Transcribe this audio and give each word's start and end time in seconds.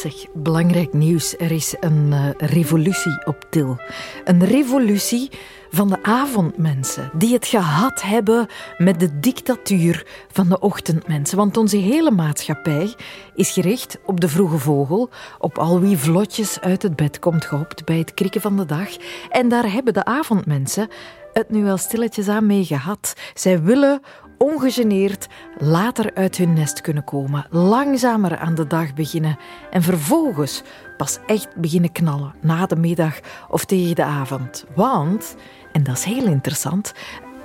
Zeg, 0.00 0.26
belangrijk 0.34 0.92
nieuws. 0.92 1.36
Er 1.38 1.50
is 1.50 1.74
een 1.80 2.06
uh, 2.10 2.28
revolutie 2.36 3.26
op 3.26 3.46
Til. 3.50 3.76
Een 4.24 4.44
revolutie 4.44 5.30
van 5.70 5.88
de 5.88 6.02
avondmensen, 6.02 7.10
die 7.14 7.32
het 7.32 7.46
gehad 7.46 8.02
hebben 8.02 8.46
met 8.78 9.00
de 9.00 9.20
dictatuur 9.20 10.06
van 10.32 10.48
de 10.48 10.58
ochtendmensen. 10.58 11.36
Want 11.36 11.56
onze 11.56 11.76
hele 11.76 12.10
maatschappij 12.10 12.94
is 13.34 13.50
gericht 13.50 13.98
op 14.06 14.20
de 14.20 14.28
vroege 14.28 14.58
vogel, 14.58 15.10
op 15.38 15.58
al 15.58 15.80
wie 15.80 15.98
vlotjes 15.98 16.60
uit 16.60 16.82
het 16.82 16.96
bed 16.96 17.18
komt 17.18 17.44
gehopt 17.44 17.84
bij 17.84 17.98
het 17.98 18.14
krikken 18.14 18.40
van 18.40 18.56
de 18.56 18.66
dag. 18.66 18.88
En 19.28 19.48
daar 19.48 19.72
hebben 19.72 19.94
de 19.94 20.04
avondmensen 20.04 20.88
het 21.32 21.50
nu 21.50 21.62
wel 21.62 21.76
stilletjes 21.76 22.28
aan 22.28 22.46
mee 22.46 22.64
gehad. 22.64 23.14
Zij 23.34 23.62
willen 23.62 24.00
ongegeneerd 24.42 25.26
later 25.58 26.14
uit 26.14 26.36
hun 26.36 26.52
nest 26.52 26.80
kunnen 26.80 27.04
komen, 27.04 27.46
langzamer 27.50 28.38
aan 28.38 28.54
de 28.54 28.66
dag 28.66 28.94
beginnen 28.94 29.38
en 29.70 29.82
vervolgens 29.82 30.62
pas 30.96 31.18
echt 31.26 31.56
beginnen 31.56 31.92
knallen 31.92 32.34
na 32.40 32.66
de 32.66 32.76
middag 32.76 33.20
of 33.48 33.64
tegen 33.64 33.94
de 33.94 34.04
avond. 34.04 34.64
Want, 34.74 35.36
en 35.72 35.82
dat 35.82 35.96
is 35.96 36.04
heel 36.04 36.26
interessant, 36.26 36.92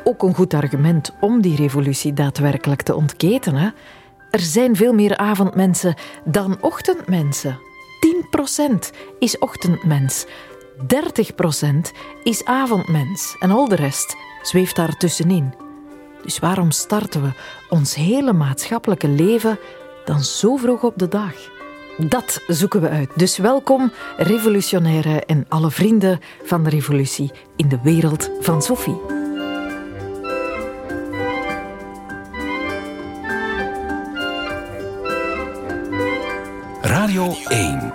ook 0.04 0.24
een 0.24 0.36
goed 0.36 0.54
argument 0.54 1.12
om 1.20 1.42
die 1.42 1.56
revolutie 1.56 2.14
daadwerkelijk 2.14 2.82
te 2.82 2.96
ontketenen, 2.96 3.74
er 4.32 4.40
zijn 4.40 4.76
veel 4.76 4.94
meer 4.94 5.18
avondmensen 5.18 5.96
dan 6.26 6.58
ochtendmensen. 6.62 7.60
10% 8.66 8.96
is 9.20 9.38
ochtendmens. 9.38 10.26
30% 10.78 10.86
is 12.24 12.46
avondmens 12.46 13.36
en 13.40 13.52
al 13.52 13.68
de 13.68 13.76
rest 13.76 14.16
zweeft 14.42 14.76
daar 14.76 14.98
tussenin. 14.98 15.65
Dus 16.26 16.40
waarom 16.40 16.72
starten 16.72 17.22
we 17.22 17.30
ons 17.70 17.96
hele 17.96 18.34
maatschappelijke 18.34 19.08
leven 19.08 19.60
dan 20.06 20.24
zo 20.24 20.56
vroeg 20.56 20.84
op 20.84 20.98
de 20.98 21.08
dag? 21.08 21.34
Dat 21.98 22.42
zoeken 22.48 22.82
we 22.82 22.90
uit. 22.90 23.10
Dus 23.16 23.38
welkom, 23.38 23.92
revolutionaire 24.18 25.22
en 25.26 25.46
alle 25.50 25.72
vrienden 25.72 26.20
van 26.44 26.64
de 26.64 26.70
revolutie 26.70 27.32
in 27.56 27.70
de 27.70 27.80
wereld 27.84 28.30
van 28.40 28.62
Sophie. 28.62 29.02
Radio 36.82 37.34
1 37.48 37.94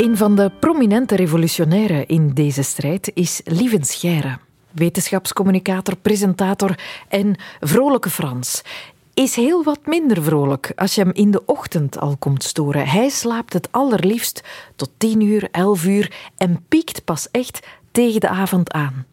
een 0.00 0.16
van 0.16 0.34
de 0.34 0.50
prominente 0.60 1.16
revolutionairen 1.16 2.06
in 2.06 2.30
deze 2.34 2.62
strijd 2.62 3.10
is 3.14 3.40
Lieven 3.44 3.84
Scheire. 3.84 4.38
Wetenschapscommunicator, 4.72 5.96
presentator 5.96 6.78
en 7.08 7.36
vrolijke 7.60 8.10
Frans. 8.10 8.62
Is 9.14 9.36
heel 9.36 9.64
wat 9.64 9.86
minder 9.86 10.22
vrolijk 10.22 10.72
als 10.76 10.94
je 10.94 11.00
hem 11.00 11.12
in 11.12 11.30
de 11.30 11.42
ochtend 11.46 11.98
al 11.98 12.16
komt 12.18 12.42
storen. 12.42 12.88
Hij 12.88 13.08
slaapt 13.08 13.52
het 13.52 13.68
allerliefst 13.70 14.42
tot 14.76 14.90
10 14.96 15.20
uur, 15.20 15.48
11 15.50 15.84
uur 15.84 16.30
en 16.36 16.64
piekt 16.68 17.04
pas 17.04 17.30
echt 17.30 17.66
tegen 17.90 18.20
de 18.20 18.28
avond 18.28 18.72
aan. 18.72 19.06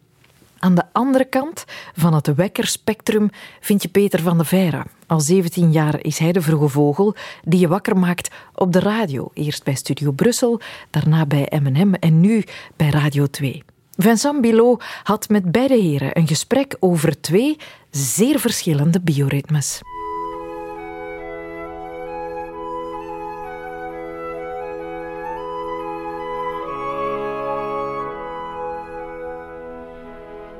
Aan 0.58 0.74
de 0.74 0.84
andere 0.92 1.24
kant 1.24 1.64
van 1.94 2.14
het 2.14 2.34
wekkerspectrum 2.34 3.30
vind 3.60 3.82
je 3.82 3.88
Peter 3.88 4.20
van 4.20 4.38
de 4.38 4.44
Veire. 4.44 4.82
Al 5.06 5.20
17 5.20 5.72
jaar 5.72 6.04
is 6.04 6.18
hij 6.18 6.32
de 6.32 6.42
vroege 6.42 6.68
vogel 6.68 7.14
die 7.42 7.60
je 7.60 7.68
wakker 7.68 7.96
maakt 7.96 8.30
op 8.54 8.72
de 8.72 8.80
radio. 8.80 9.30
Eerst 9.34 9.64
bij 9.64 9.74
Studio 9.74 10.10
Brussel, 10.10 10.60
daarna 10.90 11.26
bij 11.26 11.52
M&M 11.62 11.94
en 11.94 12.20
nu 12.20 12.44
bij 12.76 12.90
Radio 12.90 13.26
2. 13.26 13.64
Vincent 14.00 14.40
Bilot 14.40 14.84
had 15.02 15.28
met 15.28 15.52
beide 15.52 15.74
heren 15.74 16.18
een 16.18 16.26
gesprek 16.26 16.76
over 16.80 17.20
twee 17.20 17.56
zeer 17.90 18.38
verschillende 18.38 19.00
bioritmes. 19.00 19.80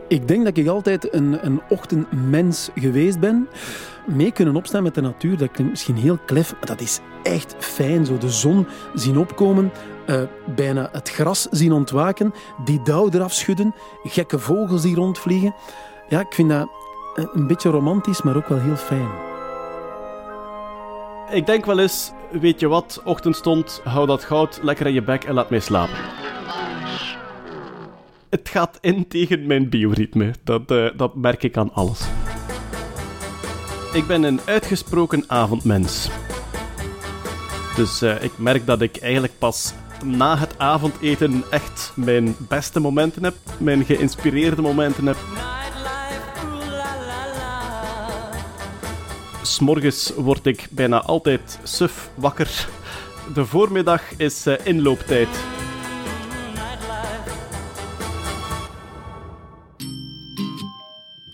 Ik 0.09 0.29
denk 0.29 0.45
dat 0.45 0.57
ik 0.57 0.67
altijd 0.67 1.15
een, 1.15 1.47
een 1.47 1.61
ochtendmens 1.69 2.71
geweest 2.75 3.21
ben. 3.21 3.49
Mee 4.07 4.33
kunnen 4.33 4.57
opstaan 4.57 4.83
met 4.83 4.95
de 4.95 5.01
natuur, 5.01 5.37
dat 5.37 5.51
klinkt 5.51 5.73
misschien 5.73 5.97
heel 5.97 6.19
klef, 6.27 6.53
maar 6.53 6.67
dat 6.67 6.81
is 6.81 7.01
echt 7.23 7.55
fijn. 7.59 8.07
Zo 8.07 8.19
de 8.19 8.31
zon 8.31 8.67
zien 8.95 9.19
opkomen, 9.19 9.73
uh, 10.09 10.23
bijna 10.55 10.89
het 10.93 11.11
gras 11.11 11.47
zien 11.51 11.73
ontwaken, 11.73 12.35
die 12.65 12.83
dauw 12.83 13.09
eraf 13.11 13.33
schudden, 13.33 13.75
gekke 14.03 14.39
vogels 14.39 14.83
die 14.83 14.95
rondvliegen. 14.95 15.55
Ja, 16.09 16.21
ik 16.21 16.33
vind 16.35 16.51
dat 16.51 16.69
een 17.33 17.47
beetje 17.47 17.71
romantisch, 17.71 18.23
maar 18.23 18.37
ook 18.37 18.49
wel 18.49 18.61
heel 18.61 18.77
fijn. 18.77 19.09
Ik 21.31 21.47
denk 21.47 21.65
wel 21.65 21.79
eens, 21.79 22.13
weet 22.31 22.61
je 22.61 22.69
wat, 22.69 23.01
ochtendstond, 23.05 23.81
hou 23.85 24.07
dat 24.07 24.25
goud 24.25 24.59
lekker 24.63 24.87
in 24.87 24.93
je 24.93 25.03
bek 25.03 25.25
en 25.25 25.35
laat 25.35 25.51
mij 25.51 25.61
slapen 25.61 25.97
het 28.31 28.49
gaat 28.49 28.79
in 28.81 29.09
tegen 29.09 29.47
mijn 29.47 29.69
bioritme. 29.69 30.35
Dat, 30.45 30.71
uh, 30.71 30.91
dat 30.97 31.15
merk 31.15 31.43
ik 31.43 31.57
aan 31.57 31.73
alles. 31.73 32.01
Ik 33.93 34.07
ben 34.07 34.23
een 34.23 34.41
uitgesproken 34.45 35.25
avondmens. 35.27 36.09
Dus 37.77 38.03
ik 38.03 38.33
merk 38.39 38.67
dat 38.67 38.81
ik 38.81 38.97
eigenlijk 38.97 39.33
pas 39.39 39.73
na 40.05 40.39
het 40.39 40.59
avondeten 40.59 41.45
echt 41.51 41.93
mijn 41.95 42.37
beste 42.39 42.81
momenten 42.81 43.25
heb, 43.25 43.35
mijn 43.59 43.85
geïnspireerde 43.85 44.63
momenten 44.63 45.07
heb. 45.07 45.17
S'morgens 49.43 50.13
word 50.17 50.47
ik 50.47 50.67
bijna 50.71 51.03
altijd 51.03 51.59
suf 51.63 52.11
wakker. 52.15 52.69
De 53.35 53.45
voormiddag 53.45 54.03
is 54.17 54.47
uh, 54.47 54.55
inlooptijd. 54.65 55.58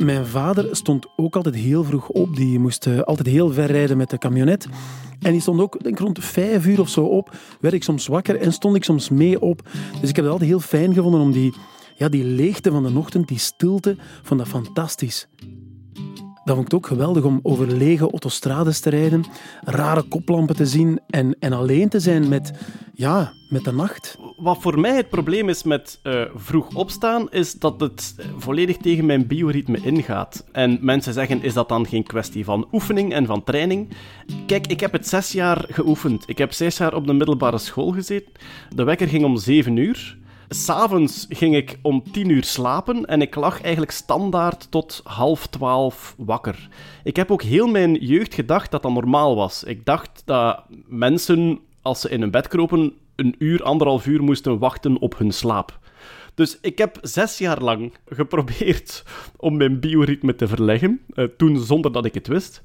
Mijn 0.04 0.26
vader 0.26 0.76
stond 0.76 1.06
ook 1.16 1.36
altijd 1.36 1.54
heel 1.54 1.84
vroeg 1.84 2.08
op. 2.08 2.36
Die 2.36 2.58
moest 2.58 2.86
eh, 2.86 3.00
altijd 3.00 3.28
heel 3.28 3.52
ver 3.52 3.66
rijden 3.66 3.96
met 3.96 4.10
de 4.10 4.18
camionet. 4.18 4.66
En 5.20 5.32
die 5.32 5.40
stond 5.40 5.60
ook 5.60 5.82
denk, 5.82 5.98
rond 5.98 6.24
vijf 6.24 6.66
uur 6.66 6.80
of 6.80 6.88
zo 6.88 7.04
op. 7.04 7.36
Werd 7.60 7.74
ik 7.74 7.82
soms 7.82 8.06
wakker 8.06 8.40
en 8.40 8.52
stond 8.52 8.76
ik 8.76 8.84
soms 8.84 9.08
mee 9.08 9.40
op. 9.40 9.62
Dus 10.00 10.08
ik 10.08 10.16
heb 10.16 10.24
het 10.24 10.32
altijd 10.32 10.50
heel 10.50 10.60
fijn 10.60 10.94
gevonden 10.94 11.20
om 11.20 11.32
die, 11.32 11.54
ja, 11.96 12.08
die 12.08 12.24
leegte 12.24 12.70
van 12.70 12.82
de 12.82 12.98
ochtend, 12.98 13.28
die 13.28 13.38
stilte, 13.38 13.96
vond 14.22 14.40
dat 14.40 14.48
fantastisch. 14.48 15.28
Dan 16.44 16.54
vond 16.54 16.66
ik 16.66 16.74
ook 16.74 16.86
geweldig 16.86 17.24
om 17.24 17.40
over 17.42 17.66
lege 17.66 18.10
autostrades 18.10 18.80
te 18.80 18.90
rijden, 18.90 19.24
rare 19.64 20.02
koplampen 20.02 20.56
te 20.56 20.66
zien 20.66 21.00
en, 21.06 21.36
en 21.38 21.52
alleen 21.52 21.88
te 21.88 22.00
zijn 22.00 22.28
met, 22.28 22.52
ja, 22.94 23.32
met 23.48 23.64
de 23.64 23.72
nacht. 23.72 24.18
Wat 24.36 24.58
voor 24.60 24.80
mij 24.80 24.96
het 24.96 25.08
probleem 25.08 25.48
is 25.48 25.62
met 25.62 26.00
uh, 26.02 26.22
vroeg 26.34 26.74
opstaan, 26.74 27.30
is 27.30 27.52
dat 27.52 27.80
het 27.80 28.14
volledig 28.36 28.76
tegen 28.76 29.06
mijn 29.06 29.26
bioritme 29.26 29.78
ingaat. 29.82 30.44
En 30.52 30.78
mensen 30.80 31.12
zeggen, 31.12 31.42
is 31.42 31.54
dat 31.54 31.68
dan 31.68 31.86
geen 31.86 32.02
kwestie 32.04 32.44
van 32.44 32.68
oefening 32.72 33.12
en 33.12 33.26
van 33.26 33.44
training? 33.44 33.88
Kijk, 34.46 34.66
ik 34.66 34.80
heb 34.80 34.92
het 34.92 35.08
zes 35.08 35.32
jaar 35.32 35.64
geoefend. 35.68 36.24
Ik 36.26 36.38
heb 36.38 36.52
zes 36.52 36.76
jaar 36.76 36.94
op 36.94 37.06
de 37.06 37.12
middelbare 37.12 37.58
school 37.58 37.90
gezeten. 37.90 38.32
De 38.74 38.84
wekker 38.84 39.08
ging 39.08 39.24
om 39.24 39.36
zeven 39.36 39.76
uur. 39.76 40.22
S'avonds 40.54 41.26
ging 41.28 41.56
ik 41.56 41.78
om 41.82 42.02
tien 42.12 42.28
uur 42.28 42.44
slapen 42.44 43.06
en 43.06 43.20
ik 43.20 43.34
lag 43.34 43.60
eigenlijk 43.60 43.92
standaard 43.92 44.70
tot 44.70 45.00
half 45.04 45.46
twaalf 45.46 46.14
wakker. 46.18 46.68
Ik 47.04 47.16
heb 47.16 47.30
ook 47.30 47.42
heel 47.42 47.66
mijn 47.66 47.94
jeugd 47.94 48.34
gedacht 48.34 48.70
dat 48.70 48.82
dat 48.82 48.92
normaal 48.92 49.36
was. 49.36 49.64
Ik 49.64 49.84
dacht 49.84 50.22
dat 50.24 50.64
mensen, 50.86 51.60
als 51.82 52.00
ze 52.00 52.08
in 52.08 52.20
hun 52.20 52.30
bed 52.30 52.48
kropen, 52.48 52.92
een 53.16 53.34
uur, 53.38 53.62
anderhalf 53.62 54.06
uur 54.06 54.22
moesten 54.22 54.58
wachten 54.58 54.98
op 54.98 55.18
hun 55.18 55.32
slaap. 55.32 55.78
Dus 56.34 56.58
ik 56.60 56.78
heb 56.78 56.98
zes 57.02 57.38
jaar 57.38 57.62
lang 57.62 57.92
geprobeerd 58.18 59.04
om 59.36 59.56
mijn 59.56 59.80
bioritme 59.80 60.34
te 60.34 60.48
verleggen, 60.48 61.00
eh, 61.14 61.24
toen 61.36 61.58
zonder 61.58 61.92
dat 61.92 62.04
ik 62.04 62.14
het 62.14 62.26
wist. 62.26 62.62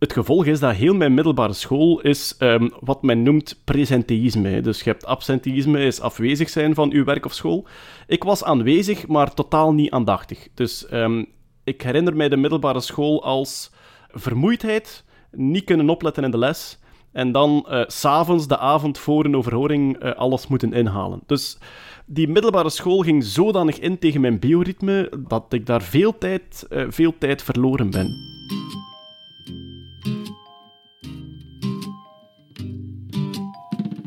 Het 0.00 0.12
gevolg 0.12 0.44
is 0.44 0.60
dat 0.60 0.74
heel 0.74 0.94
mijn 0.94 1.14
middelbare 1.14 1.52
school 1.52 2.00
is 2.00 2.36
um, 2.38 2.72
wat 2.80 3.02
men 3.02 3.22
noemt 3.22 3.60
presenteïsme. 3.64 4.60
Dus 4.60 4.82
je 4.82 4.90
hebt 4.90 5.06
absenteïsme, 5.06 5.84
is 5.84 6.00
afwezig 6.00 6.48
zijn 6.48 6.74
van 6.74 6.92
uw 6.92 7.04
werk 7.04 7.24
of 7.24 7.34
school. 7.34 7.66
Ik 8.06 8.22
was 8.22 8.44
aanwezig, 8.44 9.06
maar 9.06 9.34
totaal 9.34 9.72
niet 9.72 9.90
aandachtig. 9.90 10.48
Dus 10.54 10.86
um, 10.92 11.26
ik 11.64 11.82
herinner 11.82 12.16
mij 12.16 12.28
de 12.28 12.36
middelbare 12.36 12.80
school 12.80 13.24
als 13.24 13.72
vermoeidheid, 14.08 15.04
niet 15.32 15.64
kunnen 15.64 15.90
opletten 15.90 16.24
in 16.24 16.30
de 16.30 16.38
les, 16.38 16.78
en 17.12 17.32
dan 17.32 17.66
uh, 17.68 17.82
s'avonds, 17.86 18.46
de 18.46 18.58
avond 18.58 18.98
voor 18.98 19.24
een 19.24 19.36
overhoring, 19.36 20.02
uh, 20.02 20.12
alles 20.12 20.46
moeten 20.46 20.72
inhalen. 20.72 21.20
Dus 21.26 21.58
die 22.06 22.28
middelbare 22.28 22.70
school 22.70 22.98
ging 22.98 23.24
zodanig 23.24 23.78
in 23.78 23.98
tegen 23.98 24.20
mijn 24.20 24.38
bioritme 24.38 25.12
dat 25.28 25.52
ik 25.52 25.66
daar 25.66 25.82
veel 25.82 26.18
tijd, 26.18 26.66
uh, 26.70 26.84
veel 26.88 27.14
tijd 27.18 27.42
verloren 27.42 27.90
ben. 27.90 28.39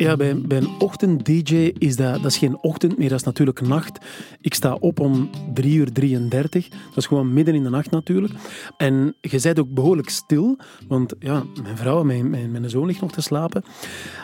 Ja, 0.04 0.16
bij, 0.16 0.42
een 0.48 0.70
ochtend-dj 0.80 1.72
is 1.78 1.96
dat, 1.96 2.14
dat 2.14 2.32
is 2.32 2.38
geen 2.38 2.58
ochtend 2.62 2.98
meer, 2.98 3.10
dat 3.10 3.20
is 3.20 3.26
natuurlijk 3.26 3.62
nacht. 3.62 3.98
Ik 4.42 4.54
sta 4.54 4.74
op 4.74 5.00
om 5.00 5.30
3 5.54 5.76
uur 5.76 5.92
33. 5.92 6.70
Dat 6.70 6.98
is 6.98 7.06
gewoon 7.06 7.34
midden 7.34 7.56
in 7.56 7.64
de 7.64 7.70
nacht 7.70 7.92
natuurlijk. 7.92 8.34
En 8.78 9.16
je 9.22 9.40
bent 9.42 9.60
ook 9.60 9.74
behoorlijk 9.74 10.10
stil, 10.10 10.58
want 10.88 11.14
ja, 11.20 11.44
mijn 11.64 11.78
vrouw 11.78 12.04
mijn, 12.04 12.30
mijn, 12.30 12.52
mijn 12.52 12.70
zoon 12.70 12.86
ligt 12.86 13.02
nog 13.02 13.12
te 13.12 13.22
slapen. 13.22 13.64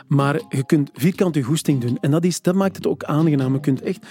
Maar 0.07 0.41
je 0.49 0.65
kunt 0.65 0.89
vierkant 0.93 1.35
je 1.35 1.43
goesting 1.43 1.81
doen. 1.81 1.97
En 2.01 2.11
dat, 2.11 2.23
is, 2.23 2.41
dat 2.41 2.55
maakt 2.55 2.75
het 2.75 2.87
ook 2.87 3.03
aangenaam. 3.03 3.53
Je 3.53 3.59
kunt 3.59 3.81
echt 3.81 4.05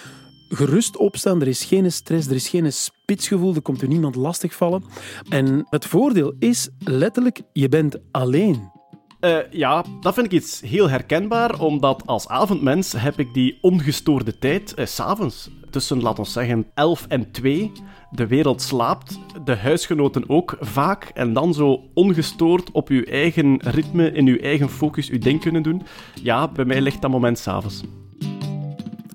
gerust 0.48 0.96
opstaan. 0.96 1.40
Er 1.40 1.48
is 1.48 1.64
geen 1.64 1.92
stress, 1.92 2.28
er 2.28 2.34
is 2.34 2.48
geen 2.48 2.72
spitsgevoel, 2.72 3.54
er 3.54 3.62
komt 3.62 3.82
er 3.82 3.88
niemand 3.88 4.14
lastigvallen. 4.14 4.84
En 5.28 5.66
het 5.70 5.86
voordeel 5.86 6.34
is 6.38 6.68
letterlijk, 6.78 7.40
je 7.52 7.68
bent 7.68 7.96
alleen. 8.10 8.76
Uh, 9.20 9.38
ja, 9.50 9.84
dat 10.00 10.14
vind 10.14 10.26
ik 10.26 10.32
iets 10.32 10.60
heel 10.60 10.88
herkenbaar, 10.88 11.60
omdat 11.60 12.02
als 12.06 12.28
avondmens 12.28 12.92
heb 12.92 13.18
ik 13.18 13.34
die 13.34 13.58
ongestoorde 13.60 14.38
tijd, 14.38 14.74
uh, 14.76 14.86
s'avonds, 14.86 15.50
tussen, 15.70 16.02
laten 16.02 16.24
we 16.24 16.30
zeggen, 16.30 16.66
11 16.74 17.06
en 17.08 17.30
2. 17.30 17.72
De 18.10 18.26
wereld 18.26 18.62
slaapt, 18.62 19.18
de 19.44 19.56
huisgenoten 19.56 20.28
ook 20.28 20.56
vaak, 20.60 21.10
en 21.14 21.32
dan 21.32 21.54
zo 21.54 21.82
ongestoord 21.94 22.70
op 22.70 22.88
uw 22.88 23.02
eigen 23.02 23.60
ritme, 23.62 24.12
in 24.12 24.26
uw 24.26 24.38
eigen 24.38 24.68
focus, 24.68 25.10
uw 25.10 25.18
ding 25.18 25.40
kunnen 25.40 25.62
doen. 25.62 25.82
Ja, 26.22 26.48
bij 26.48 26.64
mij 26.64 26.80
ligt 26.80 27.02
dat 27.02 27.10
moment 27.10 27.38
s'avonds. 27.38 27.82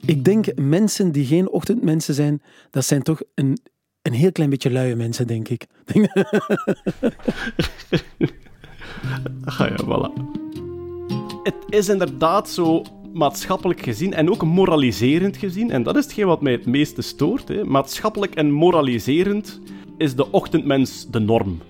Ik 0.05 0.23
denk 0.23 0.45
mensen 0.55 1.11
die 1.11 1.25
geen 1.25 1.50
ochtendmensen 1.50 2.13
zijn, 2.13 2.41
dat 2.69 2.85
zijn 2.85 3.03
toch 3.03 3.21
een, 3.35 3.57
een 4.01 4.13
heel 4.13 4.31
klein 4.31 4.50
beetje 4.50 4.71
luie 4.71 4.95
mensen, 4.95 5.27
denk 5.27 5.50
ik. 5.50 5.65
ah 9.45 9.59
ja, 9.59 9.77
voilà. 9.85 10.11
Het 11.43 11.55
is 11.69 11.89
inderdaad 11.89 12.49
zo 12.49 12.83
maatschappelijk 13.13 13.81
gezien 13.81 14.13
en 14.13 14.29
ook 14.29 14.43
moraliserend 14.43 15.37
gezien, 15.37 15.71
en 15.71 15.83
dat 15.83 15.95
is 15.95 16.03
hetgeen 16.03 16.25
wat 16.25 16.41
mij 16.41 16.51
het 16.51 16.65
meeste 16.65 17.01
stoort. 17.01 17.47
Hè. 17.47 17.63
Maatschappelijk 17.63 18.35
en 18.35 18.51
moraliserend 18.51 19.61
is 19.97 20.15
de 20.15 20.31
ochtendmens 20.31 21.07
de 21.11 21.19
norm. 21.19 21.61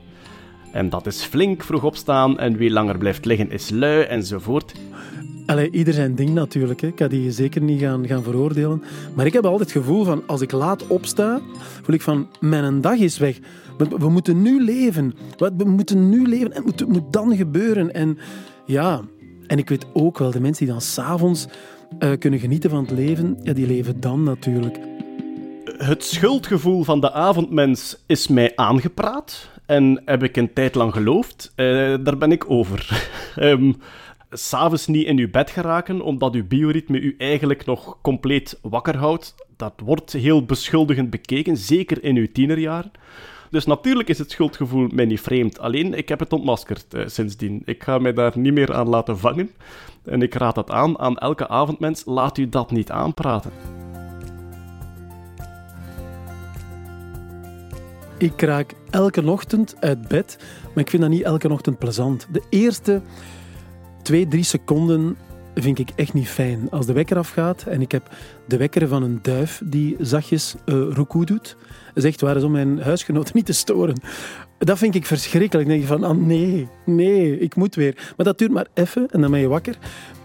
En 0.72 0.90
dat 0.90 1.06
is 1.06 1.24
flink 1.24 1.64
vroeg 1.64 1.84
opstaan 1.84 2.40
en 2.40 2.58
wie 2.58 2.72
langer 2.72 2.98
blijft 2.98 3.26
liggen 3.26 3.52
is 3.52 3.70
lui 3.70 4.04
enzovoort. 4.04 4.74
Allee, 5.46 5.70
ieder 5.72 5.94
zijn 5.94 6.16
ding 6.16 6.30
natuurlijk. 6.30 6.82
Hè. 6.82 6.88
Ik 6.88 6.98
ga 6.98 7.08
die 7.08 7.32
zeker 7.32 7.62
niet 7.62 7.80
gaan, 7.80 8.08
gaan 8.08 8.24
veroordelen. 8.24 8.84
Maar 9.16 9.26
ik 9.26 9.34
heb 9.34 9.46
altijd 9.46 9.74
het 9.74 9.84
gevoel 9.84 10.04
van, 10.04 10.24
als 10.28 10.42
ik 10.42 10.52
laat 10.52 10.88
opsta, 10.88 11.42
voel 11.82 11.96
ik 11.96 12.02
van, 12.02 12.28
mijn 12.40 12.82
dag 12.82 12.98
is 12.98 13.18
weg. 13.18 13.40
We, 13.78 14.10
moeten 14.10 14.42
nu 14.42 14.64
leven. 14.64 15.14
We, 15.38 15.64
moeten 15.66 16.10
nu 16.10 16.28
leven 16.28 16.52
en 16.52 16.64
het 16.64 16.66
moet, 16.66 16.88
moet 16.88 17.14
dan 17.14 17.36
gebeuren. 17.36 17.94
En 17.94 18.18
ja, 18.66 19.02
en 19.48 19.58
ik 19.58 19.70
weet 19.70 19.86
ook 19.94 20.18
wel, 20.18 20.32
de 20.32 20.40
mensen 20.40 20.66
die 20.66 20.74
dan 20.74 20.84
s'avonds 20.84 21.48
uh, 22.00 22.12
kunnen 22.20 22.40
genieten 22.40 22.70
van 22.70 22.80
het 22.80 22.92
leven, 22.92 23.38
ja, 23.44 23.54
die 23.54 23.68
leven 23.68 24.00
dan 24.00 24.24
natuurlijk. 24.24 24.80
Het 25.78 26.04
schuldgevoel 26.04 26.84
van 26.84 27.00
de 27.00 27.12
avondmens 27.12 28.04
is 28.06 28.28
mij 28.28 28.52
aangepraat. 28.56 29.52
En 29.66 30.02
heb 30.06 30.24
ik 30.24 30.38
een 30.38 30.54
tijd 30.54 30.76
lang 30.76 30.94
geloofd. 30.94 31.54
Uh, 31.56 31.66
daar 32.04 32.18
ben 32.18 32.32
ik 32.32 32.50
over. 32.50 33.10
um, 33.40 33.76
s'avonds 34.30 34.88
niet 34.88 35.06
in 35.06 35.18
uw 35.18 35.30
bed 35.30 35.50
geraken, 35.50 36.02
omdat 36.02 36.34
uw 36.34 36.48
bioritme 36.48 37.00
u 37.00 37.16
eigenlijk 37.18 37.66
nog 37.66 37.98
compleet 38.02 38.60
wakker 38.62 38.98
houdt. 38.98 39.36
Dat 39.58 39.74
wordt 39.84 40.12
heel 40.12 40.46
beschuldigend 40.46 41.10
bekeken, 41.10 41.58
zeker 41.58 42.04
in 42.04 42.16
uw 42.16 42.28
tienerjaren. 42.32 42.92
Dus 43.54 43.66
natuurlijk 43.66 44.10
is 44.10 44.18
het 44.18 44.32
schuldgevoel 44.32 44.88
mij 44.94 45.06
niet 45.06 45.22
vreemd. 45.22 45.60
Alleen, 45.60 45.94
ik 45.94 46.10
heb 46.10 46.20
het 46.20 46.34
ontmaskerd 46.34 46.94
eh, 46.94 47.08
sindsdien. 47.08 47.62
Ik 47.66 47.84
ga 47.84 47.98
mij 47.98 48.14
daar 48.14 48.32
niet 48.36 48.54
meer 48.54 48.74
aan 48.74 48.90
laten 48.90 49.18
vangen. 49.18 49.52
En 50.04 50.22
ik 50.22 50.34
raad 50.34 50.56
dat 50.56 50.72
aan 50.72 51.00
aan 51.00 51.18
elke 51.18 51.48
avondmens. 51.48 52.04
Laat 52.06 52.38
u 52.38 52.50
dat 52.50 52.72
niet 52.72 52.92
aanpraten. 52.92 53.52
Ik 58.18 58.42
raak 58.42 58.74
elke 58.90 59.30
ochtend 59.30 59.76
uit 59.80 60.08
bed, 60.08 60.38
maar 60.74 60.84
ik 60.84 60.90
vind 60.90 61.02
dat 61.02 61.12
niet 61.12 61.24
elke 61.24 61.52
ochtend 61.52 61.80
plezant. 61.80 62.28
De 62.32 62.44
eerste 62.50 63.02
twee, 64.02 64.28
drie 64.28 64.44
seconden 64.44 65.18
vind 65.56 65.80
ik 65.80 65.90
echt 65.96 66.14
niet 66.14 66.28
fijn. 66.28 66.68
Als 66.72 66.86
de 66.86 66.94
wekker 66.94 67.18
afgaat 67.18 67.64
en 67.64 67.82
ik 67.82 67.92
heb 67.92 68.10
de 68.48 68.58
wekker 68.58 68.88
van 68.88 69.04
een 69.04 69.20
duif 69.22 69.62
die 69.66 69.96
zachtjes 70.00 70.56
uh, 70.66 71.00
doet, 71.26 71.58
zegt 71.94 72.22
waar 72.22 72.36
is 72.36 72.44
om 72.44 72.52
mijn 72.52 72.82
huisgenoten 72.82 73.36
niet 73.36 73.46
te 73.46 73.54
storen. 73.54 74.02
Dat 74.58 74.78
vind 74.78 74.96
ik 74.96 75.06
verschrikkelijk. 75.06 75.68
Dan 75.68 75.78
denk 75.78 75.82
je 75.82 75.88
van, 75.88 76.04
ah 76.04 76.18
nee, 76.18 76.68
nee, 76.86 77.40
ik 77.40 77.56
moet 77.56 77.76
weer. 77.76 78.14
Maar 78.18 78.26
dat 78.26 78.38
duurt 78.38 78.52
maar 78.52 78.68
even 78.74 79.08
en 79.12 79.22
dan 79.22 79.32
ben 79.32 79.40
je 79.40 79.48
wakker. 79.48 79.78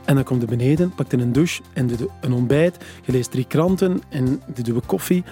En 0.05 0.15
dan 0.15 0.25
komt 0.25 0.41
je 0.41 0.47
beneden, 0.47 0.95
pakt 0.95 1.13
een 1.13 1.33
douche 1.33 1.63
en 1.73 1.87
doe 1.87 2.09
een 2.21 2.33
ontbijt. 2.33 2.77
Je 3.05 3.13
leest 3.13 3.31
drie 3.31 3.47
kranten 3.47 4.01
en 4.09 4.43
doet 4.63 4.87
koffie. 4.87 5.25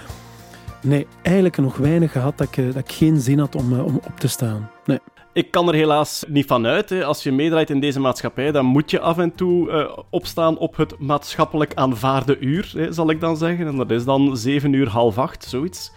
Nee, 0.83 1.07
eigenlijk 1.23 1.57
nog 1.57 1.77
weinig 1.77 2.13
gehad 2.13 2.39
dat 2.39 2.47
ik, 2.47 2.57
eh, 2.57 2.65
dat 2.65 2.77
ik 2.77 2.93
geen 2.93 3.21
zin 3.21 3.39
had 3.39 3.55
om, 3.55 3.73
eh, 3.73 3.85
om 3.85 3.97
op 3.97 4.21
te 4.21 4.29
staan. 4.29 4.71
Nee. 4.85 4.99
Ik 5.37 5.51
kan 5.51 5.69
er 5.69 5.75
helaas 5.75 6.25
niet 6.29 6.47
van 6.47 6.67
uit. 6.67 6.91
Hè. 6.91 7.05
Als 7.05 7.23
je 7.23 7.33
meedraait 7.33 7.71
in 7.71 7.81
deze 7.81 8.01
maatschappij, 8.01 8.53
dan 8.53 8.67
moet 8.67 8.91
je 8.91 9.01
af 9.01 9.19
en 9.19 9.35
toe 9.35 9.71
uh, 9.71 9.99
opstaan 10.11 10.59
op 10.59 10.77
het 10.77 10.99
maatschappelijk 10.99 11.75
aanvaarde 11.75 12.39
uur, 12.39 12.73
hè, 12.77 12.93
zal 12.93 13.11
ik 13.11 13.21
dan 13.21 13.37
zeggen. 13.37 13.67
En 13.67 13.77
dat 13.77 13.91
is 13.91 14.05
dan 14.05 14.37
7 14.37 14.73
uur, 14.73 14.89
half 14.89 15.19
acht, 15.19 15.45
zoiets. 15.45 15.93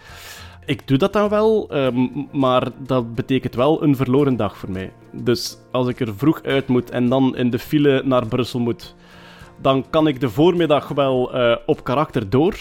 Ik 0.64 0.88
doe 0.88 0.98
dat 0.98 1.12
dan 1.12 1.28
wel, 1.28 1.76
um, 1.76 2.28
maar 2.32 2.68
dat 2.78 3.14
betekent 3.14 3.54
wel 3.54 3.82
een 3.82 3.96
verloren 3.96 4.36
dag 4.36 4.56
voor 4.56 4.70
mij. 4.70 4.92
Dus 5.12 5.56
als 5.70 5.88
ik 5.88 6.00
er 6.00 6.16
vroeg 6.16 6.42
uit 6.42 6.66
moet 6.68 6.90
en 6.90 7.08
dan 7.08 7.36
in 7.36 7.50
de 7.50 7.58
file 7.58 8.02
naar 8.04 8.26
Brussel 8.26 8.60
moet, 8.60 8.94
dan 9.60 9.84
kan 9.90 10.06
ik 10.06 10.20
de 10.20 10.30
voormiddag 10.30 10.88
wel 10.88 11.36
uh, 11.36 11.56
op 11.66 11.84
karakter 11.84 12.30
door. 12.30 12.54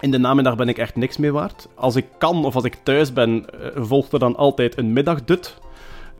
In 0.00 0.10
de 0.10 0.18
namiddag 0.18 0.56
ben 0.56 0.68
ik 0.68 0.78
echt 0.78 0.96
niks 0.96 1.16
meer 1.16 1.32
waard. 1.32 1.68
Als 1.74 1.96
ik 1.96 2.06
kan 2.18 2.44
of 2.44 2.54
als 2.54 2.64
ik 2.64 2.78
thuis 2.82 3.12
ben, 3.12 3.44
uh, 3.54 3.66
volgt 3.74 4.12
er 4.12 4.18
dan 4.18 4.36
altijd 4.36 4.78
een 4.78 4.92
middagdut 4.92 5.58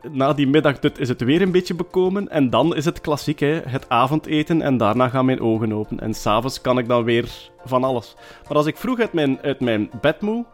na 0.09 0.33
die 0.33 0.47
middagdut 0.47 0.99
is 0.99 1.09
het 1.09 1.21
weer 1.21 1.41
een 1.41 1.51
beetje 1.51 1.73
bekomen. 1.73 2.29
En 2.29 2.49
dan 2.49 2.75
is 2.75 2.85
het 2.85 3.01
klassiek, 3.01 3.39
hè, 3.39 3.61
het 3.65 3.89
avondeten. 3.89 4.61
En 4.61 4.77
daarna 4.77 5.09
gaan 5.09 5.25
mijn 5.25 5.41
ogen 5.41 5.73
open. 5.73 5.99
En 5.99 6.13
s'avonds 6.13 6.61
kan 6.61 6.77
ik 6.77 6.87
dan 6.87 7.03
weer 7.03 7.49
van 7.65 7.83
alles. 7.83 8.15
Maar 8.47 8.57
als 8.57 8.65
ik 8.65 8.77
vroeg 8.77 8.99
uit 8.99 9.13
mijn, 9.13 9.41
uit 9.41 9.59
mijn 9.59 9.89
bed 10.01 10.21
moet... 10.21 10.45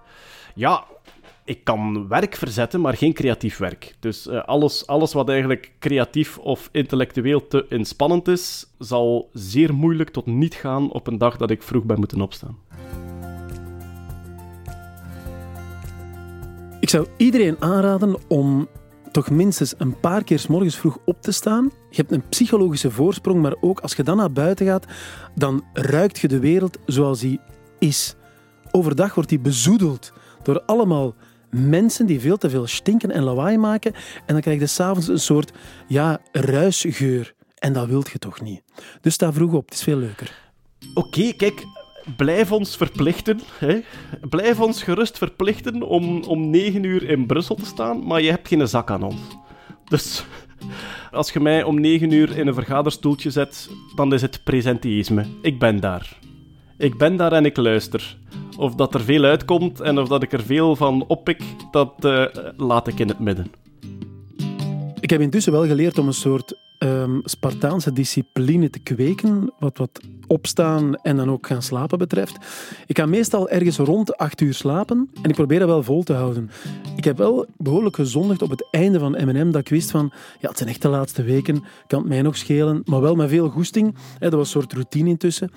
Ja, 0.56 0.84
ik 1.46 1.64
kan 1.64 2.08
werk 2.08 2.36
verzetten, 2.36 2.82
maar 2.82 2.98
geen 2.98 3.14
creatief 3.14 3.58
werk. 3.58 3.96
Dus 4.00 4.28
uh, 4.28 4.44
alles, 4.44 4.88
alles 4.88 5.14
wat 5.14 5.30
eigenlijk 5.30 5.72
creatief 5.80 6.38
of 6.38 6.70
intellectueel 6.72 7.48
te 7.48 7.66
inspannend 7.70 8.28
is, 8.28 8.66
zal 8.80 9.30
zeer 9.34 9.74
moeilijk 9.74 10.10
tot 10.10 10.26
niet 10.26 10.56
gaan 10.56 10.92
op 10.92 11.08
een 11.08 11.18
dag 11.18 11.38
dat 11.38 11.50
ik 11.50 11.64
vroeg 11.64 11.84
ben 11.84 12.00
moeten 12.00 12.22
opstaan. 12.22 12.58
Ik 16.80 16.90
zou 16.90 17.08
iedereen 17.18 17.56
aanraden 17.60 18.16
om 18.28 18.68
toch 19.18 19.30
minstens 19.30 19.74
een 19.78 20.00
paar 20.00 20.24
keer 20.24 20.40
s 20.40 20.48
morgens 20.48 20.78
vroeg 20.78 20.98
op 21.06 21.22
te 21.22 21.32
staan. 21.32 21.72
Je 21.90 21.96
hebt 21.96 22.12
een 22.12 22.30
psychologische 22.30 22.92
voorsprong, 22.92 23.42
maar 23.42 23.56
ook 23.62 23.80
als 23.80 23.94
je 23.94 24.04
dan 24.04 24.18
naar 24.18 24.32
buiten 24.32 24.66
gaat, 24.66 24.86
dan 25.36 25.64
ruikt 25.74 26.20
je 26.20 26.28
de 26.28 26.40
wereld 26.40 26.78
zoals 26.86 27.20
die 27.20 27.40
is. 27.80 28.16
Overdag 28.72 29.16
wordt 29.16 29.30
die 29.30 29.40
bezoedeld 29.40 30.14
door 30.44 30.62
allemaal 30.62 31.16
mensen 31.50 32.06
die 32.06 32.20
veel 32.20 32.38
te 32.38 32.50
veel 32.50 32.68
stinken 32.68 33.12
en 33.12 33.24
lawaai 33.24 33.58
maken. 33.58 33.94
En 34.26 34.34
dan 34.34 34.42
krijg 34.42 34.60
je 34.60 34.68
s'avonds 34.68 35.08
een 35.08 35.20
soort 35.20 35.52
ja, 35.88 36.22
ruisgeur. 36.32 37.34
En 37.56 37.74
dat 37.74 37.88
wilt 37.88 38.10
je 38.10 38.20
toch 38.20 38.42
niet. 38.42 38.62
Dus 39.02 39.14
sta 39.14 39.34
vroeg 39.34 39.54
op, 39.54 39.66
het 39.66 39.74
is 39.74 39.84
veel 39.84 39.98
leuker. 39.98 40.52
Oké, 40.94 41.34
kijk, 41.34 41.66
blijf 42.16 42.52
ons 42.52 42.78
verplichten. 42.78 43.40
Hè? 43.58 43.80
Blijf 44.30 44.60
ons 44.60 44.84
gerust 44.84 45.18
verplichten 45.18 45.82
om 45.82 46.24
om 46.24 46.50
9 46.50 46.84
uur 46.84 47.10
in 47.10 47.26
Brussel 47.26 47.56
te 47.56 47.66
staan, 47.66 48.08
maar 48.08 48.22
je 48.22 48.30
hebt 48.30 48.48
geen 48.48 48.68
zak 48.68 48.92
aan 48.92 49.04
ons. 49.04 49.22
Dus 49.86 50.26
als 51.12 51.32
je 51.32 51.40
mij 51.40 51.64
om 51.64 51.80
9 51.80 52.12
uur 52.12 52.38
in 52.38 52.48
een 52.48 52.54
vergaderstoeltje 52.54 53.30
zet, 53.30 53.70
dan 53.96 54.14
is 54.14 54.22
het 54.22 54.44
presenteïsme. 54.44 55.26
Ik 55.42 55.60
ben 55.60 55.80
daar. 55.80 56.18
Ik 56.78 56.98
ben 56.98 57.16
daar 57.16 57.32
en 57.32 57.46
ik 57.46 57.58
luister. 57.58 58.18
Of 58.58 58.76
dat 58.76 58.94
er 58.94 59.02
veel 59.02 59.24
uitkomt 59.24 59.80
en 59.80 60.00
of 60.00 60.08
dat 60.08 60.24
ik 60.24 60.34
er 60.34 60.44
veel 60.44 60.76
van 60.76 61.06
oppik, 61.08 61.42
dat 61.72 61.94
uh, 62.06 62.26
laat 62.58 62.88
ik 62.88 63.00
in 63.00 63.08
het 63.08 63.20
midden. 63.20 63.52
Ik 65.00 65.10
heb 65.10 65.22
intussen 65.22 65.52
wel 65.52 65.66
geleerd 65.66 65.98
om 65.98 66.08
een 66.08 66.14
soort 66.14 66.58
um, 66.80 67.22
Spartaanse 67.24 67.94
discipline 67.94 68.70
te 68.70 68.80
kweken, 68.80 69.54
wat, 69.60 69.78
wat 69.78 70.00
opstaan 70.28 70.96
en 70.96 71.16
dan 71.16 71.30
ook 71.30 71.48
gaan 71.48 71.62
slapen 71.62 71.98
betreft. 71.98 72.38
Ik 72.86 72.98
ga 72.98 73.06
meestal 73.06 73.50
ergens 73.50 73.78
rond 73.78 74.18
acht 74.18 74.42
uur 74.42 74.54
slapen 74.54 75.10
en 75.22 75.30
ik 75.30 75.36
probeer 75.36 75.60
dat 75.60 75.68
wel 75.68 75.84
vol 75.84 76.04
te 76.04 76.14
houden. 76.14 76.50
Ik 76.96 77.04
heb 77.04 77.18
wel 77.18 77.46
behoorlijk 77.58 77.96
gezondigd 77.96 78.42
op 78.42 78.50
het 78.50 78.68
einde 78.72 79.00
van 79.00 79.12
M&M 79.12 79.52
dat 79.52 79.62
ik 79.62 79.70
wist 79.70 79.92
van, 79.92 80.12
ja, 80.40 80.48
het 80.50 80.58
zijn 80.58 80.70
echt 80.70 80.82
de 80.82 80.88
laatste 80.88 81.24
weken, 81.24 81.64
kan 81.88 82.00
het 82.00 82.08
mij 82.08 82.22
nog 82.22 82.38
schelen, 82.38 82.82
maar 82.86 83.02
wel 83.02 83.16
met 83.16 83.30
veel 83.30 83.50
goesting. 83.50 83.96
Dat 84.20 84.32
was 84.32 84.42
een 84.42 84.62
soort 84.62 84.74
routine 84.74 85.10
intussen. 85.10 85.52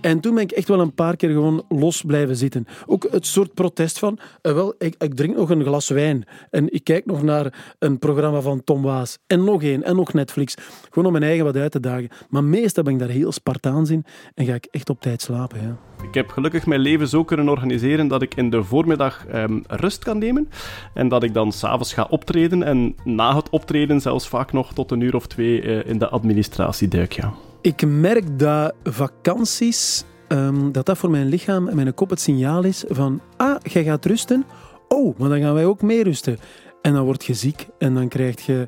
En 0.00 0.20
toen 0.20 0.34
ben 0.34 0.42
ik 0.42 0.52
echt 0.52 0.68
wel 0.68 0.80
een 0.80 0.94
paar 0.94 1.16
keer 1.16 1.30
gewoon 1.30 1.64
los 1.68 2.02
blijven 2.02 2.36
zitten. 2.36 2.66
Ook 2.86 3.06
het 3.10 3.26
soort 3.26 3.54
protest 3.54 3.98
van, 3.98 4.18
uh, 4.42 4.52
wel, 4.52 4.74
ik, 4.78 4.94
ik, 4.98 5.14
drink 5.14 5.36
nog 5.36 5.50
een 5.50 5.64
glas 5.64 5.88
wijn 5.88 6.24
en 6.50 6.72
ik 6.74 6.84
kijk 6.84 7.06
nog 7.06 7.22
naar 7.22 7.74
een 7.78 7.98
programma 7.98 8.40
van 8.40 8.64
Tom 8.64 8.82
Waas 8.82 9.18
en 9.26 9.44
nog 9.44 9.62
één 9.62 9.82
en 9.82 9.96
nog 9.96 10.12
Netflix. 10.12 10.54
Gewoon 10.90 11.06
om 11.06 11.12
mijn 11.12 11.24
eigen 11.24 11.44
wat 11.44 11.56
uit 11.56 11.72
te 11.72 11.80
dagen. 11.80 12.08
Maar 12.28 12.44
meestal 12.44 12.82
ben 12.82 12.92
ik 12.92 12.98
daar 12.98 13.08
heel 13.08 13.32
spartaans 13.32 13.90
in 13.90 14.04
en 14.34 14.46
ga 14.46 14.54
ik 14.54 14.66
echt 14.70 14.90
op 14.90 15.00
tijd 15.00 15.22
slapen. 15.22 15.60
Ja. 15.62 15.76
Ik 16.06 16.14
heb 16.14 16.28
gelukkig 16.28 16.66
mijn 16.66 16.80
leven 16.80 17.08
zo 17.08 17.24
kunnen 17.24 17.48
organiseren 17.48 18.08
dat 18.08 18.22
ik 18.22 18.34
in 18.34 18.50
de 18.50 18.64
voormiddag 18.64 19.26
ehm, 19.26 19.60
rust 19.66 20.04
kan 20.04 20.18
nemen 20.18 20.48
en 20.94 21.08
dat 21.08 21.22
ik 21.22 21.34
dan 21.34 21.52
s'avonds 21.52 21.94
ga 21.94 22.06
optreden 22.10 22.62
en 22.62 22.96
na 23.04 23.36
het 23.36 23.50
optreden 23.50 24.00
zelfs 24.00 24.28
vaak 24.28 24.52
nog 24.52 24.72
tot 24.72 24.90
een 24.90 25.00
uur 25.00 25.14
of 25.14 25.26
twee 25.26 25.62
uh, 25.62 25.86
in 25.86 25.98
de 25.98 26.08
administratie 26.08 26.88
duik. 26.88 27.12
Ja. 27.12 27.32
Ik 27.60 27.86
merk 27.86 28.38
dat 28.38 28.74
vakanties, 28.84 30.04
um, 30.28 30.72
dat 30.72 30.86
dat 30.86 30.98
voor 30.98 31.10
mijn 31.10 31.26
lichaam 31.26 31.68
en 31.68 31.76
mijn 31.76 31.94
kop 31.94 32.10
het 32.10 32.20
signaal 32.20 32.64
is 32.64 32.84
van 32.88 33.20
ah, 33.36 33.56
jij 33.62 33.84
gaat 33.84 34.04
rusten. 34.04 34.44
Oh, 34.88 35.18
maar 35.18 35.28
dan 35.28 35.40
gaan 35.40 35.54
wij 35.54 35.64
ook 35.64 35.82
mee 35.82 36.02
rusten. 36.02 36.38
En 36.82 36.92
dan 36.92 37.04
word 37.04 37.24
je 37.24 37.34
ziek 37.34 37.66
en 37.78 37.94
dan 37.94 38.08
krijg 38.08 38.46
je 38.46 38.66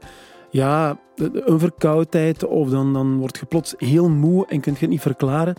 ja, 0.54 0.98
een 1.16 1.58
verkoudheid 1.58 2.44
of 2.44 2.70
dan, 2.70 2.92
dan 2.92 3.16
word 3.16 3.38
je 3.38 3.46
plots 3.46 3.74
heel 3.78 4.08
moe 4.08 4.46
en 4.46 4.60
kun 4.60 4.72
je 4.72 4.78
het 4.78 4.88
niet 4.88 5.00
verklaren. 5.00 5.54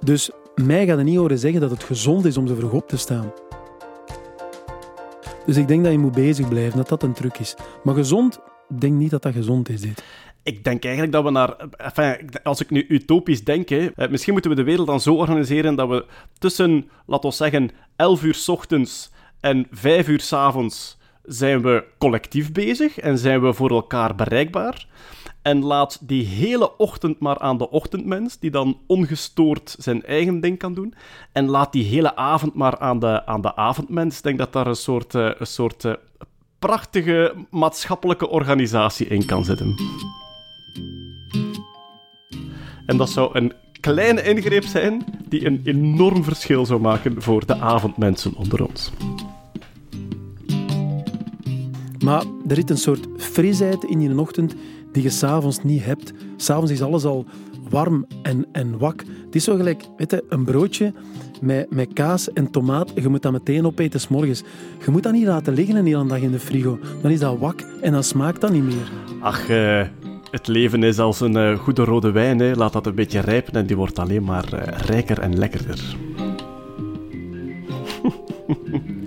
Dus 0.00 0.30
mij 0.54 0.86
gaat 0.86 0.96
het 0.96 1.06
niet 1.06 1.16
horen 1.16 1.38
zeggen 1.38 1.60
dat 1.60 1.70
het 1.70 1.82
gezond 1.82 2.24
is 2.24 2.36
om 2.36 2.46
zo 2.46 2.54
vroeg 2.54 2.72
op 2.72 2.88
te 2.88 2.96
staan. 2.96 3.32
Dus 5.46 5.56
ik 5.56 5.68
denk 5.68 5.82
dat 5.82 5.92
je 5.92 5.98
moet 5.98 6.12
bezig 6.12 6.48
blijven, 6.48 6.76
dat 6.76 6.88
dat 6.88 7.02
een 7.02 7.12
truc 7.12 7.38
is. 7.38 7.54
Maar 7.82 7.94
gezond, 7.94 8.40
denk 8.68 8.94
niet 8.94 9.10
dat 9.10 9.22
dat 9.22 9.32
gezond 9.32 9.68
is, 9.68 9.80
dit. 9.80 10.04
Ik 10.42 10.64
denk 10.64 10.84
eigenlijk 10.84 11.12
dat 11.12 11.24
we 11.24 11.30
naar... 11.30 11.56
Enfin, 11.76 12.28
als 12.42 12.60
ik 12.60 12.70
nu 12.70 12.84
utopisch 12.88 13.44
denk, 13.44 13.70
eh, 13.70 14.08
misschien 14.10 14.32
moeten 14.32 14.50
we 14.50 14.56
de 14.56 14.62
wereld 14.62 14.86
dan 14.86 15.00
zo 15.00 15.14
organiseren 15.14 15.74
dat 15.74 15.88
we 15.88 16.06
tussen, 16.38 16.88
laten 17.06 17.28
we 17.28 17.34
zeggen, 17.34 17.70
11 17.96 18.22
uur 18.22 18.34
s 18.34 18.48
ochtends 18.48 19.10
en 19.40 19.66
5 19.70 20.08
uur 20.08 20.20
s 20.20 20.32
avonds 20.32 21.00
zijn 21.22 21.62
we 21.62 21.84
collectief 21.98 22.52
bezig 22.52 22.98
en 22.98 23.18
zijn 23.18 23.42
we 23.42 23.52
voor 23.52 23.70
elkaar 23.70 24.14
bereikbaar. 24.14 24.86
En 25.42 25.64
laat 25.64 25.98
die 26.08 26.24
hele 26.24 26.76
ochtend 26.76 27.18
maar 27.20 27.38
aan 27.38 27.58
de 27.58 27.70
ochtendmens, 27.70 28.38
die 28.38 28.50
dan 28.50 28.78
ongestoord 28.86 29.76
zijn 29.78 30.04
eigen 30.04 30.40
ding 30.40 30.58
kan 30.58 30.74
doen. 30.74 30.94
En 31.32 31.48
laat 31.48 31.72
die 31.72 31.84
hele 31.84 32.16
avond 32.16 32.54
maar 32.54 32.78
aan 32.78 32.98
de, 32.98 33.26
aan 33.26 33.40
de 33.40 33.56
avondmens. 33.56 34.16
Ik 34.16 34.22
denk 34.22 34.38
dat 34.38 34.52
daar 34.52 34.66
een 34.66 34.76
soort, 34.76 35.14
uh, 35.14 35.30
een 35.38 35.46
soort 35.46 35.84
uh, 35.84 35.92
prachtige 36.58 37.34
maatschappelijke 37.50 38.28
organisatie 38.28 39.06
in 39.06 39.26
kan 39.26 39.44
zitten. 39.44 39.74
En 42.86 42.96
dat 42.96 43.10
zou 43.10 43.38
een 43.38 43.52
kleine 43.80 44.22
ingreep 44.22 44.64
zijn 44.64 45.04
die 45.28 45.46
een 45.46 45.60
enorm 45.64 46.24
verschil 46.24 46.66
zou 46.66 46.80
maken 46.80 47.22
voor 47.22 47.46
de 47.46 47.60
avondmensen 47.60 48.34
onder 48.34 48.66
ons. 48.66 48.92
Maar 52.02 52.24
er 52.48 52.56
zit 52.56 52.70
een 52.70 52.78
soort 52.78 53.06
frisheid 53.16 53.84
in 53.84 54.00
je 54.00 54.18
ochtend 54.18 54.54
die 54.92 55.02
je 55.02 55.10
s'avonds 55.10 55.62
niet 55.62 55.84
hebt. 55.84 56.12
S'avonds 56.36 56.72
is 56.72 56.82
alles 56.82 57.04
al 57.04 57.26
warm 57.70 58.06
en, 58.22 58.46
en 58.52 58.78
wak. 58.78 59.04
Het 59.24 59.34
is 59.34 59.44
zo 59.44 59.56
gelijk 59.56 59.82
weet 59.96 60.10
je, 60.10 60.24
een 60.28 60.44
broodje 60.44 60.92
met, 61.40 61.70
met 61.70 61.92
kaas 61.92 62.32
en 62.32 62.50
tomaat. 62.50 62.92
Je 62.94 63.08
moet 63.08 63.22
dat 63.22 63.32
meteen 63.32 63.66
opeten 63.66 64.00
s 64.00 64.08
morgens. 64.08 64.42
Je 64.84 64.90
moet 64.90 65.02
dat 65.02 65.12
niet 65.12 65.26
laten 65.26 65.54
liggen 65.54 65.76
een 65.76 65.86
hele 65.86 66.06
dag 66.06 66.18
in 66.18 66.30
de 66.30 66.38
frigo. 66.38 66.78
Dan 67.02 67.10
is 67.10 67.20
dat 67.20 67.38
wak 67.38 67.60
en 67.80 67.92
dan 67.92 68.04
smaakt 68.04 68.40
dat 68.40 68.52
niet 68.52 68.64
meer. 68.64 68.92
Ach, 69.20 69.50
uh, 69.50 69.82
het 70.30 70.46
leven 70.46 70.82
is 70.82 70.98
als 70.98 71.20
een 71.20 71.36
uh, 71.36 71.58
goede 71.58 71.84
rode 71.84 72.10
wijn. 72.10 72.38
Hè. 72.38 72.54
Laat 72.54 72.72
dat 72.72 72.86
een 72.86 72.94
beetje 72.94 73.20
rijpen 73.20 73.52
en 73.52 73.66
die 73.66 73.76
wordt 73.76 73.98
alleen 73.98 74.24
maar 74.24 74.54
uh, 74.54 74.60
rijker 74.86 75.18
en 75.18 75.38
lekkerder. 75.38 75.96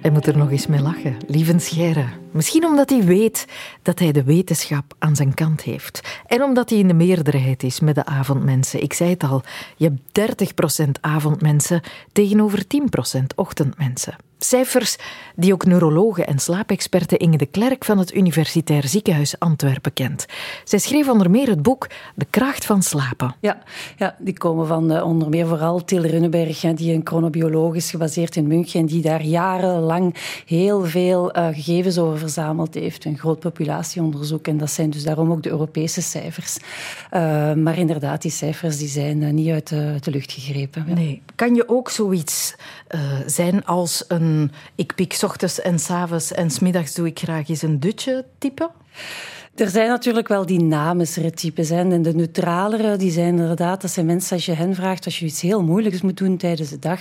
Hij 0.00 0.10
moet 0.10 0.26
er 0.26 0.36
nog 0.36 0.50
eens 0.50 0.66
mee 0.66 0.80
lachen, 0.80 1.16
Lieven 1.26 1.60
Scheire. 1.60 2.04
Misschien 2.32 2.64
omdat 2.64 2.90
hij 2.90 3.04
weet 3.04 3.46
dat 3.82 3.98
hij 3.98 4.12
de 4.12 4.24
wetenschap 4.24 4.94
aan 4.98 5.16
zijn 5.16 5.34
kant 5.34 5.62
heeft. 5.62 6.22
En 6.26 6.42
omdat 6.42 6.70
hij 6.70 6.78
in 6.78 6.88
de 6.88 6.94
meerderheid 6.94 7.62
is 7.62 7.80
met 7.80 7.94
de 7.94 8.04
avondmensen. 8.04 8.82
Ik 8.82 8.92
zei 8.92 9.10
het 9.10 9.22
al, 9.22 9.42
je 9.76 9.92
hebt 10.12 10.54
30% 10.84 10.90
avondmensen 11.00 11.80
tegenover 12.12 12.64
10% 13.18 13.20
ochtendmensen. 13.34 14.16
Cijfers 14.42 14.96
die 15.36 15.52
ook 15.52 15.64
neurologen 15.64 16.26
en 16.26 16.38
slaapexperten 16.38 17.18
Inge 17.18 17.36
de 17.36 17.46
Klerk 17.46 17.84
van 17.84 17.98
het 17.98 18.14
Universitair 18.14 18.88
Ziekenhuis 18.88 19.38
Antwerpen 19.38 19.92
kent. 19.92 20.26
Zij 20.64 20.78
schreef 20.78 21.08
onder 21.08 21.30
meer 21.30 21.48
het 21.48 21.62
boek 21.62 21.86
De 22.14 22.26
kracht 22.30 22.64
van 22.64 22.82
slapen. 22.82 23.34
Ja, 23.40 23.62
ja 23.96 24.16
die 24.18 24.38
komen 24.38 24.66
van 24.66 24.92
uh, 24.92 25.06
onder 25.06 25.28
meer 25.28 25.46
vooral 25.46 25.84
Til 25.84 26.02
Runneberg, 26.02 26.60
die 26.60 26.94
een 26.94 27.00
chronobioloog 27.04 27.74
is 27.74 27.90
gebaseerd 27.90 28.36
in 28.36 28.46
München, 28.46 28.86
die 28.86 29.02
daar 29.02 29.22
jarenlang 29.22 30.14
heel 30.46 30.84
veel 30.84 31.36
uh, 31.36 31.46
gegevens 31.46 31.98
over 31.98 32.18
verzameld 32.20 32.74
heeft. 32.74 33.04
Een 33.04 33.18
groot 33.18 33.40
populatieonderzoek. 33.40 34.46
En 34.46 34.58
dat 34.58 34.70
zijn 34.70 34.90
dus 34.90 35.02
daarom 35.02 35.30
ook 35.30 35.42
de 35.42 35.50
Europese 35.50 36.02
cijfers. 36.02 36.58
Uh, 36.58 37.52
maar 37.52 37.78
inderdaad, 37.78 38.22
die 38.22 38.30
cijfers 38.30 38.78
die 38.78 38.88
zijn 38.88 39.34
niet 39.34 39.50
uit 39.50 39.68
de, 39.68 40.10
lucht 40.10 40.32
gegrepen. 40.32 40.84
Nee. 40.94 41.22
Kan 41.34 41.54
je 41.54 41.68
ook 41.68 41.90
zoiets 41.90 42.54
zijn 43.26 43.64
als 43.64 44.04
een 44.08 44.50
ik 44.74 44.94
pik 44.94 45.18
ochtends 45.22 45.60
en 45.60 45.78
s 45.78 45.90
avonds 45.90 46.32
en 46.32 46.50
smiddags 46.50 46.94
doe 46.94 47.06
ik 47.06 47.18
graag 47.18 47.48
eens 47.48 47.62
een 47.62 47.80
dutje 47.80 48.24
type? 48.38 48.70
Er 49.60 49.68
zijn 49.68 49.88
natuurlijk 49.88 50.28
wel 50.28 50.46
dynamischere 50.46 51.30
types. 51.30 51.68
Hè. 51.68 51.76
En 51.76 52.02
de 52.02 52.14
neutralere, 52.14 52.96
die 52.96 53.10
zijn 53.10 53.38
inderdaad, 53.38 53.80
dat 53.80 53.90
zijn 53.90 54.06
mensen 54.06 54.36
als 54.36 54.46
je 54.46 54.52
hen 54.52 54.74
vraagt, 54.74 55.04
als 55.04 55.18
je 55.18 55.26
iets 55.26 55.40
heel 55.40 55.62
moeilijks 55.62 56.00
moet 56.00 56.16
doen 56.16 56.36
tijdens 56.36 56.70
de 56.70 56.78
dag. 56.78 57.00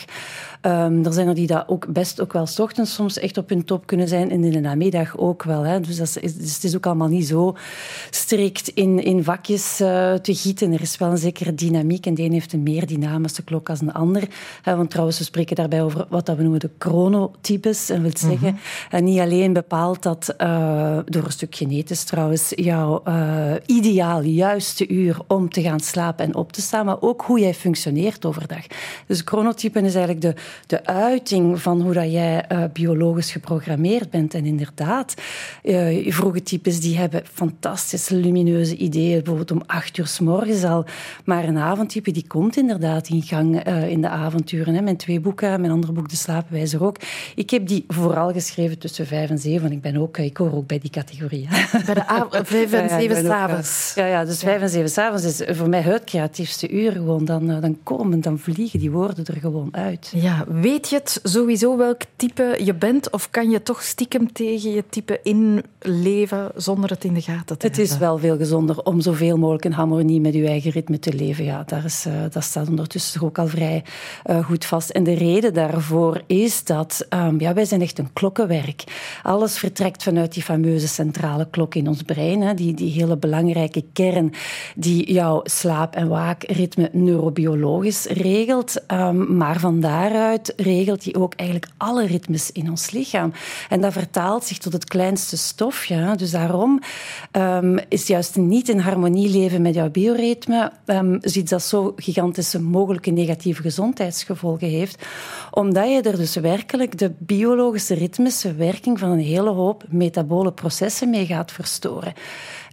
Um, 0.62 1.06
er 1.06 1.14
zijn 1.14 1.28
er 1.28 1.36
die 1.36 1.48
dat 1.48 1.64
ook 1.68 1.94
best 1.94 2.22
ook 2.22 2.34
wel 2.34 2.46
s 2.46 2.60
ochtends 2.60 2.94
soms 2.94 3.20
echt 3.20 3.38
op 3.38 3.50
hun 3.50 3.64
top 3.64 3.86
kunnen 3.86 4.08
zijn 4.08 4.32
en 4.32 4.44
in 4.44 4.52
de 4.52 4.60
namiddag 4.60 5.18
ook 5.18 5.44
wel. 5.44 5.64
Hè. 5.64 5.80
Dus, 5.80 5.98
dat 5.98 6.18
is, 6.22 6.36
dus 6.36 6.54
het 6.54 6.64
is 6.64 6.76
ook 6.76 6.86
allemaal 6.86 7.08
niet 7.08 7.28
zo 7.28 7.56
strikt 8.10 8.68
in, 8.68 9.04
in 9.04 9.24
vakjes 9.24 9.82
uh, 9.82 10.14
te 10.14 10.36
gieten. 10.36 10.72
Er 10.74 10.82
is 10.82 10.98
wel 10.98 11.12
een 11.12 11.18
zekere 11.18 11.56
dynamiek 11.56 12.06
en 12.06 12.14
de 12.14 12.24
een 12.24 12.32
heeft 12.32 12.54
een 12.54 12.64
meer 12.64 12.88
dynamische 12.88 13.44
klok 13.44 13.70
als 13.70 13.82
een 13.82 13.94
ander. 13.94 14.24
Uh, 14.68 14.76
want 14.76 14.90
trouwens, 14.90 15.18
we 15.18 15.24
spreken 15.24 15.56
daarbij 15.56 15.84
over 15.84 16.06
wat 16.10 16.26
dat 16.26 16.36
we 16.36 16.42
noemen 16.42 16.60
de 16.60 16.70
chronotypes. 16.80 17.90
En 17.90 18.02
wil 18.02 18.12
zeggen, 18.18 18.52
mm 18.52 18.60
-hmm. 18.90 19.04
niet 19.04 19.20
alleen 19.20 19.54
bepaalt 19.54 20.04
dat 20.04 20.36
uh, 20.38 20.98
door 21.06 21.24
een 21.24 21.32
stuk 21.32 21.56
genetisch 21.56 22.04
trouwens 22.04 22.49
jouw 22.56 23.02
uh, 23.08 23.52
ideaal 23.66 24.22
juiste 24.22 24.88
uur 24.88 25.18
om 25.28 25.50
te 25.50 25.62
gaan 25.62 25.80
slapen 25.80 26.26
en 26.26 26.36
op 26.36 26.52
te 26.52 26.62
staan, 26.62 26.86
maar 26.86 27.02
ook 27.02 27.22
hoe 27.22 27.40
jij 27.40 27.54
functioneert 27.54 28.26
overdag. 28.26 28.66
Dus 29.08 29.22
chronotypen 29.26 29.86
is 29.86 29.96
eigenlijk 29.96 30.36
de, 30.36 30.42
de 30.68 30.86
uiting 30.86 31.62
van 31.62 31.82
hoe 31.82 31.94
dat 31.94 32.12
jij 32.12 32.46
uh, 32.52 32.64
biologisch 32.74 33.32
geprogrammeerd 33.32 34.10
bent. 34.10 34.34
En 34.34 34.46
inderdaad, 34.46 35.14
uh, 35.64 36.12
vroege 36.14 36.44
types 36.44 36.80
die 36.80 36.98
hebben 36.98 37.22
fantastische 37.34 38.16
lumineuze 38.16 38.76
ideeën, 38.76 39.18
bijvoorbeeld 39.18 39.52
om 39.52 39.62
acht 39.66 39.98
uur 39.98 40.08
s 40.08 40.20
morgens 40.20 40.64
al. 40.64 40.86
Maar 41.26 41.44
een 41.44 41.58
avondtype 41.58 42.12
die 42.12 42.28
komt 42.28 42.58
inderdaad 42.58 43.08
in 43.08 43.22
gang 43.22 43.64
in 43.88 44.02
de 44.02 44.10
avonturen. 44.10 44.74
Hè. 44.74 44.82
Mijn 44.82 44.98
twee 44.98 45.20
boeken, 45.20 45.62
mijn 45.62 45.74
andere 45.74 45.94
boek 45.94 46.10
De 46.10 46.16
Slaapwijzer 46.16 46.84
ook. 46.84 46.98
Ik 47.36 47.50
heb 47.50 47.68
die 47.68 47.84
vooral 47.88 48.32
geschreven 48.32 48.78
tussen 48.78 49.08
vijf 49.08 49.30
en 49.30 49.38
zeven. 49.38 49.72
Ik, 49.72 49.82
ben 49.82 49.98
ook, 49.98 50.18
ik 50.18 50.38
hoor 50.38 50.54
ook 50.54 50.68
bij 50.68 50.80
die 50.80 50.90
categorie. 50.90 51.48
Bij 51.86 51.94
de 51.94 52.08
vijf 52.46 52.74
en 52.74 52.90
zeven 52.90 53.26
s'avonds. 53.26 53.92
Ja, 53.96 54.06
ja, 54.06 54.26
dus 54.26 54.40
vijf 54.40 54.62
en 54.62 54.70
zeven 54.70 54.90
s'avonds 54.90 55.24
is 55.24 55.58
voor 55.58 55.70
mij 55.70 55.82
het 55.82 56.04
creatiefste 56.04 56.70
uur. 56.70 56.92
Gewoon. 56.92 57.26
Dan, 57.26 57.60
dan 57.62 57.78
komen, 57.84 58.22
dan 58.22 58.40
vliegen 58.40 58.80
die 58.80 58.92
woorden 58.92 59.26
er 59.26 59.40
gewoon 59.40 59.70
uit. 59.72 60.12
Ja, 60.16 60.46
weet 60.48 60.90
je 60.90 60.96
het 60.96 61.20
sowieso 61.24 61.78
welk 61.78 62.02
type 62.16 62.60
je 62.64 62.74
bent? 62.74 63.12
Of 63.12 63.30
kan 63.30 63.50
je 63.50 63.64
toch 63.64 63.84
stiekem 63.84 64.34
tegen 64.34 64.72
je 64.72 64.84
type 64.90 65.20
inleven 65.24 66.52
zonder 66.56 66.90
het 66.90 67.04
in 67.04 67.14
de 67.14 67.22
gaten 67.22 67.46
te 67.46 67.54
het 67.54 67.62
hebben? 67.62 67.82
Het 67.82 67.92
is 67.92 67.98
wel 67.98 68.18
veel 68.18 68.38
gezonder 68.38 68.84
om 68.84 69.02
zoveel 69.02 69.38
mogelijk 69.38 69.66
in 69.66 69.72
harmonie 69.72 70.22
met 70.22 70.34
je 70.34 70.48
eigen 70.48 70.72
ritme 70.72 71.00
te 71.00 71.14
leven. 71.14 71.44
Ja, 71.44 71.64
daar 71.66 71.86
is, 71.86 72.06
uh, 72.08 72.14
dat 72.32 72.44
staat 72.44 72.68
ondertussen 72.68 73.22
ook 73.22 73.38
al 73.38 73.48
vrij 73.48 73.84
uh, 74.30 74.46
goed 74.46 74.66
vast. 74.66 74.90
En 74.90 75.04
de 75.04 75.14
reden 75.14 75.54
daarvoor 75.54 76.22
is 76.28 76.64
dat 76.64 77.08
um, 77.10 77.40
ja, 77.40 77.54
wij 77.54 77.66
zijn 77.66 77.82
echt 77.82 78.00
een 78.00 78.14
klokkenwerk. 78.14 78.84
Alles 79.24 79.58
vertrekt 79.58 80.04
vanuit 80.04 80.34
die 80.34 80.44
fameuze 80.44 80.88
centrale 80.88 81.48
klok 81.50 81.60
klok 81.60 81.76
in 81.76 81.88
ons 81.88 82.02
brein, 82.02 82.19
hè, 82.20 82.54
die, 82.54 82.74
die 82.74 82.92
hele 82.92 83.18
belangrijke 83.18 83.84
kern 83.94 84.34
die 84.76 85.14
jouw 85.14 85.42
slaap- 85.44 85.96
en 85.96 86.08
waakritme 86.08 86.90
neurobiologisch 86.92 88.06
regelt. 88.06 88.82
Um, 88.88 89.38
maar 89.38 89.60
van 89.60 89.80
daaruit 89.80 90.54
regelt 90.58 91.04
die 91.04 91.16
ook 91.16 91.34
eigenlijk 91.34 91.72
alle 91.78 92.06
ritmes 92.06 92.52
in 92.52 92.70
ons 92.70 92.92
lichaam. 92.92 93.32
En 93.70 93.82
dat 93.82 93.94
vertaalt 93.94 94.44
zich 94.44 94.58
tot 94.58 94.74
het 94.74 94.86
kleinste 94.86 95.38
stofje. 95.38 96.16
Dus 96.16 96.32
daarom 96.32 96.80
um, 97.32 97.80
is 97.90 98.08
juist 98.08 98.36
niet 98.36 98.70
in 98.70 98.80
harmonie 98.80 99.30
leven 99.30 99.62
met 99.62 99.74
jouw 99.74 99.90
bioritme 99.90 100.72
um, 100.86 101.20
iets 101.22 101.50
dat 101.50 101.64
zo 101.64 101.94
gigantische 101.96 102.62
mogelijke 102.62 103.12
negatieve 103.12 103.62
gezondheidsgevolgen 103.62 104.68
heeft. 104.68 105.06
Omdat 105.52 105.90
je 105.90 106.02
er 106.02 106.18
dus 106.18 106.36
werkelijk 106.36 106.98
de 106.98 107.12
biologische 107.18 107.94
ritmische 107.94 108.54
werking 108.54 109.00
van 109.00 109.10
een 109.10 109.20
hele 109.20 109.50
hoop 109.50 109.84
metabole 109.90 110.52
processen 110.52 111.10
mee 111.10 111.26
gaat 111.26 111.52
verstoren. 111.52 112.09
vidare. 112.10 112.16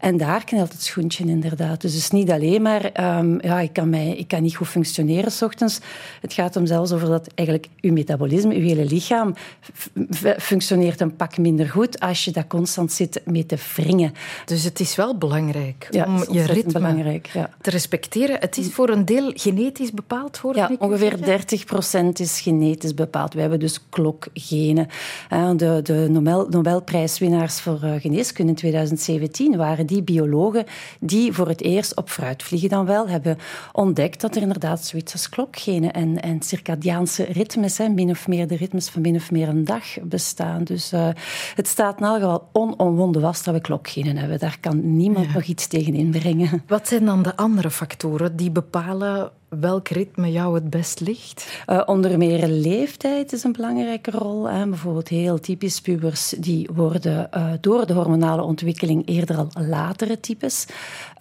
En 0.06 0.16
daar 0.16 0.44
knelt 0.44 0.72
het 0.72 0.82
schoentje 0.82 1.24
inderdaad. 1.24 1.80
Dus 1.80 1.92
het 1.92 2.02
is 2.02 2.10
niet 2.10 2.30
alleen 2.30 2.62
maar, 2.62 2.84
um, 3.18 3.38
ja, 3.42 3.60
ik 3.60 3.72
kan, 3.72 3.90
mij, 3.90 4.16
ik 4.16 4.28
kan 4.28 4.42
niet 4.42 4.56
goed 4.56 4.68
functioneren 4.68 5.32
s 5.32 5.42
ochtends. 5.42 5.78
Het 6.20 6.32
gaat 6.32 6.56
om 6.56 6.66
zelfs 6.66 6.92
over 6.92 7.08
dat 7.08 7.28
eigenlijk 7.34 7.68
uw 7.80 7.92
metabolisme, 7.92 8.54
uw 8.54 8.62
hele 8.62 8.84
lichaam, 8.84 9.34
functioneert 10.38 11.00
een 11.00 11.16
pak 11.16 11.38
minder 11.38 11.68
goed 11.68 12.00
als 12.00 12.24
je 12.24 12.30
dat 12.30 12.46
constant 12.46 12.92
zit 12.92 13.20
mee 13.24 13.46
te 13.46 13.56
wringen. 13.74 14.12
Dus 14.44 14.64
het 14.64 14.80
is 14.80 14.96
wel 14.96 15.18
belangrijk 15.18 15.88
ja, 15.90 16.04
om 16.04 16.24
je 16.32 16.44
ritme 16.44 17.20
ja. 17.32 17.50
te 17.60 17.70
respecteren. 17.70 18.40
Het 18.40 18.56
is 18.56 18.72
voor 18.72 18.88
een 18.88 19.04
deel 19.04 19.32
genetisch 19.34 19.92
bepaald, 19.92 20.36
hoor 20.36 20.56
Ja, 20.56 20.70
ongeveer 20.78 21.24
30 21.24 21.64
procent 21.64 22.20
is 22.20 22.40
genetisch 22.40 22.94
bepaald. 22.94 23.34
We 23.34 23.40
hebben 23.40 23.60
dus 23.60 23.88
klokgenen. 23.88 24.88
De, 25.56 25.80
de 25.82 26.06
Nobel, 26.10 26.46
Nobelprijswinnaars 26.50 27.60
voor 27.60 27.82
eh, 27.82 28.00
geneeskunde 28.00 28.50
in 28.50 28.56
2017 28.56 29.56
waren 29.56 29.86
die 29.86 29.94
biologen 30.02 30.64
die 31.00 31.32
voor 31.32 31.48
het 31.48 31.62
eerst 31.62 31.96
op 31.96 32.10
fruitvliegen 32.10 32.68
dan 32.68 32.86
wel 32.86 33.08
hebben 33.08 33.38
ontdekt 33.72 34.20
dat 34.20 34.36
er 34.36 34.42
inderdaad 34.42 34.84
zoiets 34.84 35.12
als 35.12 35.28
klokgenen 35.28 35.92
en, 35.92 36.22
en 36.22 36.42
circadiaanse 36.42 37.24
ritmes, 37.24 37.78
hè, 37.78 37.88
min 37.88 38.10
of 38.10 38.28
meer 38.28 38.46
de 38.46 38.56
ritmes 38.56 38.88
van 38.88 39.02
min 39.02 39.14
of 39.14 39.30
meer 39.30 39.48
een 39.48 39.64
dag 39.64 39.84
bestaan. 40.02 40.64
Dus 40.64 40.92
uh, 40.92 41.08
het 41.54 41.68
staat 41.68 41.98
in 41.98 42.06
elk 42.06 42.20
geval 42.20 42.48
onomwonden 42.52 43.22
vast 43.22 43.44
dat 43.44 43.54
we 43.54 43.60
klokgenen 43.60 44.16
hebben. 44.16 44.38
Daar 44.38 44.58
kan 44.60 44.96
niemand 44.96 45.34
nog 45.34 45.42
iets 45.42 45.66
tegen 45.66 45.94
inbrengen. 45.94 46.62
Wat 46.66 46.88
zijn 46.88 47.04
dan 47.04 47.22
de 47.22 47.36
andere 47.36 47.70
factoren 47.70 48.36
die 48.36 48.50
bepalen 48.50 49.30
welk 49.60 49.88
ritme 49.88 50.32
jou 50.32 50.54
het 50.54 50.70
best 50.70 51.00
ligt? 51.00 51.62
Uh, 51.66 51.82
onder 51.86 52.18
meer 52.18 52.48
leeftijd 52.48 53.32
is 53.32 53.44
een 53.44 53.52
belangrijke 53.52 54.10
rol. 54.10 54.48
Hè. 54.48 54.66
Bijvoorbeeld 54.66 55.08
heel 55.08 55.40
typisch 55.40 55.80
pubers 55.80 56.34
die 56.38 56.68
worden 56.74 57.28
uh, 57.36 57.52
door 57.60 57.86
de 57.86 57.92
hormonale 57.92 58.42
ontwikkeling 58.42 59.08
eerder 59.08 59.36
al 59.36 59.48
latere 59.52 60.20
types. 60.20 60.66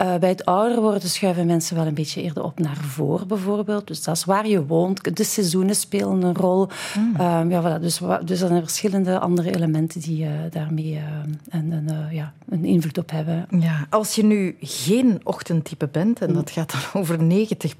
Uh, 0.01 0.15
bij 0.15 0.29
het 0.29 0.45
ouder 0.45 0.81
worden 0.81 1.09
schuiven 1.09 1.45
mensen 1.45 1.75
wel 1.75 1.85
een 1.85 1.93
beetje 1.93 2.21
eerder 2.21 2.43
op 2.43 2.59
naar 2.59 2.77
voren 2.77 3.27
bijvoorbeeld. 3.27 3.87
Dus 3.87 4.03
dat 4.03 4.15
is 4.15 4.25
waar 4.25 4.47
je 4.47 4.65
woont. 4.65 5.15
De 5.17 5.23
seizoenen 5.23 5.75
spelen 5.75 6.21
een 6.21 6.35
rol. 6.35 6.67
Mm. 6.97 7.49
ja, 7.49 7.61
voilà. 7.61 7.81
dus, 7.81 7.99
dus 8.25 8.41
er 8.41 8.47
zijn 8.47 8.61
verschillende 8.61 9.19
andere 9.19 9.55
elementen 9.55 10.01
die 10.01 10.27
daarmee 10.49 11.01
een, 11.49 11.71
een, 11.71 11.89
ja, 12.11 12.33
een 12.49 12.65
invloed 12.65 12.97
op 12.97 13.11
hebben. 13.11 13.45
Ja, 13.59 13.87
als 13.89 14.15
je 14.15 14.23
nu 14.23 14.55
geen 14.59 15.19
ochtendtype 15.23 15.87
bent, 15.87 16.21
en 16.21 16.33
dat 16.33 16.49
gaat 16.49 16.71
dan 16.71 17.01
over 17.01 17.23
90 17.23 17.77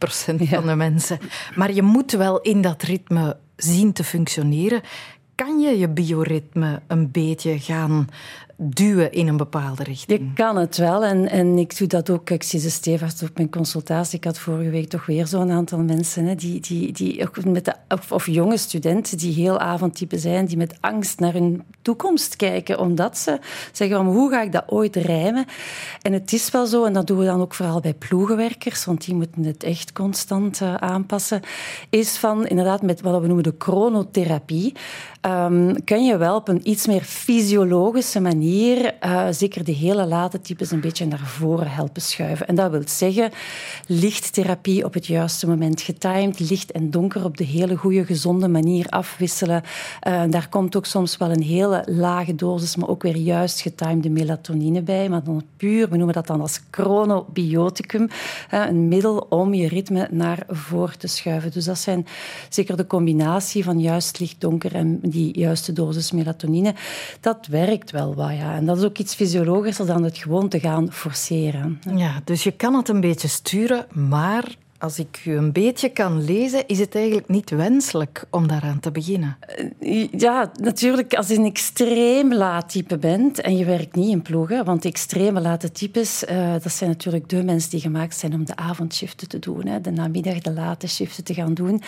procent 0.48 0.66
van 0.66 0.68
de 0.68 0.76
mensen. 0.76 1.20
Maar 1.56 1.74
je 1.74 1.82
moet 1.82 2.12
wel 2.12 2.42
in 2.42 2.62
dat 2.62 2.82
ritme 2.82 3.38
zien 3.56 3.94
te 3.94 4.04
functioneren. 4.04 4.82
Kan 5.36 5.60
je 5.60 5.78
je 5.78 5.90
bioritme 5.90 6.82
een 6.88 7.12
beetje 7.12 7.60
gaan 7.60 8.08
duwen 8.58 9.12
in 9.12 9.28
een 9.28 9.38
bepaalde 9.38 9.84
richting. 9.84 10.20
Je 10.20 10.34
kan 10.34 10.58
het 10.58 10.78
wel. 10.78 11.04
En, 11.04 11.30
en 11.30 11.58
ik 11.58 11.78
doe 11.78 11.88
dat 11.88 12.10
ook. 12.10 12.30
Ik 12.30 12.44
zie 12.44 12.60
ze 12.60 12.70
stevig 12.70 13.22
op 13.24 13.30
mijn 13.36 13.50
consultatie. 13.50 14.18
Ik 14.18 14.24
had 14.24 14.40
vorige 14.40 14.70
week 14.70 14.90
toch 14.90 15.06
weer 15.06 15.28
zo'n 15.28 15.52
aantal 15.52 15.80
mensen, 15.80 16.26
hè, 16.26 16.36
die, 16.36 16.60
die, 16.60 16.92
die, 16.92 17.28
met 17.46 17.66
de, 17.66 17.74
of, 18.10 18.26
jonge 18.26 18.58
studenten, 18.58 19.18
die 19.18 19.34
heel 19.34 19.60
avondtype 19.60 20.18
zijn, 20.18 20.46
die 20.46 20.58
met 20.58 20.78
angst 20.80 21.20
naar 21.20 21.34
hun 21.34 21.64
toekomst 21.82 22.36
kijken, 22.36 22.80
omdat 22.80 23.18
ze 23.18 23.40
zeggen, 23.72 23.98
van, 23.98 24.08
hoe 24.08 24.30
ga 24.30 24.42
ik 24.42 24.52
dat 24.52 24.64
ooit 24.68 24.96
rijmen? 24.96 25.46
En 26.02 26.14
het 26.14 26.34
is 26.34 26.52
wel 26.52 26.66
zo, 26.66 26.84
en 26.86 26.94
dat 26.94 27.08
doen 27.08 27.18
we 27.18 27.26
dan 27.26 27.42
ook 27.42 27.54
vooral 27.54 27.80
bij 27.80 27.94
ploegenwerkers, 27.94 28.86
want 28.86 29.06
die 29.06 29.16
moeten 29.16 29.44
het 29.44 29.64
echt 29.64 29.92
constant 29.94 30.62
uh, 30.62 30.74
aanpassen, 30.76 31.42
is 31.90 32.18
van 32.18 32.46
inderdaad 32.46 32.82
met 32.82 33.02
wat 33.02 33.22
we 33.22 33.28
noemen 33.28 33.44
de 33.44 33.56
chronotherapie, 33.58 34.74
um, 35.22 35.84
kun 35.84 36.06
je 36.06 36.18
wel 36.18 36.36
op 36.36 36.48
een 36.48 36.70
iets 36.70 36.88
meer 36.88 37.02
fysiologische 37.02 38.20
manier 38.20 38.44
uh, 38.46 39.28
zeker 39.32 39.64
de 39.64 39.72
hele 39.72 40.06
late 40.06 40.42
types 40.42 40.72
een 40.72 40.80
beetje 40.80 41.06
naar 41.06 41.20
voren 41.20 41.72
helpen 41.72 42.02
schuiven. 42.02 42.48
En 42.48 42.56
dat 42.56 42.72
wil 42.72 42.82
zeggen 42.86 43.32
lichttherapie 43.88 44.86
op 44.86 44.94
het 44.94 45.06
juiste 45.06 45.48
moment 45.48 45.82
getimed, 45.82 46.40
licht 46.40 46.72
en 46.72 46.92
donker 46.92 47.24
op 47.24 47.38
de 47.38 47.44
hele 47.44 47.76
goede, 47.76 48.06
gezonde 48.06 48.48
manier 48.48 48.88
afwisselen. 48.90 49.64
Uh, 50.08 50.24
daar 50.30 50.50
komt 50.50 50.76
ook 50.76 50.86
soms 50.86 51.18
wel 51.18 51.32
een 51.32 51.42
hele 51.42 51.84
lage 51.86 52.36
dosis, 52.36 52.76
maar 52.76 52.90
ook 52.90 53.04
weer 53.04 53.16
juist 53.16 53.62
getimede 53.62 54.10
melatonine 54.10 54.82
bij. 54.82 55.10
Maar 55.10 55.24
dan 55.24 55.44
puur, 55.58 55.90
we 55.90 55.98
noemen 55.98 56.16
dat 56.16 56.28
dan 56.28 56.42
als 56.42 56.62
chronobioticum, 56.72 58.08
uh, 58.54 58.66
een 58.68 58.88
middel 58.88 59.18
om 59.30 59.54
je 59.54 59.68
ritme 59.68 60.08
naar 60.12 60.44
voren 60.48 61.00
te 61.00 61.08
schuiven. 61.08 61.52
Dus 61.52 61.66
dat 61.66 61.78
zijn 61.78 62.08
zeker 62.50 62.78
de 62.78 62.88
combinatie 62.88 63.64
van 63.64 63.80
juist 63.80 64.20
licht-donker 64.20 64.76
en 64.76 65.00
die 65.02 65.40
juiste 65.40 65.74
dosis 65.74 66.12
melatonine. 66.12 66.74
Dat 67.20 67.48
werkt 67.48 67.92
wel 67.92 68.16
wat 68.16 68.35
ja. 68.38 68.56
En 68.56 68.66
dat 68.66 68.78
is 68.78 68.84
ook 68.84 68.98
iets 68.98 69.16
fysiologischer 69.16 69.86
dan 69.86 70.04
het 70.04 70.18
gewoon 70.18 70.50
te 70.50 70.60
gaan 70.60 70.92
forceren. 70.92 71.80
Ja, 71.96 72.22
dus 72.24 72.44
je 72.44 72.52
kan 72.52 72.76
het 72.76 72.90
een 72.90 73.02
beetje 73.02 73.28
sturen, 73.28 73.86
maar 73.92 74.56
als 74.78 75.00
ik 75.00 75.22
u 75.26 75.38
een 75.38 75.52
beetje 75.52 75.90
kan 75.90 76.26
lezen, 76.26 76.68
is 76.68 76.80
het 76.80 76.96
eigenlijk 76.96 77.28
niet 77.28 77.50
wenselijk 77.50 78.26
om 78.30 78.48
daaraan 78.48 78.80
te 78.80 78.92
beginnen. 78.92 79.38
Eh, 79.80 80.08
ja, 80.12 80.52
natuurlijk, 80.62 81.14
als 81.14 81.28
je 81.28 81.36
een 81.36 81.46
extreem 81.46 82.34
laat 82.34 82.70
type 82.70 82.98
bent 82.98 83.42
en 83.42 83.58
je 83.58 83.66
werkt 83.66 83.96
niet 83.96 84.10
in 84.10 84.22
ploegen, 84.22 84.66
want 84.66 84.86
extreme 84.86 85.42
late 85.42 85.72
types, 85.72 86.24
uh, 86.24 86.52
dat 86.52 86.72
zijn 86.72 86.90
natuurlijk 86.90 87.30
de 87.30 87.44
mensen 87.44 87.70
die 87.70 87.80
gemaakt 87.80 88.16
zijn 88.16 88.34
om 88.34 88.46
de 88.46 88.56
avondshiften 88.56 89.28
te 89.28 89.40
doen, 89.40 89.68
hè, 89.68 89.82
de 89.82 89.92
namiddag, 89.92 90.40
de 90.40 90.54
late 90.54 90.88
shiften 90.88 91.24
te 91.24 91.34
gaan 91.34 91.54
doen. 91.54 91.82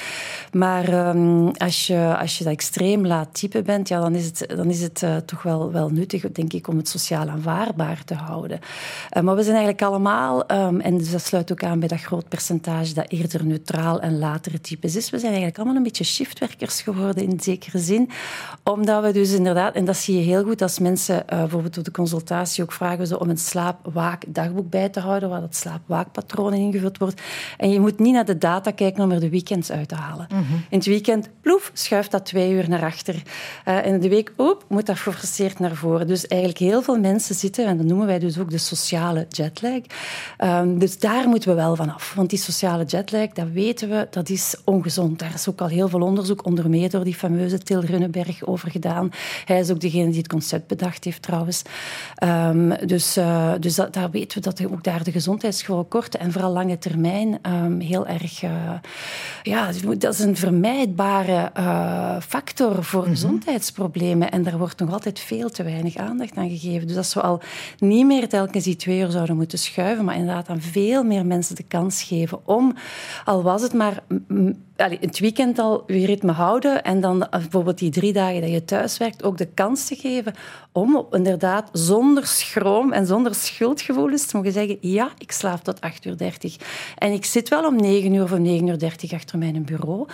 Maar 0.51 1.07
um, 1.07 1.51
als, 1.51 1.87
je, 1.87 2.15
als 2.19 2.37
je 2.37 2.43
dat 2.43 2.53
extreem 2.53 3.07
laat 3.07 3.33
type 3.33 3.61
bent, 3.61 3.87
ja, 3.87 3.99
dan 3.99 4.15
is 4.15 4.25
het, 4.25 4.53
dan 4.55 4.69
is 4.69 4.81
het 4.81 5.01
uh, 5.01 5.15
toch 5.15 5.43
wel, 5.43 5.71
wel 5.71 5.89
nuttig, 5.89 6.31
denk 6.31 6.53
ik, 6.53 6.67
om 6.67 6.77
het 6.77 6.89
sociaal 6.89 7.29
aanvaardbaar 7.29 8.03
te 8.03 8.13
houden. 8.13 8.59
maar 9.21 9.35
we 9.35 9.43
zijn 9.43 9.55
eigenlijk 9.55 9.81
allemaal, 9.81 10.51
um, 10.51 10.79
en 10.79 10.97
dus 10.97 11.11
dat 11.11 11.21
sluit 11.21 11.51
ook 11.51 11.63
aan 11.63 11.79
bij 11.79 11.87
dat 11.87 12.01
groot 12.01 12.29
percentage 12.29 12.76
dat 12.85 13.11
eerder 13.11 13.45
neutraal 13.45 13.99
en 13.99 14.19
latere 14.19 14.61
types 14.61 14.95
is. 14.95 15.09
We 15.09 15.17
zijn 15.17 15.31
eigenlijk 15.31 15.57
allemaal 15.57 15.75
een 15.75 15.83
beetje 15.83 16.03
shiftwerkers 16.03 16.81
geworden 16.81 17.23
in 17.23 17.39
zekere 17.39 17.79
zin. 17.79 18.09
Omdat 18.63 19.03
we 19.03 19.11
dus 19.11 19.31
inderdaad, 19.31 19.75
en 19.75 19.85
dat 19.85 19.97
zie 19.97 20.17
je 20.17 20.23
heel 20.23 20.43
goed 20.43 20.61
als 20.61 20.79
mensen 20.79 21.15
uh, 21.15 21.39
bijvoorbeeld 21.39 21.77
op 21.77 21.83
de 21.83 21.91
consultatie 21.91 22.63
ook 22.63 22.71
vragen 22.71 23.07
ze 23.07 23.19
om 23.19 23.29
een 23.29 23.37
slaap-waak-dagboek 23.37 24.69
bij 24.69 24.89
te 24.89 24.99
houden, 24.99 25.29
waar 25.29 25.41
dat 25.41 25.55
slaap-waakpatroon 25.55 26.53
in 26.53 26.61
ingevuld 26.61 26.97
wordt. 26.97 27.21
En 27.57 27.69
je 27.69 27.79
moet 27.79 27.99
niet 27.99 28.13
naar 28.13 28.25
de 28.25 28.37
data 28.37 28.71
kijken 28.71 29.03
om 29.03 29.11
er 29.11 29.19
de 29.19 29.29
weekends 29.29 29.71
uit 29.71 29.87
te 29.87 29.95
halen. 29.95 30.27
Mm 30.31 30.37
-hmm. 30.37 30.63
In 30.69 30.77
het 30.77 30.87
weekend, 30.87 31.29
ploef, 31.41 31.71
schuift 31.73 32.11
dat 32.11 32.25
twee 32.25 32.51
uur 32.51 32.69
naar 32.69 32.83
achter. 32.83 33.15
Uh, 33.15 33.75
en 33.85 33.93
in 33.93 33.99
de 33.99 34.09
week, 34.09 34.33
oep, 34.37 34.65
moet 34.69 34.85
dat 34.85 34.97
geforceerd 34.97 35.59
naar 35.59 35.75
voren. 35.75 36.07
Dus 36.07 36.27
eigenlijk 36.27 36.61
heel 36.61 36.81
veel 36.81 36.99
mensen 36.99 37.35
zitten, 37.35 37.65
en 37.65 37.77
dat 37.77 37.85
noemen 37.85 38.07
wij 38.07 38.19
dus 38.19 38.39
ook 38.39 38.49
de 38.49 38.57
sociale 38.57 39.25
jetlag. 39.29 39.81
Um, 40.43 40.79
dus 40.79 40.99
daar 40.99 41.27
moeten 41.27 41.49
we 41.49 41.55
wel 41.55 41.75
vanaf. 41.75 42.13
Want 42.15 42.29
die 42.29 42.39
sociale 42.39 42.66
jetlag, 42.75 43.27
dat 43.27 43.47
weten 43.53 43.89
we, 43.89 44.07
dat 44.09 44.29
is 44.29 44.55
ongezond. 44.63 45.19
Daar 45.19 45.33
is 45.33 45.49
ook 45.49 45.61
al 45.61 45.67
heel 45.67 45.87
veel 45.87 46.01
onderzoek, 46.01 46.45
onder 46.45 46.69
meer 46.69 46.89
door 46.89 47.03
die 47.03 47.15
fameuze 47.15 47.57
Til 47.57 47.79
Runnenberg, 47.79 48.45
over 48.45 48.71
gedaan. 48.71 49.09
Hij 49.45 49.59
is 49.59 49.71
ook 49.71 49.79
degene 49.79 50.09
die 50.09 50.17
het 50.17 50.27
concept 50.27 50.67
bedacht 50.67 51.03
heeft, 51.03 51.21
trouwens. 51.21 51.61
Um, 52.23 52.73
dus 52.85 53.17
uh, 53.17 53.53
dus 53.59 53.75
dat, 53.75 53.93
daar 53.93 54.11
weten 54.11 54.37
we 54.37 54.43
dat 54.43 54.65
ook 54.71 54.83
daar 54.83 55.03
de 55.03 55.11
gezondheidsgevolgen 55.11 55.87
korte 55.87 56.17
en 56.17 56.31
vooral 56.31 56.51
lange 56.51 56.77
termijn 56.77 57.39
um, 57.41 57.79
heel 57.79 58.07
erg... 58.07 58.43
Uh, 58.43 58.51
ja, 59.43 59.71
dat 59.97 60.13
is 60.13 60.19
een 60.19 60.35
vermijdbare 60.35 61.51
uh, 61.57 62.15
factor 62.19 62.83
voor 62.83 62.99
mm 62.99 63.05
-hmm. 63.05 63.15
gezondheidsproblemen. 63.15 64.31
En 64.31 64.43
daar 64.43 64.57
wordt 64.57 64.79
nog 64.79 64.91
altijd 64.91 65.19
veel 65.19 65.49
te 65.49 65.63
weinig 65.63 65.95
aandacht 65.95 66.35
aan 66.35 66.49
gegeven. 66.49 66.87
Dus 66.87 66.97
als 66.97 67.13
we 67.13 67.21
al 67.21 67.41
niet 67.79 68.05
meer 68.05 68.29
telkens 68.29 68.63
die 68.63 68.75
twee 68.75 68.99
uur 68.99 69.11
zouden 69.11 69.35
moeten 69.35 69.59
schuiven, 69.59 70.05
maar 70.05 70.15
inderdaad 70.15 70.47
aan 70.47 70.61
veel 70.61 71.03
meer 71.03 71.25
mensen 71.25 71.55
de 71.55 71.63
kans 71.63 72.03
geven 72.03 72.45
al 73.25 73.43
was 73.43 73.61
het 73.61 73.73
maar 73.73 74.03
in 74.77 74.97
het 75.01 75.19
weekend 75.19 75.59
al 75.59 75.83
je 75.87 76.05
ritme 76.05 76.31
houden 76.31 76.83
en 76.83 77.01
dan 77.01 77.27
bijvoorbeeld 77.29 77.77
die 77.77 77.89
drie 77.89 78.13
dagen 78.13 78.41
dat 78.41 78.49
je 78.49 78.65
thuis 78.65 78.97
werkt 78.97 79.23
ook 79.23 79.37
de 79.37 79.45
kans 79.45 79.87
te 79.87 79.95
geven 79.95 80.33
om 80.71 81.07
inderdaad 81.11 81.69
zonder 81.71 82.25
schroom 82.27 82.91
en 82.91 83.05
zonder 83.05 83.35
schuldgevoelens 83.35 84.25
te 84.25 84.35
mogen 84.37 84.51
zeggen 84.51 84.77
ja, 84.81 85.09
ik 85.17 85.31
slaap 85.31 85.63
tot 85.63 85.81
8 85.81 86.05
uur 86.05 86.17
30. 86.17 86.55
En 86.97 87.11
ik 87.11 87.25
zit 87.25 87.49
wel 87.49 87.65
om 87.65 87.75
9 87.75 88.13
uur 88.13 88.23
of 88.23 88.31
om 88.31 88.41
9 88.41 88.67
uur 88.67 88.79
30 88.79 89.13
achter 89.13 89.37
mijn 89.37 89.65
bureau. 89.65 90.07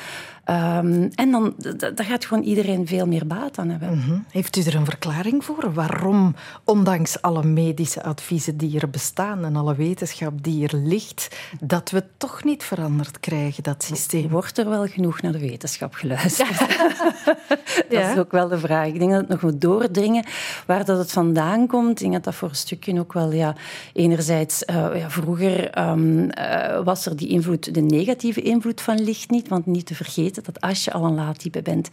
Um, 0.50 1.10
en 1.16 1.32
dan 1.32 1.54
daar 1.78 2.06
gaat 2.06 2.26
gewoon 2.26 2.44
iedereen 2.44 2.88
veel 2.88 3.08
meer 3.08 3.28
baat 3.28 3.58
aan 3.58 3.70
hebben. 3.70 3.98
Mhm. 3.98 4.18
Heeft 4.30 4.56
u 4.56 4.62
er 4.62 4.76
een 4.76 4.86
verklaring 4.86 5.46
voor 5.46 5.74
waarom, 5.74 6.36
ondanks 6.64 7.22
alle 7.22 7.44
medische 7.44 8.04
adviezen 8.04 8.58
die 8.58 8.80
er 8.80 8.90
bestaan 8.90 9.46
en 9.46 9.56
alle 9.56 9.76
wetenschap 9.76 10.44
die 10.44 10.68
er 10.68 10.78
ligt, 10.78 11.36
dat 11.60 11.92
we 11.92 12.04
toch 12.18 12.44
niet 12.44 12.64
veranderd 12.64 13.20
krijgen, 13.20 13.64
dat 13.64 13.84
systeem? 13.84 14.30
Wordt 14.30 14.53
er 14.58 14.70
wel 14.70 14.88
genoeg 14.88 15.22
naar 15.22 15.32
de 15.32 15.40
wetenschap 15.40 15.94
geluisterd? 15.94 16.58
dat 17.90 18.12
is 18.12 18.18
ook 18.18 18.32
wel 18.32 18.48
de 18.48 18.58
vraag. 18.58 18.88
Ik 18.88 19.00
denk 19.00 19.12
dat 19.12 19.20
het 19.20 19.30
nog 19.30 19.42
moet 19.42 19.62
doordringen 19.62 20.26
waar 20.66 20.86
dat 20.86 20.98
het 20.98 21.12
vandaan 21.12 21.68
komt. 21.68 21.92
Ik 21.92 21.98
denk 21.98 22.14
dat 22.14 22.24
dat 22.24 22.36
voor 22.36 22.50
een 22.50 22.56
stukje 22.56 23.00
ook 23.00 23.14
wel, 23.14 23.32
ja, 23.32 23.56
enerzijds, 23.94 24.64
uh, 24.70 25.00
ja, 25.00 25.10
vroeger 25.10 25.80
um, 25.90 26.30
uh, 26.40 26.84
was 26.84 27.06
er 27.06 27.16
die 27.16 27.28
invloed, 27.28 27.74
de 27.74 27.82
negatieve 27.82 28.42
invloed 28.42 28.82
van 28.82 29.04
licht 29.04 29.30
niet, 29.30 29.48
want 29.48 29.66
niet 29.66 29.86
te 29.86 29.96
vergeten 29.96 30.44
dat 30.44 30.62
als 30.62 30.84
je 30.84 30.92
al 30.92 31.06
een 31.06 31.16
laadtype 31.16 31.62
bent 31.62 31.90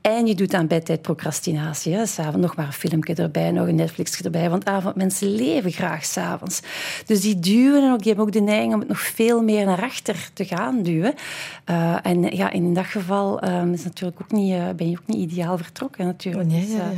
en 0.00 0.26
je 0.26 0.34
doet 0.34 0.54
aan 0.54 0.66
bedtijd 0.66 1.02
procrastinatie, 1.02 2.06
s'avonds 2.06 2.46
nog 2.46 2.56
maar 2.56 2.66
een 2.66 2.72
filmpje 2.72 3.14
erbij, 3.14 3.50
nog 3.50 3.66
een 3.66 3.74
Netflix 3.74 4.20
erbij, 4.20 4.50
want 4.50 4.64
avondmensen 4.64 5.34
leven 5.34 5.72
graag 5.72 6.04
s'avonds. 6.04 6.60
Dus 7.06 7.20
die 7.20 7.38
duwen 7.38 7.82
en 7.82 7.92
ook, 7.92 7.98
die 7.98 8.06
hebben 8.06 8.26
ook 8.26 8.32
de 8.32 8.40
neiging 8.40 8.74
om 8.74 8.78
het 8.78 8.88
nog 8.88 9.00
veel 9.00 9.42
meer 9.42 9.66
naar 9.66 9.82
achter 9.82 10.30
te 10.32 10.44
gaan 10.44 10.82
duwen. 10.82 11.14
Uh, 11.70 11.97
en 12.02 12.22
ja, 12.22 12.50
in 12.50 12.74
dat 12.74 12.84
geval 12.84 13.44
um, 13.48 13.72
is 13.72 13.84
natuurlijk 13.84 14.20
ook 14.20 14.32
niet, 14.32 14.52
uh, 14.52 14.70
ben 14.76 14.90
je 14.90 14.98
ook 14.98 15.06
niet 15.06 15.30
ideaal 15.30 15.56
vertrokken 15.56 16.06
natuurlijk. 16.06 16.48
Nee, 16.48 16.70
ja, 16.70 16.90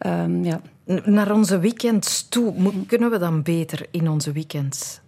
ja. 0.00 0.22
Um, 0.22 0.44
ja. 0.44 0.60
Naar 1.04 1.32
onze 1.32 1.58
weekends 1.58 2.28
toe, 2.28 2.54
kunnen 2.86 3.10
we 3.10 3.18
dan 3.18 3.42
beter 3.42 3.86
in 3.90 4.08
onze 4.08 4.32
weekends 4.32 5.00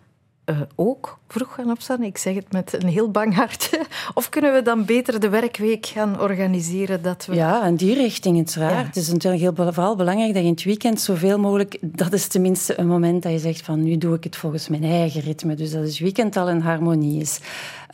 uh, 0.46 0.60
ook 0.74 1.18
vroeg 1.28 1.54
gaan 1.54 1.70
opstaan? 1.70 2.02
Ik 2.02 2.18
zeg 2.18 2.34
het 2.34 2.52
met 2.52 2.82
een 2.82 2.88
heel 2.88 3.10
bang 3.10 3.34
hartje. 3.34 3.80
Of 4.14 4.28
kunnen 4.28 4.52
we 4.52 4.62
dan 4.62 4.84
beter 4.84 5.20
de 5.20 5.28
werkweek 5.28 5.86
gaan 5.86 6.20
organiseren? 6.20 7.02
Dat 7.02 7.26
we... 7.26 7.34
Ja, 7.34 7.64
in 7.64 7.76
die 7.76 7.94
richting 7.94 8.36
uiteraard. 8.36 8.72
Ja. 8.72 8.86
Het 8.86 8.96
is 8.96 9.08
natuurlijk 9.08 9.42
heel, 9.42 9.54
vooral 9.54 9.96
belangrijk 9.96 10.32
dat 10.32 10.42
je 10.42 10.48
in 10.48 10.54
het 10.54 10.64
weekend 10.64 11.00
zoveel 11.00 11.38
mogelijk... 11.38 11.78
Dat 11.80 12.12
is 12.12 12.26
tenminste 12.26 12.78
een 12.78 12.86
moment 12.86 13.22
dat 13.22 13.32
je 13.32 13.38
zegt 13.38 13.64
van 13.64 13.82
nu 13.82 13.98
doe 13.98 14.14
ik 14.14 14.24
het 14.24 14.36
volgens 14.36 14.68
mijn 14.68 14.84
eigen 14.84 15.20
ritme. 15.20 15.54
Dus 15.54 15.70
dat 15.70 15.84
het 15.84 15.98
weekend 15.98 16.36
al 16.36 16.48
in 16.48 16.60
harmonie 16.60 17.20
is. 17.20 17.40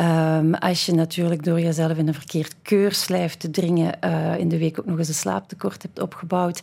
Um, 0.00 0.54
als 0.54 0.86
je 0.86 0.92
natuurlijk 0.92 1.44
door 1.44 1.60
jezelf 1.60 1.96
in 1.96 2.08
een 2.08 2.14
verkeerd 2.14 2.54
keurslijf 2.62 3.36
te 3.36 3.50
dringen 3.50 3.94
uh, 4.04 4.38
in 4.38 4.48
de 4.48 4.58
week 4.58 4.78
ook 4.78 4.86
nog 4.86 4.98
eens 4.98 5.08
een 5.08 5.14
slaaptekort 5.14 5.82
hebt 5.82 6.00
opgebouwd, 6.00 6.62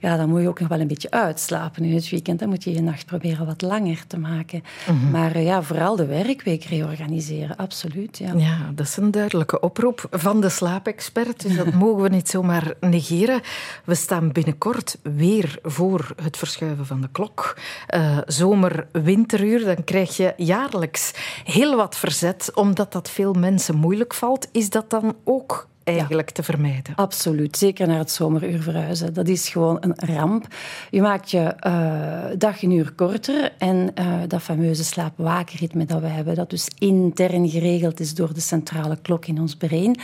ja, 0.00 0.16
dan 0.16 0.28
moet 0.28 0.40
je 0.40 0.48
ook 0.48 0.60
nog 0.60 0.68
wel 0.68 0.80
een 0.80 0.86
beetje 0.86 1.10
uitslapen 1.10 1.84
in 1.84 1.94
het 1.94 2.08
weekend. 2.08 2.38
Dan 2.38 2.48
moet 2.48 2.64
je 2.64 2.72
je 2.72 2.82
nacht 2.82 3.06
proberen 3.06 3.46
wat 3.46 3.62
langer 3.62 4.06
te 4.06 4.18
maken. 4.18 4.62
Mm 4.88 4.98
-hmm. 5.00 5.10
Maar 5.10 5.36
uh, 5.36 5.44
ja, 5.44 5.62
vooral 5.62 5.96
de 5.96 6.06
werkweek 6.06 6.64
reorganiseren, 6.64 7.56
absoluut. 7.56 8.18
Ja. 8.18 8.32
ja, 8.36 8.70
dat 8.74 8.86
is 8.86 8.96
een 8.96 9.10
duidelijke 9.10 9.60
oproep 9.60 10.06
van 10.10 10.40
de 10.40 10.48
slaapexpert. 10.48 11.42
Dus 11.42 11.56
dat 11.56 11.72
mogen 11.82 12.02
we 12.02 12.08
niet 12.08 12.28
zomaar 12.28 12.74
negeren. 12.80 13.40
We 13.84 13.94
staan 13.94 14.32
binnenkort 14.32 14.98
weer 15.02 15.58
voor 15.62 16.14
het 16.22 16.36
verschuiven 16.36 16.86
van 16.86 17.00
de 17.00 17.08
klok. 17.12 17.56
Uh, 17.94 18.18
zomer, 18.26 18.86
winteruur, 18.92 19.64
dan 19.64 19.84
krijg 19.84 20.16
je 20.16 20.32
jaarlijks 20.36 21.12
heel 21.44 21.76
wat 21.76 21.96
verzet 21.96 22.50
omdat 22.74 22.92
dat 22.92 23.10
veel 23.10 23.32
mensen 23.32 23.74
moeilijk 23.76 24.14
valt. 24.14 24.48
Is 24.52 24.70
dat 24.70 24.90
dan 24.90 25.16
ook 25.24 25.68
eigenlijk 25.84 26.30
te 26.30 26.42
vermijden. 26.42 26.94
Absoluut, 26.94 27.56
zeker 27.56 27.86
naar 27.86 27.98
het 27.98 28.10
zomeruur 28.10 28.62
verhuizen. 28.62 29.14
Dat 29.14 29.28
is 29.28 29.48
gewoon 29.48 29.76
een 29.80 29.94
ramp. 29.96 30.46
Je 30.90 31.00
maakt 31.00 31.30
je 31.30 31.54
uh, 31.66 32.38
dag 32.38 32.62
een 32.62 32.70
uur 32.70 32.92
korter 32.92 33.52
en 33.58 33.90
uh, 33.98 34.14
dat 34.26 34.42
fameuze 34.42 34.84
slaap-wakenritme 34.84 35.84
dat 35.84 36.00
we 36.00 36.06
hebben, 36.06 36.34
dat 36.34 36.50
dus 36.50 36.68
intern 36.78 37.48
geregeld 37.48 38.00
is 38.00 38.14
door 38.14 38.34
de 38.34 38.40
centrale 38.40 38.98
klok 39.02 39.26
in 39.26 39.40
ons 39.40 39.56
brein, 39.56 39.98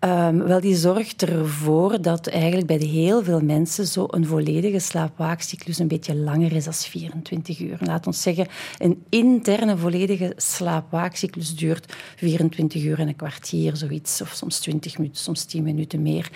um, 0.00 0.42
wel 0.42 0.60
die 0.60 0.76
zorgt 0.76 1.22
ervoor 1.22 2.02
dat 2.02 2.26
eigenlijk 2.26 2.66
bij 2.66 2.76
heel 2.76 3.24
veel 3.24 3.40
mensen 3.40 3.86
zo 3.86 4.06
een 4.10 4.26
volledige 4.26 4.78
slaap-waakcyclus 4.78 5.78
een 5.78 5.88
beetje 5.88 6.16
langer 6.16 6.52
is 6.52 6.64
dan 6.64 6.72
24 6.72 7.60
uur. 7.60 7.78
Laat 7.80 8.06
ons 8.06 8.22
zeggen, 8.22 8.46
een 8.78 9.04
interne 9.08 9.76
volledige 9.76 10.32
slaap-waakcyclus 10.36 11.56
duurt 11.56 11.94
24 12.16 12.84
uur 12.84 12.98
en 12.98 13.08
een 13.08 13.16
kwartier, 13.16 13.76
zoiets, 13.76 14.20
of 14.20 14.32
soms 14.32 14.58
20 14.58 14.98
minuten 14.98 15.15
soms 15.18 15.44
tien 15.44 15.62
minuten 15.62 16.02
meer. 16.02 16.30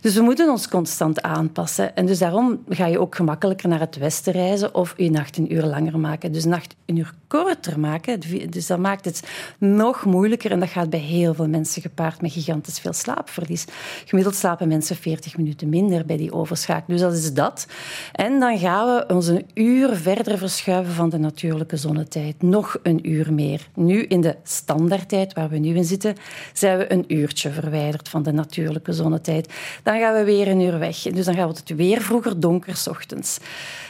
Dus 0.00 0.14
we 0.14 0.22
moeten 0.22 0.50
ons 0.50 0.68
constant 0.68 1.22
aanpassen. 1.22 1.96
En 1.96 2.06
dus 2.06 2.18
daarom 2.18 2.64
ga 2.68 2.86
je 2.86 3.00
ook 3.00 3.14
gemakkelijker 3.14 3.68
naar 3.68 3.80
het 3.80 3.96
westen 3.96 4.32
reizen 4.32 4.74
of 4.74 4.94
je 4.96 5.10
nacht 5.10 5.36
een 5.36 5.54
uur 5.54 5.62
langer 5.64 5.98
maken. 5.98 6.32
Dus 6.32 6.44
nacht 6.44 6.74
een 6.86 6.96
uur 6.96 7.12
korter 7.26 7.80
maken. 7.80 8.20
Dus 8.50 8.66
dat 8.66 8.78
maakt 8.78 9.04
het 9.04 9.22
nog 9.58 10.04
moeilijker 10.04 10.50
en 10.50 10.60
dat 10.60 10.68
gaat 10.68 10.90
bij 10.90 10.98
heel 10.98 11.34
veel 11.34 11.48
mensen 11.48 11.82
gepaard 11.82 12.20
met 12.20 12.32
gigantisch 12.32 12.78
veel 12.78 12.92
slaapverlies. 12.92 13.64
Gemiddeld 14.04 14.34
slapen 14.36 14.68
mensen 14.68 14.96
40 14.96 15.36
minuten 15.36 15.68
minder 15.68 16.04
bij 16.04 16.16
die 16.16 16.32
overschakeling. 16.32 17.00
Dus 17.00 17.10
dat 17.10 17.18
is 17.18 17.34
dat. 17.34 17.66
En 18.12 18.40
dan 18.40 18.58
gaan 18.58 18.86
we 18.86 19.14
ons 19.14 19.26
een 19.26 19.46
uur 19.54 19.96
verder 19.96 20.38
verschuiven 20.38 20.92
van 20.92 21.08
de 21.08 21.18
natuurlijke 21.18 21.76
zonnetijd. 21.76 22.42
Nog 22.42 22.78
een 22.82 23.10
uur 23.10 23.32
meer. 23.32 23.68
Nu 23.74 24.02
in 24.02 24.20
de 24.20 24.36
standaardtijd 24.42 25.32
waar 25.32 25.48
we 25.48 25.58
nu 25.58 25.74
in 25.74 25.84
zitten, 25.84 26.14
zijn 26.52 26.78
we 26.78 26.92
een 26.92 27.04
uurtje 27.08 27.50
verwijderd 27.50 28.08
van 28.08 28.17
van 28.22 28.32
de 28.32 28.38
natuurlijke 28.38 28.92
zonnetijd. 28.92 29.52
Dan 29.82 29.98
gaan 29.98 30.14
we 30.14 30.24
weer 30.24 30.48
een 30.48 30.60
uur 30.60 30.78
weg. 30.78 30.96
Dus 30.96 31.24
dan 31.24 31.34
gaat 31.34 31.58
het 31.58 31.76
weer 31.76 32.00
vroeger 32.00 32.40
donker 32.40 32.76
s 32.76 32.86
ochtends. 32.86 33.38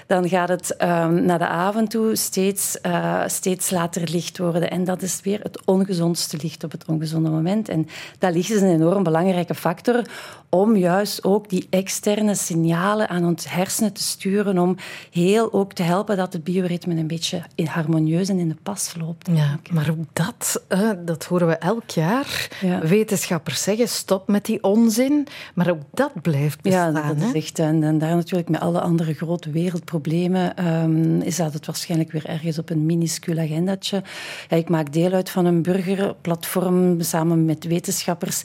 Dan 0.08 0.28
gaat 0.28 0.48
het 0.48 0.74
um, 0.82 1.24
naar 1.24 1.38
de 1.38 1.46
avond 1.46 1.90
toe 1.90 2.16
steeds, 2.16 2.78
uh, 2.86 3.22
steeds 3.26 3.70
later 3.70 4.08
licht 4.10 4.38
worden. 4.38 4.70
En 4.70 4.84
dat 4.84 5.02
is 5.02 5.20
weer 5.22 5.40
het 5.42 5.64
ongezondste 5.64 6.38
licht 6.42 6.64
op 6.64 6.72
het 6.72 6.84
ongezonde 6.86 7.30
moment. 7.30 7.68
En 7.68 7.86
dat 8.18 8.34
licht 8.34 8.50
is 8.50 8.60
een 8.60 8.72
enorm 8.72 9.02
belangrijke 9.02 9.54
factor 9.54 10.02
om 10.48 10.76
juist 10.76 11.24
ook 11.24 11.48
die 11.48 11.66
externe 11.70 12.34
signalen 12.34 13.08
aan 13.08 13.24
ons 13.24 13.50
hersenen 13.50 13.92
te 13.92 14.02
sturen, 14.02 14.58
om 14.58 14.76
heel 15.10 15.52
ook 15.52 15.72
te 15.72 15.82
helpen 15.82 16.16
dat 16.16 16.32
het 16.32 16.44
bioritme 16.44 16.94
een 16.94 17.06
beetje 17.06 17.42
harmonieus 17.64 18.28
en 18.28 18.38
in 18.38 18.48
de 18.48 18.56
pas 18.62 18.94
loopt. 18.98 19.28
Ja, 19.32 19.58
maar 19.70 19.90
ook 19.90 20.04
dat, 20.12 20.62
uh, 20.68 20.90
dat 21.04 21.24
horen 21.24 21.46
we 21.46 21.56
elk 21.56 21.90
jaar. 21.90 22.48
Ja. 22.60 22.80
Wetenschappers 22.80 23.62
zeggen 23.62 23.88
stop 23.88 24.28
met 24.28 24.44
die 24.44 24.62
onzin, 24.62 25.26
maar 25.54 25.70
ook 25.70 25.82
dat 25.90 26.22
blijft 26.22 26.62
bestaan. 26.62 26.92
Ja, 26.92 27.14
dat 27.14 27.16
is 27.16 27.32
echt, 27.32 27.58
en, 27.58 27.82
en 27.82 27.98
daar 27.98 28.16
natuurlijk 28.16 28.48
met 28.48 28.60
alle 28.60 28.80
andere 28.80 29.14
grote 29.14 29.50
wereldproblemen 29.50 29.96
um, 30.04 31.20
is 31.20 31.37
dat 31.37 31.52
het 31.52 31.66
waarschijnlijk 31.66 32.12
weer 32.12 32.26
ergens 32.26 32.58
op 32.58 32.70
een 32.70 32.87
minuscuul 32.87 33.38
agendatje. 33.38 34.02
Ja, 34.48 34.56
ik 34.56 34.68
maak 34.68 34.92
deel 34.92 35.12
uit 35.12 35.30
van 35.30 35.44
een 35.44 35.62
burgerplatform 35.62 37.00
samen 37.00 37.44
met 37.44 37.64
wetenschappers, 37.64 38.42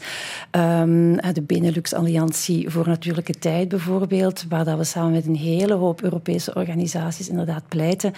um, 0.52 1.16
de 1.16 1.42
Benelux 1.42 1.94
Alliantie 1.94 2.70
voor 2.70 2.88
Natuurlijke 2.88 3.34
Tijd 3.34 3.68
bijvoorbeeld, 3.68 4.46
waar 4.50 4.66
dat 4.66 4.78
we 4.78 4.84
samen 4.84 5.12
met 5.12 5.26
een 5.26 5.36
hele 5.36 5.74
hoop 5.74 6.02
Europese 6.02 6.54
organisaties 6.54 7.30
inderdaad 7.30 7.64
pleiten. 7.68 8.14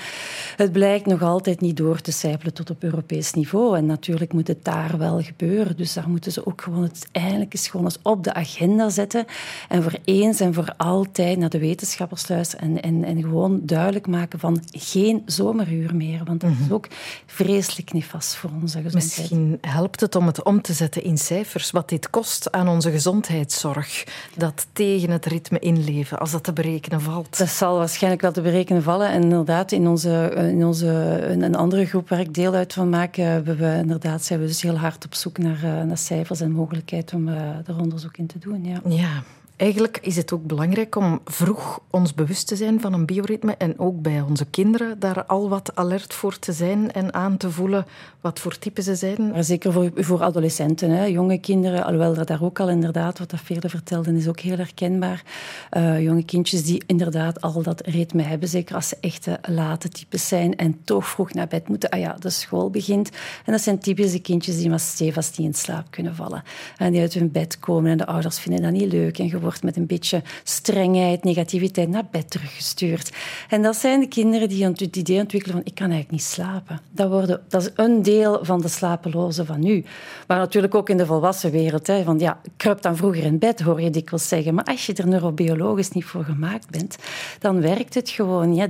Het 0.56 0.71
blijkt 0.71 1.06
nog 1.06 1.21
altijd 1.21 1.62
niet 1.62 1.78
door 1.78 2.02
te 2.02 2.12
sijpelen 2.12 2.54
tot 2.54 2.69
op 2.69 2.84
Europees 2.84 3.34
niveau. 3.34 3.78
En 3.78 3.86
natuurlijk 3.86 4.34
moet 4.34 4.48
het 4.48 4.63
daar 4.63 4.98
wel 4.98 5.21
gebeuren. 5.21 5.78
Dus 5.78 5.93
daar 5.93 6.10
moeten 6.10 6.32
ze 6.32 6.45
ook 6.45 6.62
gewoon 6.62 6.84
het 6.84 7.08
eindelijk 7.12 7.54
eens 7.54 7.67
gewoon 7.67 7.86
eens 7.86 8.00
op 8.02 8.24
de 8.24 8.34
agenda 8.34 8.89
zetten. 8.89 9.26
En 9.69 9.84
voor 9.84 9.98
eens 10.04 10.39
en 10.39 10.54
voor 10.54 10.74
altijd 10.78 11.38
naar 11.38 11.50
de 11.50 11.60
wetenschappers 11.60 12.28
luisteren 12.28 12.67
en, 12.67 12.82
en, 12.82 13.04
en 13.04 13.17
gewoon 13.26 13.60
duidelijk 13.64 14.08
maken 14.08 14.40
van 14.40 14.64
geen 14.72 15.22
zomeruur 15.26 15.96
meer. 15.96 16.24
Want 16.24 16.42
dat 16.42 16.52
is 16.66 16.72
ook 16.72 16.88
vreselijk 17.26 17.94
nefast 17.94 18.36
voor 18.36 18.50
onze 18.62 18.82
gezondheid. 18.82 19.18
Misschien 19.18 19.58
helpt 19.62 20.00
het 20.00 20.16
om 20.16 20.26
het 20.28 20.44
om 20.44 20.62
te 20.62 20.74
zetten 20.74 21.04
in 21.04 21.18
cijfers, 21.18 21.72
wat 21.72 21.90
dit 21.90 22.10
kost 22.10 22.52
aan 22.52 22.68
onze 22.68 22.92
gezondheid 22.92 23.52
zorg 23.52 24.04
dat 24.38 24.68
tegen 24.74 25.10
het 25.10 25.26
ritme 25.26 25.60
inleven, 25.60 26.20
als 26.20 26.32
dat 26.32 26.44
te 26.44 26.54
berekenen 26.54 27.02
valt? 27.02 27.38
Dat 27.38 27.50
zal 27.50 27.78
waarschijnlijk 27.78 28.22
wel 28.22 28.32
te 28.32 28.42
berekenen 28.42 28.84
vallen. 28.84 29.10
En 29.10 29.22
inderdaad, 29.22 29.72
in 29.72 29.88
onze, 29.88 30.34
in 30.36 30.66
onze 30.66 30.88
een 31.28 31.56
andere 31.56 31.86
groep 31.86 32.10
waar 32.10 32.20
ik 32.20 32.34
deel 32.34 32.54
uit 32.54 32.74
van 32.74 32.90
maak, 32.90 33.18
eh, 33.18 33.38
we, 33.38 33.56
we, 33.56 33.78
inderdaad 33.78 34.24
zijn 34.24 34.40
we 34.40 34.46
dus 34.46 34.62
heel 34.62 34.78
hard 34.78 35.06
op 35.06 35.14
zoek 35.14 35.38
naar, 35.38 35.64
eh, 35.64 35.84
naar 35.84 35.98
cijfers 35.98 36.42
en 36.42 36.52
mogelijkheid 36.52 37.14
om 37.14 37.28
er 37.28 37.80
onderzoek 37.80 38.18
in 38.18 38.28
te 38.28 38.40
doen. 38.40 38.66
Ja. 38.66 38.82
ja. 38.88 39.24
Eigenlijk 39.56 40.00
is 40.02 40.15
het 40.15 40.32
ook 40.32 40.46
belangrijk 40.46 40.96
om 40.96 41.20
vroeg 41.26 41.80
ons 41.89 42.13
bewust 42.13 42.48
te 42.48 42.56
zijn 42.56 42.82
van 42.82 42.94
een 42.94 43.06
bioritme 43.06 43.56
en 43.58 43.80
ook 43.80 44.02
bij 44.02 44.22
onze 44.22 44.46
kinderen 44.46 45.00
daar 45.00 45.26
al 45.26 45.50
wat 45.50 45.76
alert 45.76 46.13
voor 46.13 46.39
te 46.39 46.52
zijn 46.52 46.91
en 46.91 47.13
aan 47.13 47.38
te 47.38 47.52
voelen 47.52 47.86
wat 48.22 48.39
voor 48.39 48.58
type 48.58 48.82
ze 48.82 48.96
zijn. 48.96 49.44
zeker 49.44 49.72
voor, 49.72 49.91
voor 49.96 50.24
adolescenten, 50.24 50.89
hè. 50.89 51.04
jonge 51.04 51.38
kinderen, 51.38 51.84
alhoewel 51.84 52.13
dat 52.13 52.28
daar 52.28 52.44
ook 52.44 52.60
al 52.60 52.70
inderdaad, 52.70 53.20
wat 53.20 53.30
dat 53.30 53.39
Veerle 53.44 53.70
vertelde, 53.70 54.18
is 54.18 54.28
ook 54.28 54.39
heel 54.39 54.58
herkenbaar. 54.58 55.24
Uh, 55.72 56.02
jonge 56.02 56.24
kindjes 56.24 56.63
die 56.63 56.84
inderdaad 56.86 57.41
al 57.41 57.62
dat 57.62 57.82
ritme 57.88 58.22
hebben, 58.22 58.50
zeker 58.50 58.76
als 58.76 58.88
ze 58.88 58.98
echte 59.00 59.39
late 59.50 59.89
types 59.89 60.28
zijn 60.28 60.56
en 60.56 60.80
toch 60.84 61.08
vroeg 61.08 61.34
naar 61.34 61.48
bed 61.48 61.68
moeten. 61.68 61.89
Ah 61.89 62.00
ja, 62.00 62.15
de 62.20 62.30
school 62.30 62.70
begint. 62.70 63.10
En 63.46 63.52
dat 63.52 63.62
zijn 63.62 63.80
typische 63.80 64.20
kindjes 64.20 64.58
die 64.58 64.70
maar 64.70 64.80
stevast 64.80 65.38
niet 65.38 65.48
in 65.48 65.54
slaap 65.54 65.86
kunnen 65.89 66.15
vallen. 66.15 66.44
En 66.78 66.91
die 66.91 67.02
uit 67.02 67.13
hun 67.13 67.32
bed 67.32 67.60
komen 67.60 67.91
en 67.91 67.98
de 67.98 68.06
ouders 68.06 68.39
vinden 68.39 68.62
dat 68.62 68.72
niet 68.72 68.91
leuk 68.91 69.20
en 69.20 69.30
wordt 69.45 69.63
met 69.63 69.77
een 69.77 69.86
beetje 69.86 70.23
strengheid, 70.43 71.23
negativiteit 71.23 71.89
naar 71.89 72.08
bed 72.12 72.31
teruggestuurd. 72.31 73.15
En 73.49 73.62
dat 73.62 73.75
zijn 73.75 73.99
de 73.99 74.08
kinderen 74.08 74.49
die 74.49 74.65
het 74.65 74.95
idee 74.95 75.19
ontwikkelen 75.19 75.55
van 75.58 75.65
ik 75.65 75.75
kan 75.75 75.89
eigenlijk 75.89 76.12
niet 76.12 76.23
slapen. 76.23 76.81
Dat, 76.91 77.10
worden, 77.10 77.41
dat 77.49 77.62
is 77.62 77.69
een 77.75 78.01
deel 78.01 78.39
van 78.41 78.62
de 78.62 78.67
slapelozen 78.67 79.45
van 79.45 79.60
nu. 79.60 79.86
Maar 80.27 80.38
natuurlijk 80.38 80.75
ook 80.75 80.89
in 80.89 80.97
de 80.97 81.05
volwassen 81.05 81.51
wereld. 81.51 81.88
Hè, 81.88 82.03
van 82.03 82.19
ja, 82.19 82.41
kruip 82.58 82.81
dan 82.81 82.97
vroeger 82.97 83.23
in 83.23 83.39
bed, 83.39 83.62
hoor 83.62 83.81
je 83.81 83.89
dikwijls 83.89 84.27
zeggen. 84.27 84.53
Maar 84.53 84.63
als 84.63 84.86
je 84.86 84.93
er 84.93 85.08
neurobiologisch 85.08 85.91
niet 85.91 86.05
voor 86.05 86.23
gemaakt 86.23 86.69
bent, 86.69 86.97
dan 87.39 87.62
werkt 87.62 87.93
het 87.93 88.10
gewoon. 88.10 88.55
Ja, 88.55 88.67
30% 88.67 88.69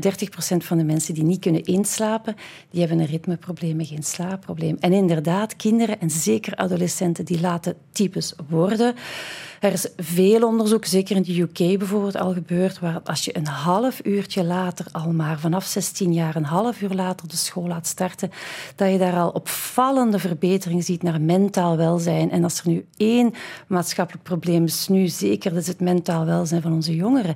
van 0.57 0.77
de 0.77 0.83
mensen 0.83 1.13
die 1.13 1.23
niet 1.23 1.39
kunnen 1.39 1.63
inslapen, 1.63 2.35
die 2.69 2.79
hebben 2.79 2.99
een 2.99 3.05
ritmeprobleem, 3.05 3.85
geen 3.85 4.03
slaapprobleem. 4.03 4.77
En 4.79 4.93
inderdaad, 4.93 5.55
kinderen 5.55 5.99
en 5.99 6.09
zeker 6.09 6.55
adolescenten 6.55 7.25
die 7.25 7.41
late 7.41 7.75
types 7.91 8.33
worden, 8.49 8.95
er 9.65 9.73
is 9.73 9.87
veel 9.97 10.47
onderzoek, 10.47 10.85
zeker 10.85 11.15
in 11.15 11.21
de 11.21 11.41
UK 11.41 11.77
bijvoorbeeld, 11.77 12.15
al 12.15 12.33
gebeurd, 12.33 12.79
waar 12.79 13.01
als 13.03 13.25
je 13.25 13.37
een 13.37 13.47
half 13.47 13.99
uurtje 14.03 14.43
later 14.43 14.85
al 14.91 15.11
maar, 15.11 15.39
vanaf 15.39 15.65
16 15.65 16.13
jaar, 16.13 16.35
een 16.35 16.43
half 16.45 16.81
uur 16.81 16.89
later 16.93 17.27
de 17.27 17.35
school 17.35 17.67
laat 17.67 17.87
starten, 17.87 18.31
dat 18.75 18.91
je 18.91 18.97
daar 18.97 19.15
al 19.15 19.29
opvallende 19.29 20.19
verbetering 20.19 20.83
ziet 20.83 21.03
naar 21.03 21.21
mentaal 21.21 21.77
welzijn. 21.77 22.31
En 22.31 22.43
als 22.43 22.59
er 22.59 22.69
nu 22.69 22.85
één 22.97 23.33
maatschappelijk 23.67 24.23
probleem 24.23 24.63
is, 24.63 24.87
nu 24.87 25.07
zeker, 25.07 25.53
dat 25.53 25.61
is 25.61 25.67
het 25.67 25.79
mentaal 25.79 26.25
welzijn 26.25 26.61
van 26.61 26.73
onze 26.73 26.95
jongeren. 26.95 27.35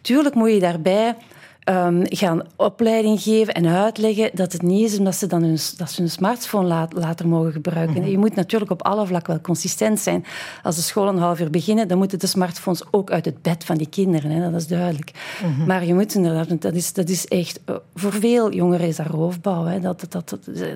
Tuurlijk 0.00 0.34
moet 0.34 0.52
je 0.52 0.60
daarbij 0.60 1.16
um, 1.64 2.02
gaan 2.04 2.42
opleiding 2.56 3.20
geven 3.20 3.54
en 3.54 3.66
uitleggen 3.66 4.30
dat 4.32 4.52
het 4.52 4.62
niet 4.62 4.90
is 4.90 4.98
omdat 4.98 5.14
ze 5.14 5.26
dan 5.26 5.42
hun, 5.42 5.58
dat 5.76 5.90
ze 5.90 6.00
hun 6.00 6.10
smartphone 6.10 6.88
later 6.94 7.28
mogen 7.28 7.52
gebruiken. 7.52 8.00
Mhm. 8.00 8.10
Je 8.10 8.18
moet 8.18 8.34
natuurlijk 8.34 8.70
op 8.70 8.82
alle 8.82 9.06
vlakken 9.06 9.32
wel 9.32 9.42
consistent 9.42 10.00
zijn. 10.00 10.24
Als 10.62 10.76
de 10.76 10.82
school 10.82 11.08
een 11.08 11.18
half 11.18 11.40
uur 11.40 11.50
beginnen, 11.50 11.88
dan 11.88 11.98
moeten 11.98 12.18
de 12.18 12.26
smartphones 12.26 12.82
ook 12.90 13.10
uit 13.10 13.24
het 13.24 13.42
bed 13.42 13.64
van 13.64 13.76
die 13.76 13.88
kinderen. 13.88 14.30
Hè, 14.30 14.50
dat 14.50 14.60
is 14.60 14.66
duidelijk. 14.66 15.10
Mhm. 15.42 15.66
Maar 15.66 15.84
je 15.84 15.94
moet 15.94 16.14
inderdaad, 16.14 16.62
dat 16.62 16.74
is, 16.74 16.92
dat 16.92 17.08
is 17.08 17.26
echt, 17.26 17.60
eh, 17.64 17.74
voor 17.94 18.12
veel 18.12 18.52
jongeren 18.52 18.86
is 18.86 18.96
dat 18.96 19.06
roofbouw. 19.06 19.64
Hè. 19.64 19.80
Dat, 19.80 20.06
dat, 20.08 20.28
dat, 20.28 20.46
eh, 20.54 20.66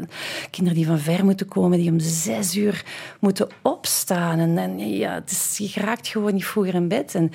kinderen 0.50 0.78
die 0.78 0.86
van 0.86 0.98
ver 0.98 1.24
moeten 1.24 1.48
komen, 1.48 1.78
die 1.78 1.90
om 1.90 1.98
zes 1.98 2.56
uur 2.56 2.84
moeten 3.20 3.48
opstaan. 3.62 4.38
En, 4.38 4.58
en 4.58 4.88
ja, 4.88 5.14
het 5.14 5.30
is, 5.30 5.72
je 5.72 5.80
raakt 5.80 6.08
gewoon 6.08 6.34
niet 6.34 6.46
vroeger 6.46 6.74
in 6.74 6.88
bed. 6.88 7.14
En 7.14 7.30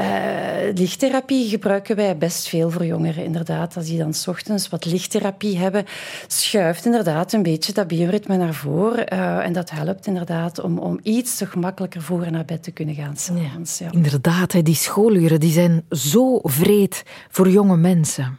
uh, 0.00 0.74
lichttherapie 0.74 1.48
gebruiken 1.48 1.96
wij 1.96 2.16
best 2.16 2.48
veel 2.48 2.70
voor 2.70 2.83
jongeren, 2.86 3.24
inderdaad, 3.24 3.76
als 3.76 3.86
die 3.86 3.98
dan 3.98 4.14
s 4.14 4.26
ochtends 4.26 4.68
wat 4.68 4.84
lichttherapie 4.84 5.58
hebben, 5.58 5.84
schuift 6.26 6.84
inderdaad 6.84 7.32
een 7.32 7.42
beetje 7.42 7.72
dat 7.72 7.86
bioritme 7.86 8.36
naar 8.36 8.54
voren. 8.54 9.12
Uh, 9.12 9.46
en 9.46 9.52
dat 9.52 9.70
helpt 9.70 10.06
inderdaad 10.06 10.60
om, 10.60 10.78
om 10.78 11.00
iets 11.02 11.36
te 11.36 11.46
gemakkelijker 11.46 12.02
voor 12.02 12.30
naar 12.30 12.44
bed 12.44 12.62
te 12.62 12.70
kunnen 12.70 12.94
gaan 12.94 13.16
s'avonds. 13.16 13.78
Ja. 13.78 13.92
Inderdaad, 13.92 14.64
die 14.64 14.74
schooluren 14.74 15.40
die 15.40 15.52
zijn 15.52 15.84
zo 15.90 16.38
vreed 16.42 17.02
voor 17.30 17.48
jonge 17.50 17.76
mensen. 17.76 18.38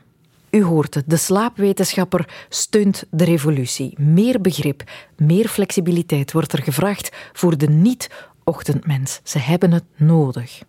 U 0.49 0.63
hoort 0.63 0.93
het, 0.93 1.03
de 1.09 1.17
slaapwetenschapper 1.17 2.45
steunt 2.49 3.03
de 3.11 3.23
revolutie. 3.23 3.93
Meer 3.99 4.41
begrip, 4.41 4.83
meer 5.17 5.47
flexibiliteit 5.47 6.31
wordt 6.31 6.53
er 6.53 6.63
gevraagd 6.63 7.09
voor 7.33 7.57
de 7.57 7.69
niet-ochtendmens. 7.69 9.19
Ze 9.23 9.39
hebben 9.39 9.71
het 9.71 9.83
nodig. 9.95 10.61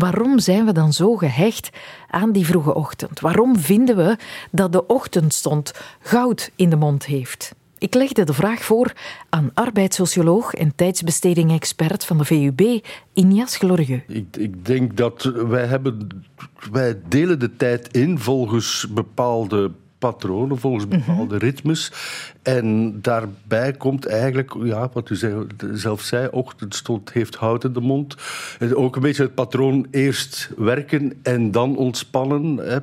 Waarom 0.00 0.38
zijn 0.38 0.64
we 0.64 0.72
dan 0.72 0.92
zo 0.92 1.16
gehecht 1.16 1.70
aan 2.08 2.32
die 2.32 2.46
vroege 2.46 2.74
ochtend? 2.74 3.20
Waarom 3.20 3.58
vinden 3.58 3.96
we 3.96 4.16
dat 4.50 4.72
de 4.72 4.86
ochtendstond 4.86 5.74
goud 6.00 6.50
in 6.56 6.70
de 6.70 6.76
mond 6.76 7.04
heeft? 7.06 7.54
Ik 7.78 7.94
legde 7.94 8.24
de 8.24 8.32
vraag 8.32 8.62
voor 8.62 8.92
aan 9.28 9.50
arbeidssocioloog 9.54 10.54
en 10.54 10.74
tijdsbesteding-expert 10.74 12.04
van 12.04 12.18
de 12.18 12.24
VUB, 12.24 12.60
Injas 13.12 13.56
Glorieux. 13.56 14.02
Ik, 14.06 14.36
ik 14.36 14.66
denk 14.66 14.96
dat 14.96 15.22
wij, 15.22 15.66
hebben, 15.66 16.08
wij 16.70 17.00
delen 17.08 17.38
de 17.38 17.56
tijd 17.56 17.96
in 17.96 18.18
volgens 18.18 18.86
bepaalde 18.90 19.70
patronen, 19.98 20.58
volgens 20.58 20.86
mhm. 20.86 20.98
bepaalde 20.98 21.38
ritmes. 21.38 21.92
En 22.42 22.98
daarbij 23.02 23.72
komt 23.72 24.06
eigenlijk, 24.06 24.54
ja, 24.62 24.88
wat 24.92 25.10
u 25.10 25.16
zelf 25.72 26.00
zei, 26.00 26.28
ochtendstond 26.30 27.12
heeft 27.12 27.34
hout 27.34 27.64
in 27.64 27.72
de 27.72 27.80
mond. 27.80 28.16
Ook 28.74 28.96
een 28.96 29.02
beetje 29.02 29.22
het 29.22 29.34
patroon 29.34 29.86
eerst 29.90 30.50
werken 30.56 31.12
en 31.22 31.50
dan 31.50 31.76
ontspannen. 31.76 32.56
Hè. 32.56 32.78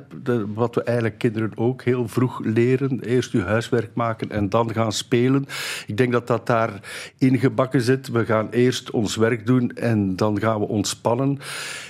wat 0.54 0.74
we 0.74 0.82
eigenlijk 0.82 1.18
kinderen 1.18 1.50
ook 1.54 1.82
heel 1.82 2.08
vroeg 2.08 2.40
leren. 2.44 3.00
Eerst 3.00 3.32
je 3.32 3.42
huiswerk 3.42 3.90
maken 3.94 4.30
en 4.30 4.48
dan 4.48 4.72
gaan 4.72 4.92
spelen. 4.92 5.46
Ik 5.86 5.96
denk 5.96 6.12
dat 6.12 6.26
dat 6.26 6.46
daar 6.46 6.80
ingebakken 7.18 7.80
zit. 7.80 8.08
We 8.08 8.24
gaan 8.24 8.48
eerst 8.50 8.90
ons 8.90 9.16
werk 9.16 9.46
doen 9.46 9.70
en 9.70 10.16
dan 10.16 10.40
gaan 10.40 10.60
we 10.60 10.68
ontspannen. 10.68 11.38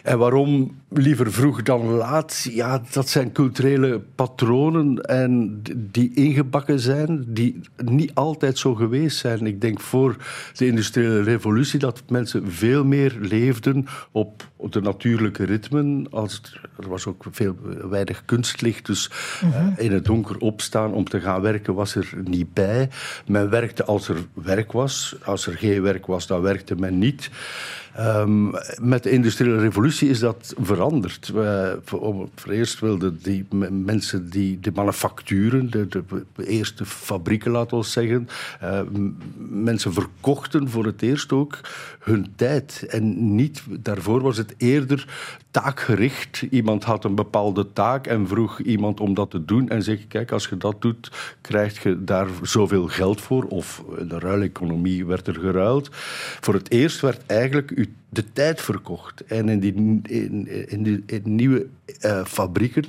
En 0.03 0.19
waarom 0.19 0.77
liever 0.89 1.33
vroeg 1.33 1.63
dan 1.63 1.87
laat? 1.87 2.49
Ja, 2.51 2.83
dat 2.93 3.09
zijn 3.09 3.33
culturele 3.33 4.01
patronen 4.15 5.03
en 5.03 5.63
die 5.77 6.15
ingebakken 6.15 6.81
zijn, 6.81 7.25
die 7.27 7.58
niet 7.77 8.15
altijd 8.15 8.59
zo 8.59 8.75
geweest 8.75 9.19
zijn. 9.19 9.47
Ik 9.47 9.61
denk 9.61 9.81
voor 9.81 10.17
de 10.55 10.67
industriële 10.67 11.23
revolutie 11.23 11.79
dat 11.79 12.03
mensen 12.09 12.53
veel 12.53 12.85
meer 12.85 13.17
leefden 13.21 13.87
op 14.11 14.49
de 14.71 14.81
natuurlijke 14.81 15.45
ritmen. 15.45 16.07
Als, 16.11 16.61
er 16.79 16.89
was 16.89 17.07
ook 17.07 17.25
veel, 17.31 17.57
weinig 17.91 18.25
kunstlicht, 18.25 18.87
dus 18.87 19.11
mhm. 19.43 19.53
eh, 19.53 19.85
in 19.85 19.93
het 19.93 20.05
donker 20.05 20.39
opstaan 20.39 20.93
om 20.93 21.09
te 21.09 21.21
gaan 21.21 21.41
werken 21.41 21.75
was 21.75 21.95
er 21.95 22.13
niet 22.25 22.53
bij. 22.53 22.89
Men 23.27 23.51
werkte 23.51 23.85
als 23.85 24.09
er 24.09 24.17
werk 24.33 24.73
was. 24.73 25.17
Als 25.25 25.47
er 25.47 25.53
geen 25.53 25.83
werk 25.83 26.07
was, 26.07 26.27
dan 26.27 26.41
werkte 26.41 26.75
men 26.75 26.99
niet. 26.99 27.31
Um, 27.99 28.51
met 28.81 29.03
de 29.03 29.11
industriële 29.11 29.59
revolutie 29.59 30.09
is 30.09 30.19
dat 30.19 30.55
veranderd. 30.61 31.29
We, 31.29 31.79
voor, 31.85 32.29
voor 32.35 32.53
eerst 32.53 32.81
wilden 32.81 33.19
die 33.23 33.47
mensen 33.71 34.31
die 34.31 34.61
de 34.61 34.73
manufacturen, 34.75 35.71
de, 35.71 35.89
de, 35.89 36.47
eerste 36.47 36.87
fabrieken, 36.87 37.51
laten 37.51 37.79
we 37.79 37.85
zeggen, 37.85 38.29
uh, 38.63 38.81
mensen 39.49 39.93
verkochten 39.93 40.69
voor 40.69 40.85
het 40.85 41.03
eerst 41.03 41.33
ook 41.33 41.61
hun 42.01 42.27
tijd. 42.37 42.87
En 42.89 43.35
niet, 43.35 43.63
daarvoor 43.81 44.21
was 44.21 44.37
het 44.37 44.55
eerder 44.57 45.07
taakgericht. 45.51 46.43
Iemand 46.51 46.85
had 46.85 47.05
een 47.05 47.15
bepaalde 47.15 47.73
taak 47.73 48.07
en 48.07 48.29
vroeg 48.29 48.61
iemand 48.61 49.01
om 49.01 49.15
dat 49.15 49.31
te 49.31 49.45
doen. 49.45 49.69
En 49.69 49.83
zeg, 49.83 50.07
kijk, 50.07 50.33
als 50.33 50.47
je 50.49 50.57
dat 50.57 50.83
doet, 50.83 51.11
krijg 51.41 51.83
je 51.83 52.05
daar 52.05 52.27
zoveel 52.43 52.87
geld 52.87 53.21
voor. 53.21 53.45
Of 53.45 53.83
in 53.99 54.09
de 54.09 54.19
ruileconomie 54.19 55.07
werd 55.07 55.27
er 55.27 55.35
geruild. 55.35 55.89
Voor 56.41 56.55
het 56.55 56.71
eerst 56.71 57.01
werd 57.01 57.27
eigenlijk 57.27 57.71
de 58.09 58.33
tijd 58.33 58.61
verkocht. 58.61 59.25
En 59.25 59.49
in 59.49 59.61
die, 59.61 59.73
in, 60.03 60.49
in 60.69 60.83
die 60.83 61.03
in 61.07 61.35
nieuwe 61.35 61.67
uh, 62.05 62.25
fabrieken 62.25 62.85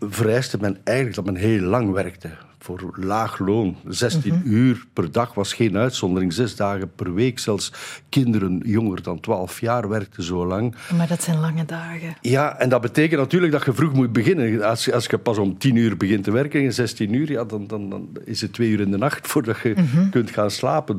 vereiste 0.00 0.58
men 0.60 0.78
eigenlijk 0.84 1.16
dat 1.16 1.24
men 1.24 1.36
heel 1.36 1.60
lang 1.60 1.92
werkte 1.92 2.30
voor 2.62 2.94
laag 2.96 3.38
loon. 3.38 3.76
16 3.88 4.34
mhm. 4.34 4.48
uur 4.48 4.84
per 4.92 5.12
dag 5.12 5.34
was 5.34 5.52
geen 5.52 5.76
uitzondering. 5.76 6.32
Zes 6.32 6.56
dagen 6.56 6.94
per 6.94 7.14
week. 7.14 7.38
Zelfs 7.38 7.72
kinderen 8.08 8.62
jonger 8.64 9.02
dan 9.02 9.20
12 9.20 9.60
jaar 9.60 9.88
werkten 9.88 10.22
zo 10.22 10.46
lang. 10.46 10.74
Maar 10.96 11.08
dat 11.08 11.22
zijn 11.22 11.40
lange 11.40 11.64
dagen. 11.64 12.16
Ja, 12.20 12.58
en 12.58 12.68
dat 12.68 12.80
betekent 12.80 13.20
natuurlijk 13.20 13.52
dat 13.52 13.64
je 13.64 13.72
vroeg 13.72 13.92
moet 13.92 14.12
beginnen. 14.12 14.62
Als, 14.62 14.92
als 14.92 15.06
je 15.06 15.18
pas 15.18 15.38
om 15.38 15.58
10 15.58 15.76
uur 15.76 15.96
begint 15.96 16.24
te 16.24 16.30
werken 16.30 16.64
en 16.64 16.72
16 16.72 17.14
uur, 17.14 17.30
ja, 17.30 17.44
dan, 17.44 17.66
dan, 17.66 17.90
dan 17.90 18.08
is 18.24 18.40
het 18.40 18.52
twee 18.52 18.68
uur 18.68 18.80
in 18.80 18.90
de 18.90 18.98
nacht 18.98 19.26
voordat 19.30 19.60
je 19.60 19.74
mhm. 19.76 20.10
kunt 20.10 20.30
gaan 20.30 20.50
slapen. 20.50 20.98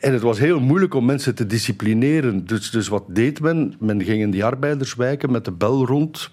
En 0.00 0.12
het 0.12 0.22
was 0.22 0.38
heel 0.38 0.60
moeilijk 0.60 0.94
om 0.94 1.04
mensen 1.04 1.34
te 1.34 1.46
disciplineren. 1.46 2.46
Dus, 2.46 2.70
dus 2.70 2.88
wat 2.88 3.04
deed 3.08 3.40
men? 3.40 3.74
Men 3.78 4.02
ging 4.02 4.20
in 4.20 4.30
die 4.30 4.44
arbeiderswijken 4.44 5.32
met 5.32 5.44
de 5.44 5.52
bel 5.52 5.86
rond 5.86 6.30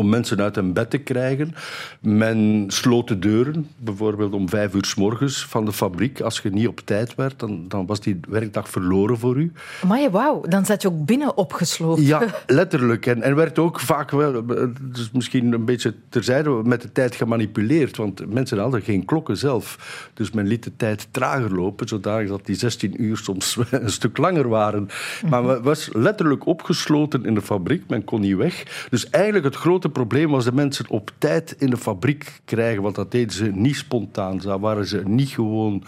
om 0.00 0.08
mensen 0.08 0.40
uit 0.40 0.54
hun 0.54 0.72
bed 0.72 0.90
te 0.90 0.98
krijgen. 0.98 1.54
Men 2.00 2.64
sloot 2.68 3.08
de 3.08 3.18
deuren, 3.18 3.68
bijvoorbeeld 3.76 4.32
om 4.32 4.48
vijf 4.48 4.74
uur 4.74 4.84
s 4.84 4.94
morgens 4.94 5.46
van 5.46 5.64
de 5.64 5.72
fabriek. 5.72 6.20
Als 6.20 6.40
je 6.40 6.50
niet 6.50 6.68
op 6.68 6.80
tijd 6.84 7.14
werd, 7.14 7.38
dan, 7.38 7.64
dan 7.68 7.86
was 7.86 8.00
die 8.00 8.20
werkdag 8.28 8.68
verloren 8.68 9.18
voor 9.18 9.36
u. 9.36 9.52
Maar 9.86 10.10
wauw, 10.10 10.40
dan 10.48 10.64
zat 10.64 10.82
je 10.82 10.88
ook 10.88 11.04
binnen 11.04 11.36
opgesloten. 11.36 12.04
Ja, 12.04 12.22
letterlijk. 12.46 13.06
En, 13.06 13.22
en 13.22 13.34
werd 13.34 13.58
ook 13.58 13.80
vaak 13.80 14.10
wel, 14.10 14.46
dus 14.80 15.10
misschien 15.12 15.52
een 15.52 15.64
beetje 15.64 15.94
terzijde, 16.08 16.50
met 16.64 16.82
de 16.82 16.92
tijd 16.92 17.14
gemanipuleerd. 17.14 17.96
Want 17.96 18.32
mensen 18.32 18.58
hadden 18.58 18.82
geen 18.82 19.04
klokken 19.04 19.36
zelf. 19.36 19.78
Dus 20.14 20.30
men 20.30 20.46
liet 20.46 20.64
de 20.64 20.76
tijd 20.76 21.08
trager 21.10 21.54
lopen, 21.54 21.88
zodat 21.88 22.46
die 22.46 22.56
16 22.56 23.02
uur 23.02 23.16
soms 23.16 23.58
een 23.70 23.90
stuk 23.90 24.16
langer 24.16 24.48
waren. 24.48 24.88
Maar 25.28 25.44
men 25.44 25.62
was 25.62 25.88
letterlijk 25.92 26.46
opgesloten 26.46 27.24
in 27.24 27.34
de 27.34 27.42
fabriek. 27.42 27.82
Men 27.88 28.04
kon 28.04 28.20
niet 28.20 28.36
weg. 28.36 28.86
Dus 28.90 29.10
eigenlijk 29.10 29.44
het 29.44 29.56
grote 29.56 29.88
probleem 29.92 30.30
was 30.30 30.44
de 30.44 30.52
mensen 30.52 30.88
op 30.88 31.10
tijd 31.18 31.54
in 31.58 31.70
de 31.70 31.76
fabriek 31.76 32.40
krijgen. 32.44 32.82
Want 32.82 32.94
dat 32.94 33.10
deden 33.10 33.32
ze 33.32 33.50
niet 33.54 33.76
spontaan. 33.76 34.38
Daar 34.38 34.60
waren 34.60 34.86
ze 34.86 35.02
niet 35.06 35.28
gewoon 35.28 35.84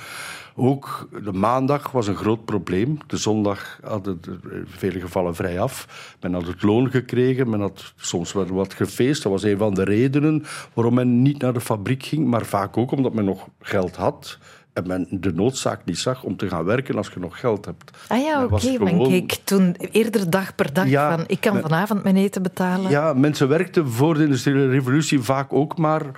ook 0.56 1.08
de 1.24 1.32
maandag 1.32 1.90
was 1.90 2.06
een 2.06 2.16
groot 2.16 2.44
probleem. 2.44 2.98
De 3.06 3.16
zondag 3.16 3.78
hadden 3.82 4.20
in 4.50 4.64
vele 4.66 5.00
gevallen 5.00 5.34
vrij 5.34 5.60
af. 5.60 6.16
Men 6.20 6.34
had 6.34 6.46
het 6.46 6.62
loon 6.62 6.90
gekregen, 6.90 7.50
men 7.50 7.60
had 7.60 7.92
soms 7.96 8.32
wel 8.32 8.46
wat 8.46 8.74
gefeest. 8.74 9.22
Dat 9.22 9.32
was 9.32 9.42
een 9.42 9.58
van 9.58 9.74
de 9.74 9.84
redenen 9.84 10.44
waarom 10.72 10.94
men 10.94 11.22
niet 11.22 11.38
naar 11.38 11.52
de 11.52 11.60
fabriek 11.60 12.02
ging. 12.02 12.26
Maar 12.26 12.46
vaak 12.46 12.76
ook 12.76 12.90
omdat 12.90 13.14
men 13.14 13.24
nog 13.24 13.48
geld 13.60 13.96
had 13.96 14.38
en 14.72 14.86
men 14.86 15.06
de 15.10 15.32
noodzaak 15.32 15.84
niet 15.84 15.98
zag 15.98 16.22
om 16.22 16.36
te 16.36 16.48
gaan 16.48 16.64
werken 16.64 16.96
als 16.96 17.08
je 17.14 17.20
nog 17.20 17.40
geld 17.40 17.64
hebt. 17.64 17.90
Ah 18.08 18.20
ja, 18.20 18.44
oké. 18.44 18.54
Okay. 18.54 18.76
Men 18.76 19.08
keek 19.08 19.38
toen 19.44 19.76
eerder 19.90 20.30
dag 20.30 20.54
per 20.54 20.72
dag 20.72 20.88
ja, 20.88 21.16
van 21.16 21.24
ik 21.26 21.40
kan 21.40 21.60
vanavond 21.60 22.02
mijn 22.02 22.16
eten 22.16 22.42
betalen. 22.42 22.90
Ja, 22.90 23.12
mensen 23.12 23.48
werkten 23.48 23.88
voor 23.88 24.14
de 24.14 24.22
industriële 24.22 24.68
revolutie 24.68 25.20
vaak 25.20 25.52
ook 25.52 25.78
maar 25.78 26.10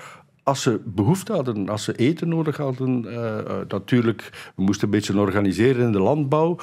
als 0.45 0.63
ze 0.63 0.81
behoefte 0.85 1.33
hadden, 1.33 1.69
als 1.69 1.85
ze 1.85 1.95
eten 1.95 2.29
nodig 2.29 2.57
hadden. 2.57 3.05
Uh, 3.05 3.39
natuurlijk, 3.69 4.53
we 4.57 4.63
moesten 4.63 4.85
een 4.85 4.91
beetje 4.91 5.19
organiseren 5.19 5.87
in 5.87 5.93
de 5.93 6.01
landbouw. 6.01 6.59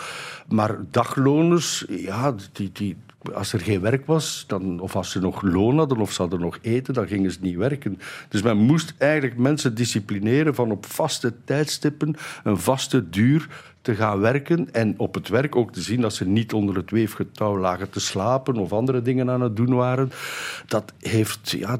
Maar 0.48 0.78
dagloners, 0.92 1.86
ja, 1.90 2.36
die, 2.54 2.70
die, 2.74 2.98
als 3.34 3.54
er 3.54 3.60
geen 3.60 3.82
werk 3.82 4.06
was, 4.06 4.44
dan, 4.48 4.80
of 4.80 4.96
als 4.96 5.12
ze 5.12 5.20
nog 5.20 5.42
loon 5.42 5.78
hadden 5.78 5.98
of 5.98 6.12
ze 6.12 6.22
hadden 6.22 6.40
nog 6.40 6.58
eten, 6.62 6.94
dan 6.94 7.08
gingen 7.08 7.32
ze 7.32 7.38
niet 7.42 7.56
werken. 7.56 8.00
Dus 8.30 8.42
men 8.42 8.58
moest 8.58 8.94
eigenlijk 8.98 9.38
mensen 9.38 9.76
disciplineren 9.76 10.56
van 10.56 10.72
op 10.72 10.86
vaste 10.86 11.34
tijdstippen, 11.46 12.16
een 12.44 12.58
vaste 12.58 13.10
duur 13.10 13.48
te 13.82 13.96
gaan 13.96 14.20
werken 14.20 14.74
en 14.74 14.94
op 14.98 15.14
het 15.14 15.28
werk 15.28 15.56
ook 15.56 15.74
te 15.74 15.82
zien 15.82 16.02
dat 16.02 16.14
ze 16.14 16.28
niet 16.28 16.54
onder 16.54 16.76
het 16.76 16.92
weefgetouw 16.92 17.58
lagen 17.58 17.90
te 17.90 18.00
slapen 18.00 18.56
of 18.56 18.74
andere 18.74 19.02
dingen 19.02 19.30
aan 19.30 19.42
het 19.42 19.56
doen 19.56 19.74
waren. 19.74 20.12
Dat 20.68 20.94
heeft 21.00 21.50
ja, 21.50 21.78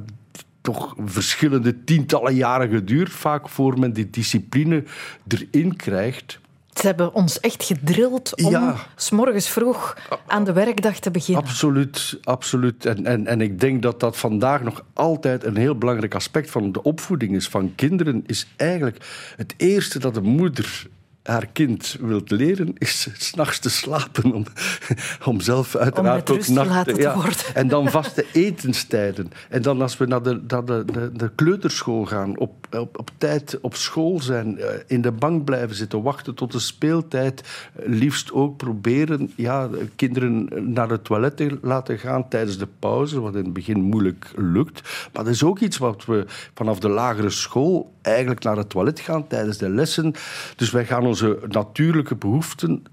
toch 0.62 0.96
verschillende 1.06 1.84
tientallen 1.84 2.36
jaren 2.36 2.70
geduurd, 2.70 3.12
vaak 3.12 3.50
voor 3.50 3.80
men 3.80 3.94
die 3.94 4.10
discipline 4.10 4.84
erin 5.28 5.76
krijgt. 5.76 6.40
Ze 6.74 6.86
hebben 6.86 7.14
ons 7.14 7.40
echt 7.40 7.64
gedrild 7.64 8.44
om 8.44 8.52
ja. 8.52 8.76
s 8.96 9.10
morgens 9.10 9.50
vroeg 9.50 9.98
aan 10.28 10.44
de 10.44 10.54
werkdag 10.54 11.00
te 11.00 11.12
beginnen. 11.12 11.44
Absoluut, 11.44 12.20
absoluut. 12.24 12.86
En, 12.86 13.06
en, 13.06 13.28
en 13.28 13.42
ik 13.42 13.60
denk 13.60 13.82
dat 13.82 14.00
dat 14.00 14.18
vandaag 14.18 14.64
nog 14.64 14.86
altijd 14.94 15.44
een 15.44 15.58
heel 15.58 15.78
belangrijk 15.78 16.16
aspect 16.16 16.52
van 16.52 16.72
de 16.72 16.84
opvoeding 16.84 17.36
is 17.36 17.48
van 17.48 17.76
kinderen. 17.76 18.24
Is 18.26 18.48
eigenlijk 18.56 19.06
het 19.36 19.54
eerste 19.58 20.00
dat 20.00 20.14
de 20.14 20.22
moeder 20.22 20.90
haar 21.24 21.48
kind 21.54 21.98
wilt 22.00 22.32
leren, 22.32 22.74
is 22.78 23.08
s'nachts 23.18 23.60
te 23.60 23.70
slapen. 23.70 24.34
Om, 24.34 24.46
om 25.26 25.42
zelf 25.42 25.76
uiteraard 25.76 26.30
om 26.30 26.38
ook 26.38 26.48
nacht 26.48 26.86
te 26.86 27.12
worden. 27.14 27.36
En 27.54 27.68
dan 27.68 27.90
vaste 27.90 28.26
etenstijden. 28.34 29.32
En 29.50 29.62
dan 29.62 29.82
als 29.82 29.98
we 29.98 30.06
naar 30.06 30.24
de, 30.24 30.42
naar 30.48 30.66
de, 30.66 30.86
de, 30.92 31.12
de 31.14 31.32
kleuterschool 31.36 32.06
gaan, 32.06 32.38
op, 32.38 32.61
op, 32.80 33.00
op 33.00 33.12
tijd 33.18 33.60
op 33.62 33.76
school 33.76 34.20
zijn, 34.20 34.60
eh, 34.60 34.68
in 34.88 35.02
de 35.02 35.12
bank 35.12 35.44
blijven 35.44 35.76
zitten, 35.76 36.02
wachten 36.02 36.36
tot 36.36 36.52
de 36.52 36.60
speeltijd. 36.60 37.70
Liefst 37.76 38.32
ook 38.32 38.58
proberen 38.58 39.32
ja, 39.36 39.70
kinderen 39.96 40.50
naar 40.74 40.90
het 40.90 41.04
toilet 41.04 41.38
te 41.38 41.58
laten 41.62 42.00
gaan 42.00 42.30
tijdens 42.30 42.58
de 42.58 42.68
pauze, 42.80 43.22
wat 43.22 43.36
in 43.36 43.44
het 43.44 43.54
begin 43.54 43.82
moeilijk 43.82 44.32
lukt. 44.36 44.82
Maar 45.14 45.24
dat 45.24 45.34
is 45.34 45.44
ook 45.44 45.60
iets 45.60 45.78
wat 45.78 46.06
we 46.06 46.26
vanaf 46.54 46.80
de 46.80 46.90
lagere 46.90 47.30
school 47.30 47.94
eigenlijk 48.02 48.44
naar 48.44 48.58
het 48.58 48.70
toilet 48.70 49.00
gaan 49.00 49.28
tijdens 49.28 49.58
de 49.58 49.70
lessen. 49.70 50.14
Dus 50.56 50.72
wij 50.72 50.86
gaan 50.86 51.06
onze 51.06 51.40
natuurlijke 51.48 52.16
behoeften 52.16 52.84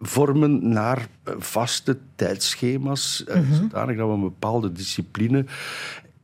vormen 0.00 0.68
naar 0.68 1.08
eh, 1.22 1.34
vaste 1.38 1.98
tijdschema's, 2.14 3.24
mm 3.26 3.34
-hmm. 3.34 3.54
zodanig 3.54 3.96
dat 3.96 4.06
we 4.06 4.14
een 4.14 4.20
bepaalde 4.20 4.72
discipline 4.72 5.44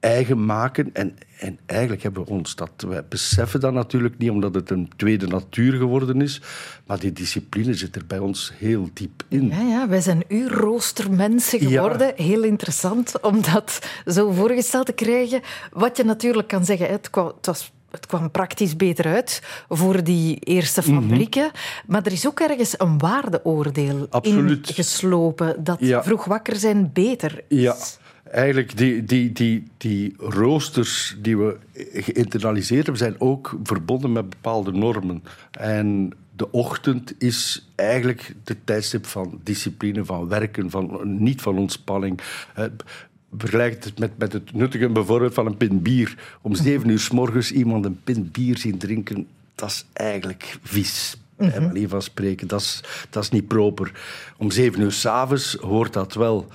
eigen 0.07 0.45
maken. 0.45 0.91
En, 0.93 1.17
en 1.39 1.59
eigenlijk 1.67 2.03
hebben 2.03 2.25
we 2.25 2.31
ons 2.31 2.55
dat... 2.55 2.71
Wij 2.89 3.05
beseffen 3.09 3.61
dat 3.61 3.73
natuurlijk 3.73 4.19
niet, 4.19 4.31
omdat 4.31 4.55
het 4.55 4.71
een 4.71 4.89
tweede 4.97 5.27
natuur 5.27 5.73
geworden 5.73 6.21
is. 6.21 6.41
Maar 6.87 6.99
die 6.99 7.13
discipline 7.13 7.75
zit 7.75 7.97
er 7.97 8.07
bij 8.07 8.19
ons 8.19 8.53
heel 8.59 8.91
diep 8.93 9.23
in. 9.29 9.49
Ja, 9.49 9.61
ja 9.61 9.89
wij 9.89 10.01
zijn 10.01 10.23
uurroostermensen 10.29 11.61
geworden. 11.61 12.07
Ja. 12.07 12.25
Heel 12.25 12.43
interessant 12.43 13.21
om 13.21 13.43
dat 13.53 13.87
zo 14.07 14.31
voorgesteld 14.31 14.87
te 14.87 14.93
krijgen. 14.93 15.41
Wat 15.73 15.97
je 15.97 16.05
natuurlijk 16.05 16.49
kan 16.49 16.65
zeggen, 16.65 16.91
het 16.91 17.11
was 17.41 17.73
het 17.91 18.07
kwam 18.07 18.31
praktisch 18.31 18.77
beter 18.77 19.07
uit 19.07 19.43
voor 19.69 20.05
die 20.05 20.39
eerste 20.39 20.81
mhm. 20.81 21.01
fabrieken. 21.01 21.51
Maar 21.87 22.07
er 22.07 22.13
is 22.13 22.27
ook 22.27 22.41
ergens 22.41 22.75
een 22.79 22.99
waardeoordeel 22.99 24.07
Absoluut. 24.11 24.69
in 24.69 24.75
geslopen 24.75 25.65
dat 25.65 25.79
vroeg 25.81 26.25
wakker 26.25 26.57
zijn 26.57 26.91
beter 26.93 27.45
is. 27.49 27.61
Ja. 27.61 27.77
Eigenlijk, 28.37 28.77
die, 28.77 29.05
die, 29.05 29.33
die, 29.33 29.65
die 29.77 30.15
roosters 30.19 31.17
die 31.19 31.37
we 31.39 31.57
geïnternaliseerd 31.93 32.83
hebben, 32.83 33.03
zijn 33.03 33.21
ook 33.21 33.59
verbonden 33.63 34.13
met 34.13 34.31
bepaalde 34.31 34.73
normen. 34.73 35.23
En 35.51 36.13
de 36.37 36.51
ochtend 36.51 37.15
is 37.19 37.69
eigenlijk 37.75 38.35
de 38.45 38.57
tijdstip 38.65 39.07
van 39.07 39.41
discipline, 39.43 40.05
van 40.05 40.29
werken, 40.29 40.71
van, 40.71 41.01
niet 41.23 41.41
van 41.41 41.59
ontspanning 41.59 42.21
vergelijk 43.37 43.85
het 43.85 43.99
met, 43.99 44.19
met 44.19 44.33
het 44.33 44.53
nuttigen 44.53 44.93
bijvoorbeeld 44.93 45.35
van 45.35 45.47
een 45.47 45.57
pint 45.57 45.83
bier. 45.83 46.39
Om 46.43 46.55
zeven 46.55 46.89
uur 46.89 46.99
s 46.99 47.11
morgens 47.11 47.53
iemand 47.53 47.85
een 47.85 48.01
pint 48.05 48.33
bier 48.33 48.59
zien 48.59 48.79
drinken, 48.79 49.27
dat 49.55 49.69
is 49.71 49.87
eigenlijk 49.93 50.59
vies. 50.63 51.17
Mm 51.39 51.49
-hmm. 51.49 51.89
van 51.89 52.03
spreken, 52.03 52.49
dat 52.49 52.61
is, 52.61 52.81
dat 53.11 53.23
is 53.23 53.31
niet 53.31 53.47
proper. 53.49 53.93
Om 54.37 54.51
zeven 54.51 54.81
uur 54.81 54.93
s'avonds 54.93 55.55
hoort 55.55 55.93
dat 55.93 56.15
wel. 56.15 56.47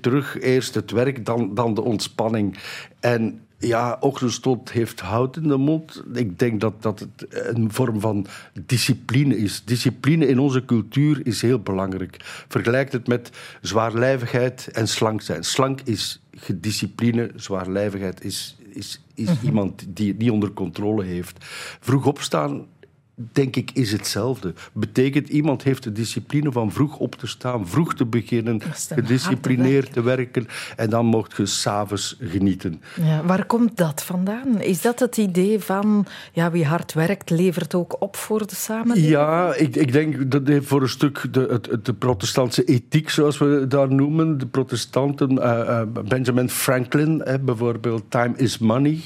Terug 0.00 0.40
eerst 0.40 0.74
het 0.74 0.90
werk, 0.90 1.24
dan, 1.24 1.54
dan 1.54 1.74
de 1.74 1.82
ontspanning. 1.82 2.58
En 3.00 3.40
ja, 3.58 3.96
ochtendstond 4.00 4.72
heeft 4.72 5.00
hout 5.00 5.36
in 5.36 5.48
de 5.48 5.56
mond. 5.56 6.02
Ik 6.14 6.38
denk 6.38 6.60
dat 6.60 6.82
dat 6.82 7.00
het 7.00 7.26
een 7.30 7.72
vorm 7.72 8.00
van 8.00 8.26
discipline 8.66 9.36
is. 9.36 9.62
Discipline 9.64 10.26
in 10.26 10.38
onze 10.38 10.64
cultuur 10.64 11.26
is 11.26 11.42
heel 11.42 11.60
belangrijk. 11.60 12.16
Vergelijk 12.48 12.92
het 12.92 13.06
met 13.06 13.30
zwaarlijvigheid 13.60 14.68
en 14.72 14.88
slank 14.88 15.22
zijn. 15.22 15.44
Slank 15.44 15.80
is 15.80 16.22
gediscipline, 16.30 17.30
zwaarlijvigheid 17.34 18.24
is, 18.24 18.56
is, 18.68 19.00
is 19.14 19.28
mm 19.28 19.34
-hmm. 19.34 19.46
iemand 19.46 19.84
die 19.88 20.08
het 20.08 20.18
niet 20.18 20.30
onder 20.30 20.52
controle 20.52 21.04
heeft. 21.04 21.44
Vroeg 21.80 22.06
opstaan 22.06 22.66
denk 23.14 23.56
ik, 23.56 23.70
is 23.74 23.92
hetzelfde. 23.92 24.52
Betekent 24.72 25.28
iemand 25.28 25.62
heeft 25.62 25.82
de 25.82 25.92
discipline 25.92 26.52
van 26.52 26.72
vroeg 26.72 26.96
op 26.96 27.14
te 27.14 27.26
staan, 27.26 27.68
vroeg 27.68 27.94
te 27.94 28.04
beginnen, 28.04 28.60
gedisciplineerd 28.88 29.92
te 29.92 30.02
werken 30.02 30.46
en 30.76 30.90
dan 30.90 31.06
mocht 31.06 31.36
je 31.36 31.46
s'avonds 31.46 32.16
genieten. 32.20 32.82
Ja, 33.02 33.24
waar 33.24 33.46
komt 33.46 33.76
dat 33.76 34.02
vandaan? 34.02 34.60
Is 34.60 34.80
dat 34.80 35.00
het 35.00 35.16
idee 35.16 35.60
van 35.60 36.06
ja, 36.32 36.50
wie 36.50 36.64
hard 36.64 36.92
werkt, 36.92 37.30
levert 37.30 37.74
ook 37.74 38.02
op 38.02 38.16
voor 38.16 38.46
de 38.46 38.54
samenleving? 38.54 39.12
Ja, 39.12 39.54
ik, 39.54 39.76
ik 39.76 39.92
denk 39.92 40.30
dat 40.30 40.42
voor 40.64 40.82
een 40.82 40.88
stuk 40.88 41.26
de, 41.30 41.60
het, 41.70 41.84
de 41.84 41.94
protestantse 41.94 42.64
ethiek, 42.64 43.10
zoals 43.10 43.38
we 43.38 43.64
daar 43.68 43.92
noemen, 43.92 44.38
de 44.38 44.46
protestanten, 44.46 45.32
uh, 45.32 45.42
uh, 45.42 45.82
Benjamin 46.08 46.50
Franklin 46.50 47.22
uh, 47.26 47.34
bijvoorbeeld, 47.40 48.02
time 48.08 48.34
is 48.36 48.58
money, 48.58 49.00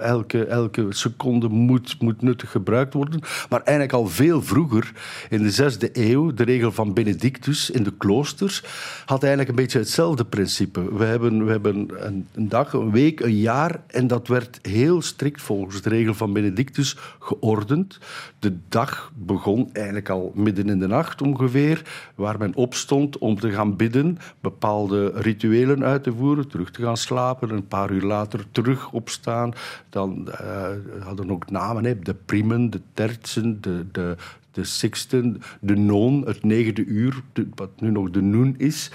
elke, 0.00 0.44
elke 0.44 0.86
seconde 0.88 1.48
moet, 1.48 1.96
moet 2.00 2.22
nuttig 2.22 2.50
gebruikt 2.50 2.94
worden. 2.94 3.20
Maar 3.48 3.60
eigenlijk 3.62 3.96
al 3.96 4.06
veel 4.06 4.42
vroeger, 4.42 4.92
in 5.30 5.42
de 5.42 5.50
zesde 5.50 5.90
eeuw, 5.92 6.34
de 6.34 6.44
regel 6.44 6.72
van 6.72 6.94
Benedictus 6.94 7.70
in 7.70 7.82
de 7.82 7.92
kloosters, 7.98 8.62
had 9.04 9.20
eigenlijk 9.20 9.50
een 9.50 9.64
beetje 9.64 9.78
hetzelfde 9.78 10.24
principe. 10.24 10.96
We 10.96 11.04
hebben, 11.04 11.44
we 11.44 11.50
hebben 11.50 11.88
een, 12.34 12.48
dag, 12.48 12.72
een 12.72 12.90
week, 12.90 13.20
een 13.20 13.36
jaar 13.36 13.80
en 13.86 14.06
dat 14.06 14.28
werd 14.28 14.58
heel 14.62 15.02
strikt 15.02 15.42
volgens 15.42 15.82
de 15.82 15.88
regel 15.88 16.14
van 16.14 16.32
Benedictus 16.32 16.96
geordend. 17.18 17.98
De 18.38 18.56
dag 18.68 19.12
begon 19.14 19.70
eigenlijk 19.72 20.08
al 20.08 20.32
midden 20.34 20.68
in 20.68 20.78
de 20.78 20.86
nacht 20.86 21.22
ongeveer, 21.22 21.82
waar 22.14 22.38
men 22.38 22.54
opstond 22.54 23.18
om 23.18 23.40
te 23.40 23.50
gaan 23.50 23.76
bidden, 23.76 24.18
bepaalde 24.40 25.12
rituelen 25.14 25.84
uit 25.84 26.02
te 26.02 26.12
voeren, 26.12 26.48
terug 26.48 26.70
te 26.70 26.82
gaan 26.82 26.96
slapen, 26.96 27.50
een 27.50 27.68
paar 27.68 27.90
uur 27.90 28.02
later 28.02 28.44
terug 28.50 28.90
opstaan. 28.90 29.52
Dan 29.88 30.28
uh, 30.40 30.68
hadden 31.00 31.30
ook 31.30 31.50
namen, 31.50 32.04
de 32.04 32.14
primen, 32.14 32.70
de 32.70 32.80
de, 33.34 33.86
de, 33.92 34.16
de 34.50 34.64
sixten, 34.64 35.42
de 35.60 35.76
noon, 35.76 36.26
het 36.26 36.42
negende 36.44 36.84
uur, 36.84 37.22
wat 37.54 37.80
nu 37.80 37.90
nog 37.90 38.10
de 38.10 38.22
noen 38.22 38.54
is. 38.58 38.90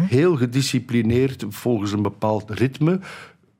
Heel 0.00 0.36
gedisciplineerd 0.36 1.44
volgens 1.48 1.92
een 1.92 2.02
bepaald 2.02 2.50
ritme 2.50 3.00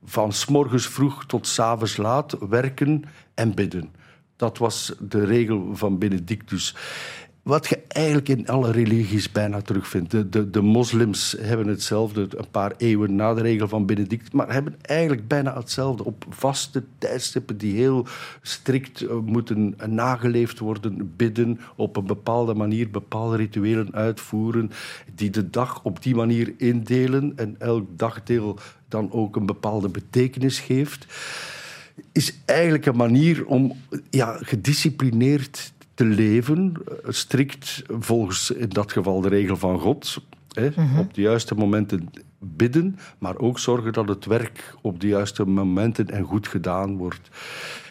van 0.05 0.33
s'morgens 0.33 0.89
vroeg 0.89 1.27
tot 1.27 1.47
s'avonds 1.47 1.97
laat 1.97 2.37
werken 2.49 3.05
en 3.35 3.55
bidden. 3.55 3.91
Dat 4.37 4.59
was 4.59 4.95
de 5.01 5.25
regel 5.25 5.71
van 5.77 5.99
Benedictus. 5.99 6.75
Wat 7.47 7.67
je 7.69 7.83
eigenlijk 7.89 8.29
in 8.29 8.49
alle 8.49 8.71
religies 8.71 9.33
bijna 9.33 9.61
terugvindt. 9.61 10.11
De, 10.11 10.29
de, 10.29 10.51
de 10.51 10.61
moslims 10.61 11.37
hebben 11.41 11.67
hetzelfde 11.67 12.29
een 12.31 12.51
paar 12.51 12.73
eeuwen 12.77 13.15
na 13.15 13.35
de 13.35 13.41
regel 13.41 13.69
van 13.69 13.87
Benedict, 13.87 14.33
maar 14.33 14.53
hebben 14.53 14.77
eigenlijk 14.83 15.29
bijna 15.29 15.57
hetzelfde. 15.57 16.05
Op 16.05 16.25
vaste 16.29 16.83
tijdstippen 16.99 17.57
die 17.57 17.75
heel 17.75 18.07
strikt 18.43 19.01
eh, 19.01 19.17
moeten 19.25 19.77
nageleefd 19.87 20.59
worden, 20.59 21.13
bidden, 21.17 21.61
op 21.77 21.97
een 21.97 22.07
bepaalde 22.07 22.55
manier 22.55 22.91
bepaalde 22.91 23.37
rituelen 23.37 23.95
uitvoeren, 23.95 24.71
die 25.15 25.31
de 25.31 25.51
dag 25.51 25.83
op 25.83 26.03
die 26.03 26.15
manier 26.15 26.55
indelen 26.57 27.33
en 27.37 27.57
elk 27.59 27.99
dagdeel 27.99 28.59
dan 28.89 29.13
ook 29.13 29.37
een 29.37 29.47
bepaalde 29.47 29.89
betekenis 29.89 30.59
geeft 30.59 31.07
is 32.13 32.35
eigenlijk 32.45 32.87
een 32.87 32.97
manier 32.97 33.47
om 33.47 33.77
ja, 34.11 34.39
gedisciplineerd 34.41 35.73
te 35.97 36.05
leven, 36.05 36.73
eh, 36.87 36.95
strikt 37.09 37.83
volgens 37.99 38.51
in 38.51 38.69
dat 38.69 38.93
geval 38.93 39.21
de 39.21 39.29
regel 39.29 39.57
van 39.57 39.81
God. 39.81 40.19
Hè, 40.53 40.71
mhm. 40.77 40.99
Op 40.99 41.15
de 41.15 41.21
juiste 41.21 41.55
momenten 41.55 42.11
bidden, 42.39 42.99
maar 43.19 43.39
ook 43.39 43.59
zorgen 43.59 43.93
dat 43.93 44.09
het 44.09 44.25
werk 44.25 44.75
op 44.83 45.01
de 45.01 45.07
juiste 45.07 45.45
momenten 45.45 46.09
en 46.09 46.23
goed 46.23 46.49
gedaan 46.49 46.97
wordt. 46.97 47.29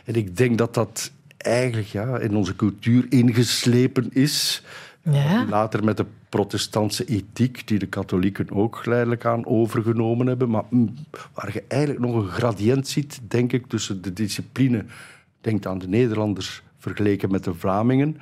En 0.05 0.15
ik 0.15 0.37
denk 0.37 0.57
dat 0.57 0.73
dat 0.73 1.11
eigenlijk 1.37 1.87
ja, 1.87 2.17
in 2.17 2.35
onze 2.35 2.55
cultuur 2.55 3.05
ingeslepen 3.09 4.09
is. 4.11 4.63
Ja. 5.01 5.45
Later 5.45 5.83
met 5.83 5.97
de 5.97 6.05
protestantse 6.29 7.05
ethiek, 7.05 7.67
die 7.67 7.79
de 7.79 7.85
katholieken 7.85 8.51
ook 8.51 8.75
geleidelijk 8.75 9.25
aan 9.25 9.45
overgenomen 9.45 10.27
hebben. 10.27 10.49
Maar 10.49 10.63
mm, 10.69 10.93
waar 11.33 11.53
je 11.53 11.63
eigenlijk 11.67 12.01
nog 12.01 12.15
een 12.15 12.29
gradient 12.29 12.87
ziet, 12.87 13.19
denk 13.27 13.53
ik, 13.53 13.67
tussen 13.67 14.01
de 14.01 14.13
discipline. 14.13 14.85
Denk 15.41 15.65
aan 15.65 15.77
de 15.77 15.87
Nederlanders 15.87 16.63
vergeleken 16.85 17.31
met 17.31 17.43
de 17.43 17.53
Vlamingen. 17.53 18.17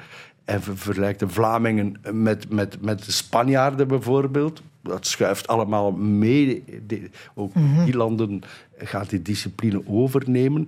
En 0.45 0.61
vergelijkt 0.61 1.19
de 1.19 1.29
Vlamingen 1.29 1.95
met, 2.11 2.49
met, 2.49 2.81
met 2.81 3.05
de 3.05 3.11
Spanjaarden 3.11 3.87
bijvoorbeeld. 3.87 4.61
Dat 4.81 5.07
schuift 5.07 5.47
allemaal 5.47 5.91
mee. 5.91 6.63
ook 7.35 7.53
mhm. 7.53 7.85
die 7.85 7.95
landen 7.95 8.41
gaat 8.77 9.09
die 9.09 9.21
discipline 9.21 9.81
overnemen. 9.87 10.63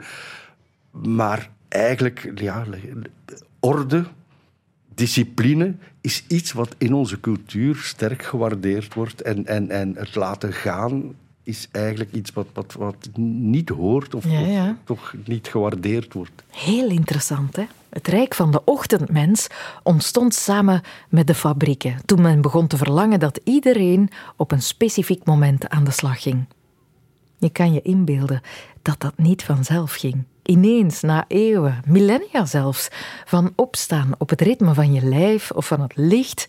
Maar 0.91 1.49
eigenlijk, 1.67 2.31
ja, 2.35 2.65
orde, 3.59 4.05
discipline 4.95 5.75
is 6.01 6.23
iets 6.27 6.51
wat 6.51 6.75
in 6.77 6.93
onze 6.93 7.19
cultuur 7.19 7.75
sterk 7.75 8.23
gewaardeerd 8.23 8.93
wordt. 8.93 9.21
En, 9.21 9.45
en, 9.45 9.69
en 9.69 9.95
het 9.95 10.15
laten 10.15 10.53
gaan 10.53 11.15
is 11.45 11.67
eigenlijk 11.71 12.13
iets 12.13 12.33
wat, 12.33 12.47
wat, 12.53 12.73
wat 12.73 13.09
niet 13.17 13.69
hoort 13.69 14.15
of, 14.15 14.25
toch 14.83 15.13
niet 15.25 15.47
gewaardeerd 15.47 16.13
wordt. 16.13 16.43
Heel 16.49 16.89
interessant, 16.89 17.55
hè? 17.55 17.63
Het 17.89 18.07
rijk 18.07 18.33
van 18.35 18.51
de 18.51 18.61
ochtendmens 18.63 19.47
ontstond 19.83 20.33
samen 20.33 20.81
met 21.09 21.27
de 21.27 21.33
fabrieken, 21.33 21.97
toen 22.05 22.21
men 22.21 22.41
begon 22.41 22.67
te 22.67 22.77
verlangen 22.77 23.19
dat 23.19 23.39
iedereen 23.43 24.09
op 24.35 24.51
een 24.51 24.61
specifiek 24.61 25.25
moment 25.25 25.69
aan 25.69 25.83
de 25.83 25.91
slag 25.91 26.21
ging. 26.21 26.45
Je 27.37 27.49
kan 27.49 27.73
je 27.73 27.81
inbeelden 27.81 28.41
dat 28.81 28.99
dat 28.99 29.13
niet 29.17 29.43
vanzelf 29.43 29.93
ging. 29.93 30.23
Ineens, 30.43 31.01
na 31.01 31.25
eeuwen, 31.27 31.81
millennia 31.87 32.45
zelfs, 32.45 32.87
van 33.25 33.53
opstaan 33.55 34.11
op 34.17 34.29
het 34.29 34.41
ritme 34.41 34.73
van 34.73 34.93
je 34.93 35.05
lijf 35.05 35.51
of 35.51 35.67
van 35.67 35.81
het 35.81 35.95
licht, 35.95 36.47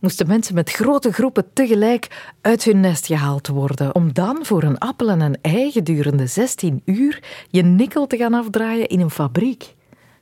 moesten 0.00 0.26
mensen 0.26 0.54
met 0.54 0.70
grote 0.70 1.12
groepen 1.12 1.52
tegelijk 1.52 2.32
uit 2.40 2.64
hun 2.64 2.80
nest 2.80 3.06
gehaald 3.06 3.48
worden, 3.48 3.94
om 3.94 4.12
dan 4.12 4.38
voor 4.42 4.62
een 4.62 4.78
appel 4.78 5.08
en 5.08 5.20
een 5.20 5.38
ei 5.40 5.70
gedurende 5.70 6.26
16 6.26 6.82
uur 6.84 7.22
je 7.50 7.62
nikkel 7.62 8.06
te 8.06 8.16
gaan 8.16 8.34
afdraaien 8.34 8.88
in 8.88 9.00
een 9.00 9.10
fabriek. 9.10 9.74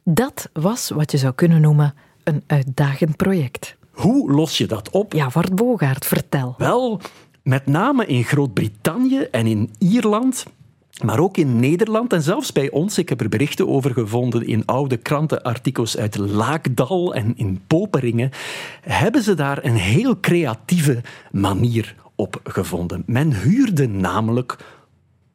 Dat 0.05 0.49
was 0.53 0.89
wat 0.89 1.11
je 1.11 1.18
zou 1.18 1.35
kunnen 1.35 1.61
noemen 1.61 1.95
een 2.24 2.43
uitdagend 2.47 3.16
project. 3.16 3.76
Hoe 3.91 4.33
los 4.33 4.59
je 4.59 4.66
dat 4.66 4.91
op? 4.91 5.12
Ja, 5.12 5.29
Wart 5.33 5.55
Bogaert, 5.55 6.07
vertel. 6.07 6.55
Wel, 6.59 7.01
met 7.43 7.66
name 7.66 8.07
in 8.07 8.24
Groot-Brittannië 8.24 9.20
en 9.20 9.47
in 9.47 9.70
Ierland 9.79 10.45
maar 11.05 11.18
ook 11.18 11.36
in 11.36 11.61
Nederland 11.61 12.12
en 12.12 12.22
zelfs 12.22 12.53
bij 12.53 12.70
ons, 12.70 12.99
ik 12.99 13.09
heb 13.09 13.20
er 13.20 13.28
berichten 13.28 13.68
over 13.68 13.92
gevonden 13.92 14.46
in 14.46 14.64
oude 14.64 14.96
krantenartikels 14.96 15.96
uit 15.96 16.16
Laakdal 16.16 17.14
en 17.14 17.32
in 17.36 17.61
Poperingen, 17.66 18.30
hebben 18.80 19.22
ze 19.22 19.34
daar 19.34 19.64
een 19.64 19.76
heel 19.76 20.20
creatieve 20.20 21.03
manier 21.30 21.94
op 22.14 22.40
gevonden. 22.44 23.03
Men 23.07 23.32
huurde 23.32 23.88
namelijk 23.88 24.57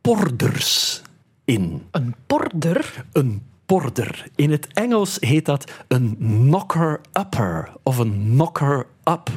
porders 0.01 1.01
in. 1.45 1.81
Een 1.91 2.15
porder? 2.27 3.05
Een 3.11 3.41
porder. 3.65 4.25
In 4.35 4.51
het 4.51 4.67
Engels 4.73 5.17
heet 5.19 5.45
dat 5.45 5.71
een 5.87 6.17
knocker-upper 6.17 7.71
of 7.83 7.97
een 7.97 8.29
knocker-up. 8.31 9.29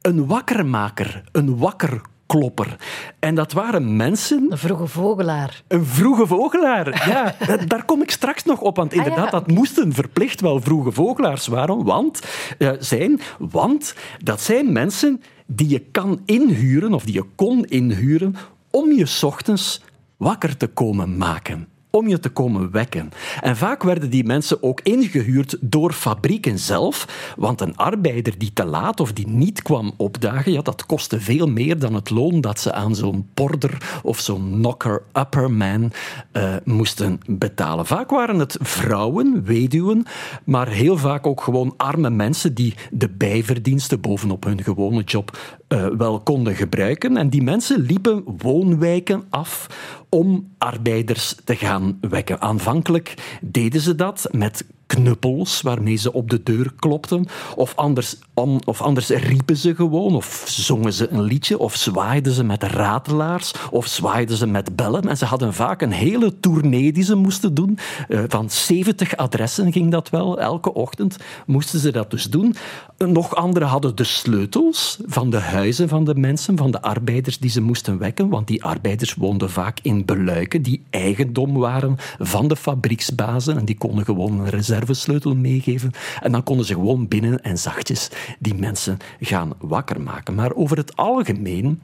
Een 0.00 0.26
wakkermaker, 0.26 1.24
een 1.32 1.56
wakker 1.56 2.00
klopper. 2.34 2.76
En 3.18 3.34
dat 3.34 3.52
waren 3.52 3.96
mensen... 3.96 4.46
Een 4.50 4.58
vroege 4.58 4.86
vogelaar. 4.86 5.62
Een 5.68 5.84
vroege 5.84 6.26
vogelaar, 6.26 7.08
ja. 7.08 7.36
Daar 7.66 7.84
kom 7.84 8.02
ik 8.02 8.10
straks 8.10 8.44
nog 8.44 8.60
op, 8.60 8.76
want 8.76 8.92
ah, 8.92 8.98
inderdaad, 8.98 9.30
dat 9.30 9.46
moesten 9.46 9.92
verplicht 9.92 10.40
wel 10.40 10.60
vroege 10.60 10.92
vogelaars 10.92 11.46
waren, 11.46 11.84
want, 11.84 12.20
uh, 12.58 12.70
zijn, 12.78 13.20
want 13.38 13.94
dat 14.22 14.40
zijn 14.40 14.72
mensen 14.72 15.22
die 15.46 15.68
je 15.68 15.78
kan 15.78 16.20
inhuren, 16.24 16.94
of 16.94 17.04
die 17.04 17.14
je 17.14 17.24
kon 17.34 17.64
inhuren, 17.64 18.36
om 18.70 18.92
je 18.92 19.20
ochtends 19.22 19.82
wakker 20.16 20.56
te 20.56 20.66
komen 20.66 21.16
maken 21.16 21.68
om 21.94 22.08
je 22.08 22.18
te 22.18 22.28
komen 22.28 22.70
wekken. 22.70 23.10
En 23.40 23.56
vaak 23.56 23.82
werden 23.82 24.10
die 24.10 24.24
mensen 24.24 24.62
ook 24.62 24.80
ingehuurd 24.82 25.56
door 25.60 25.92
fabrieken 25.92 26.58
zelf, 26.58 27.32
want 27.36 27.60
een 27.60 27.76
arbeider 27.76 28.38
die 28.38 28.52
te 28.52 28.64
laat 28.64 29.00
of 29.00 29.12
die 29.12 29.28
niet 29.28 29.62
kwam 29.62 29.92
opdagen, 29.96 30.52
ja, 30.52 30.62
dat 30.62 30.86
kostte 30.86 31.20
veel 31.20 31.46
meer 31.46 31.78
dan 31.78 31.94
het 31.94 32.10
loon 32.10 32.40
dat 32.40 32.60
ze 32.60 32.72
aan 32.72 32.94
zo'n 32.94 33.28
porder 33.34 34.00
of 34.02 34.18
zo'n 34.18 34.50
knocker-upper-man 34.50 35.92
uh, 36.32 36.54
moesten 36.64 37.20
betalen. 37.26 37.86
Vaak 37.86 38.10
waren 38.10 38.38
het 38.38 38.56
vrouwen, 38.60 39.44
weduwen, 39.44 40.06
maar 40.44 40.68
heel 40.68 40.96
vaak 40.96 41.26
ook 41.26 41.40
gewoon 41.40 41.74
arme 41.76 42.10
mensen 42.10 42.54
die 42.54 42.74
de 42.90 43.08
bijverdiensten 43.08 44.00
bovenop 44.00 44.44
hun 44.44 44.62
gewone 44.62 45.02
job 45.02 45.38
uh, 45.74 45.86
wel 45.86 46.20
konden 46.20 46.54
gebruiken. 46.54 47.16
En 47.16 47.28
die 47.28 47.42
mensen 47.42 47.80
liepen 47.80 48.22
woonwijken 48.38 49.24
af 49.30 49.66
om 50.08 50.48
arbeiders 50.58 51.36
te 51.44 51.56
gaan 51.56 51.98
wekken. 52.00 52.40
Aanvankelijk 52.40 53.38
deden 53.40 53.80
ze 53.80 53.94
dat 53.94 54.28
met 54.30 54.64
knuppels 54.86 55.60
waarmee 55.60 55.96
ze 55.96 56.12
op 56.12 56.30
de 56.30 56.42
deur 56.42 56.72
klopten. 56.78 57.26
Of 57.56 57.72
anders, 57.76 58.16
of 58.64 58.82
anders 58.82 59.08
riepen 59.08 59.56
ze 59.56 59.74
gewoon, 59.74 60.14
of 60.14 60.44
zongen 60.48 60.92
ze 60.92 61.10
een 61.10 61.22
liedje, 61.22 61.58
of 61.58 61.74
zwaaiden 61.76 62.32
ze 62.32 62.44
met 62.44 62.62
ratelaars, 62.62 63.54
of 63.70 63.86
zwaaiden 63.86 64.36
ze 64.36 64.46
met 64.46 64.76
bellen. 64.76 65.08
En 65.08 65.16
ze 65.16 65.24
hadden 65.24 65.54
vaak 65.54 65.82
een 65.82 65.92
hele 65.92 66.40
tournee 66.40 66.92
die 66.92 67.04
ze 67.04 67.14
moesten 67.14 67.54
doen. 67.54 67.78
Uh, 68.08 68.22
van 68.28 68.50
70 68.50 69.16
adressen 69.16 69.72
ging 69.72 69.90
dat 69.90 70.10
wel. 70.10 70.40
Elke 70.40 70.74
ochtend 70.74 71.16
moesten 71.46 71.78
ze 71.78 71.92
dat 71.92 72.10
dus 72.10 72.24
doen. 72.24 72.54
Nog 72.98 73.34
anderen 73.34 73.68
hadden 73.68 73.96
de 73.96 74.04
sleutels 74.04 74.98
van 75.06 75.30
de 75.30 75.38
huizen 75.38 75.88
van 75.88 76.04
de 76.04 76.14
mensen, 76.14 76.56
van 76.56 76.70
de 76.70 76.82
arbeiders 76.82 77.38
die 77.38 77.50
ze 77.50 77.60
moesten 77.60 77.98
wekken, 77.98 78.28
want 78.28 78.46
die 78.46 78.64
arbeiders 78.64 79.14
woonden 79.14 79.50
vaak 79.50 79.78
in 79.82 80.04
beluiken 80.04 80.62
die 80.62 80.82
eigendom 80.90 81.58
waren 81.58 81.96
van 82.18 82.48
de 82.48 82.56
fabrieksbazen 82.56 83.58
en 83.58 83.64
die 83.64 83.78
konden 83.78 84.04
gewoon 84.04 84.40
een 84.40 84.48
reserve 84.48 84.73
reservesleutel 84.78 85.36
meegeven. 85.36 85.90
En 86.20 86.32
dan 86.32 86.42
konden 86.42 86.66
ze 86.66 86.74
gewoon 86.74 87.08
binnen 87.08 87.42
en 87.42 87.58
zachtjes 87.58 88.10
die 88.38 88.54
mensen 88.54 88.96
gaan 89.20 89.52
wakker 89.58 90.00
maken. 90.00 90.34
Maar 90.34 90.54
over 90.54 90.76
het 90.76 90.96
algemeen 90.96 91.80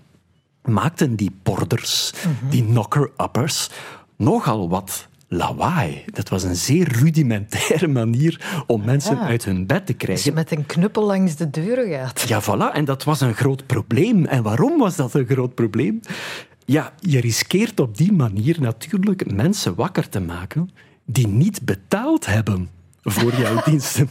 maakten 0.62 1.16
die 1.16 1.30
porders, 1.42 2.12
mhm. 2.14 2.50
die 2.50 2.64
knocker-uppers, 2.64 3.70
nogal 4.16 4.68
wat 4.68 5.08
lawaai. 5.28 6.04
Dat 6.06 6.28
was 6.28 6.42
een 6.42 6.56
zeer 6.56 6.88
rudimentaire 6.88 7.88
manier 7.88 8.64
om 8.66 8.84
mensen 8.84 9.18
uit 9.18 9.44
hun 9.44 9.66
bed 9.66 9.86
te 9.86 9.92
krijgen. 9.92 10.14
Als 10.14 10.24
je 10.24 10.32
met 10.32 10.58
een 10.58 10.66
knuppel 10.66 11.04
langs 11.04 11.36
de 11.36 11.50
deuren 11.50 11.88
gaat. 11.88 12.20
Ja, 12.20 12.42
voilà. 12.42 12.74
En 12.74 12.84
dat 12.84 13.04
was 13.04 13.20
een 13.20 13.34
groot 13.34 13.66
probleem. 13.66 14.24
En 14.24 14.42
waarom 14.42 14.78
was 14.78 14.96
dat 14.96 15.14
een 15.14 15.26
groot 15.26 15.54
probleem? 15.54 16.00
Ja, 16.64 16.92
je 17.00 17.20
riskeert 17.20 17.80
op 17.80 17.96
die 17.96 18.12
manier 18.12 18.56
natuurlijk 18.60 19.32
mensen 19.32 19.74
wakker 19.74 20.08
te 20.08 20.20
maken 20.20 20.70
die 21.04 21.28
niet 21.28 21.62
betaald 21.62 22.26
hebben 22.26 22.68
voor 23.02 23.34
jouw 23.34 23.62
diensten, 23.70 24.10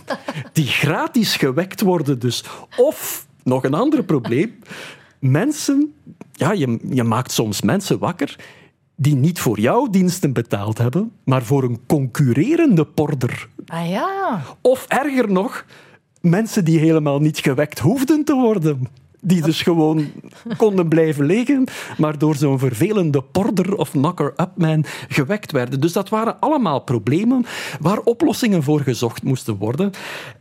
die 0.53 0.67
gratis 0.67 1.35
gewekt 1.35 1.81
worden. 1.81 2.19
Dus. 2.19 2.43
Of, 2.77 3.27
nog 3.43 3.63
een 3.63 3.73
ander 3.73 4.03
probleem, 4.03 4.59
mensen, 5.19 5.93
ja, 6.31 6.51
je, 6.51 6.79
je 6.89 7.03
maakt 7.03 7.31
soms 7.31 7.61
mensen 7.61 7.99
wakker 7.99 8.35
die 9.01 9.15
niet 9.15 9.39
voor 9.39 9.59
jouw 9.59 9.89
diensten 9.89 10.33
betaald 10.33 10.77
hebben, 10.77 11.11
maar 11.23 11.43
voor 11.43 11.63
een 11.63 11.79
concurrerende 11.87 12.85
porder. 12.85 13.49
Ah 13.65 13.89
ja. 13.89 14.41
Of 14.61 14.85
erger 14.87 15.31
nog, 15.31 15.65
mensen 16.21 16.65
die 16.65 16.79
helemaal 16.79 17.19
niet 17.19 17.39
gewekt 17.39 17.79
hoefden 17.79 18.23
te 18.23 18.33
worden. 18.33 18.87
Die 19.21 19.41
dus 19.41 19.61
gewoon 19.61 20.11
konden 20.57 20.87
blijven 20.87 21.25
liggen, 21.25 21.63
maar 21.97 22.17
door 22.17 22.35
zo'n 22.35 22.59
vervelende 22.59 23.21
porder 23.21 23.75
of 23.75 23.91
knocker-up 23.91 24.51
man 24.55 24.85
gewekt 25.07 25.51
werden. 25.51 25.79
Dus 25.79 25.93
dat 25.93 26.09
waren 26.09 26.39
allemaal 26.39 26.79
problemen 26.79 27.45
waar 27.79 27.99
oplossingen 27.99 28.63
voor 28.63 28.79
gezocht 28.79 29.23
moesten 29.23 29.57
worden. 29.57 29.91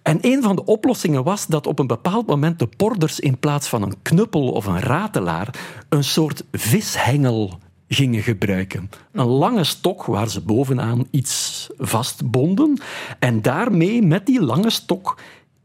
En 0.02 0.18
een 0.20 0.42
van 0.42 0.56
de 0.56 0.64
oplossingen 0.64 1.24
was 1.24 1.46
dat 1.46 1.66
op 1.66 1.78
een 1.78 1.86
bepaald 1.86 2.26
moment 2.26 2.58
de 2.58 2.68
porders 2.76 3.20
in 3.20 3.38
plaats 3.38 3.68
van 3.68 3.82
een 3.82 4.02
knuppel 4.02 4.48
of 4.48 4.66
een 4.66 4.80
ratelaar 4.80 5.54
een 5.88 6.04
soort 6.04 6.44
vishengel 6.52 7.58
gingen 7.88 8.22
gebruiken. 8.22 8.90
Een 9.12 9.26
lange 9.26 9.64
stok 9.64 10.04
waar 10.04 10.28
ze 10.28 10.40
bovenaan 10.40 11.06
iets 11.10 11.66
vastbonden. 11.78 12.80
En 13.18 13.42
daarmee, 13.42 14.02
met 14.02 14.26
die 14.26 14.42
lange 14.42 14.70
stok, 14.70 15.18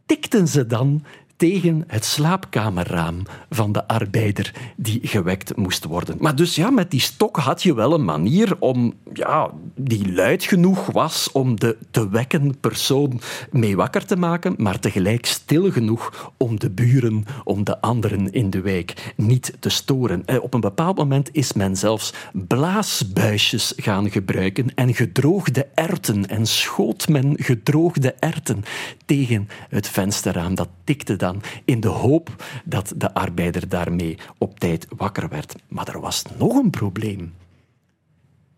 tikten 0.05 0.47
ze 0.47 0.68
dan 0.68 1.03
tegen 1.36 1.84
het 1.88 2.05
slaapkamerraam 2.05 3.23
van 3.49 3.71
de 3.71 3.88
arbeider 3.88 4.53
die 4.75 4.99
gewekt 5.03 5.55
moest 5.55 5.84
worden. 5.84 6.17
Maar 6.19 6.36
dus 6.36 6.55
ja, 6.55 6.69
met 6.69 6.91
die 6.91 6.99
stok 6.99 7.38
had 7.38 7.63
je 7.63 7.73
wel 7.73 7.93
een 7.93 8.05
manier 8.05 8.55
om, 8.59 8.93
ja, 9.13 9.51
die 9.75 10.13
luid 10.13 10.43
genoeg 10.43 10.86
was 10.86 11.31
om 11.31 11.59
de 11.59 11.77
te 11.91 12.09
wekken 12.09 12.59
persoon 12.59 13.21
mee 13.51 13.75
wakker 13.75 14.05
te 14.05 14.15
maken, 14.15 14.55
maar 14.57 14.79
tegelijk 14.79 15.25
stil 15.25 15.71
genoeg 15.71 16.31
om 16.38 16.59
de 16.59 16.69
buren, 16.69 17.25
om 17.43 17.63
de 17.63 17.81
anderen 17.81 18.31
in 18.31 18.49
de 18.49 18.61
wijk 18.61 19.13
niet 19.15 19.53
te 19.59 19.69
storen. 19.69 20.25
Eh, 20.25 20.43
op 20.43 20.53
een 20.53 20.59
bepaald 20.59 20.97
moment 20.97 21.29
is 21.31 21.53
men 21.53 21.75
zelfs 21.75 22.13
blaasbuisjes 22.34 23.73
gaan 23.75 24.11
gebruiken 24.11 24.75
en 24.75 24.95
gedroogde 24.95 25.67
erten 25.73 26.27
en 26.27 26.45
schoot 26.45 27.07
men 27.07 27.34
gedroogde 27.36 28.15
erten 28.19 28.63
tegen 29.05 29.47
het 29.69 29.89
vensterraam. 29.89 30.55
Dat 30.55 30.69
tikte 30.84 31.15
dan 31.15 31.32
in 31.65 31.79
de 31.79 31.88
hoop 31.88 32.43
dat 32.65 32.93
de 32.97 33.13
arbeider 33.13 33.69
daarmee 33.69 34.17
op 34.38 34.59
tijd 34.59 34.88
wakker 34.97 35.29
werd. 35.29 35.55
Maar 35.67 35.88
er 35.88 35.99
was 35.99 36.23
nog 36.38 36.55
een 36.55 36.69
probleem. 36.69 37.34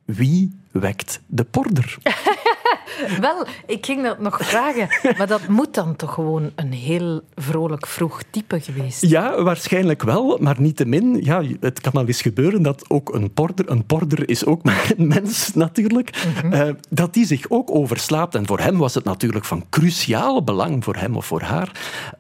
Wie 0.05 0.59
wekt 0.71 1.21
de 1.27 1.43
porder? 1.43 1.97
Wel, 3.21 3.45
ik 3.65 3.85
ging 3.85 4.03
dat 4.03 4.19
nog 4.19 4.37
vragen, 4.41 4.87
maar 5.17 5.27
dat 5.27 5.47
moet 5.47 5.73
dan 5.73 5.95
toch 5.95 6.13
gewoon 6.13 6.51
een 6.55 6.73
heel 6.73 7.21
vrolijk 7.35 7.87
vroeg 7.87 8.21
type 8.29 8.59
geweest 8.59 9.01
Ja, 9.01 9.43
waarschijnlijk 9.43 10.03
wel, 10.03 10.37
maar 10.41 10.55
niettemin, 10.61 11.23
ja, 11.23 11.43
het 11.59 11.81
kan 11.81 11.91
al 11.91 12.05
eens 12.05 12.21
gebeuren 12.21 12.61
dat 12.61 12.89
ook 12.89 13.13
een 13.13 13.33
porder, 13.33 13.69
een 13.69 13.85
porder 13.85 14.29
is 14.29 14.45
ook 14.45 14.63
maar 14.63 14.91
een 14.97 15.07
mens 15.07 15.53
natuurlijk, 15.53 16.25
uh, 16.51 16.69
dat 16.89 17.13
die 17.13 17.25
zich 17.25 17.49
ook 17.49 17.75
overslaapt. 17.75 18.35
En 18.35 18.47
voor 18.47 18.59
hem 18.59 18.77
was 18.77 18.93
het 18.93 19.03
natuurlijk 19.03 19.45
van 19.45 19.65
cruciaal 19.69 20.43
belang, 20.43 20.83
voor 20.83 20.95
hem 20.95 21.15
of 21.15 21.25
voor 21.25 21.41
haar, 21.41 21.71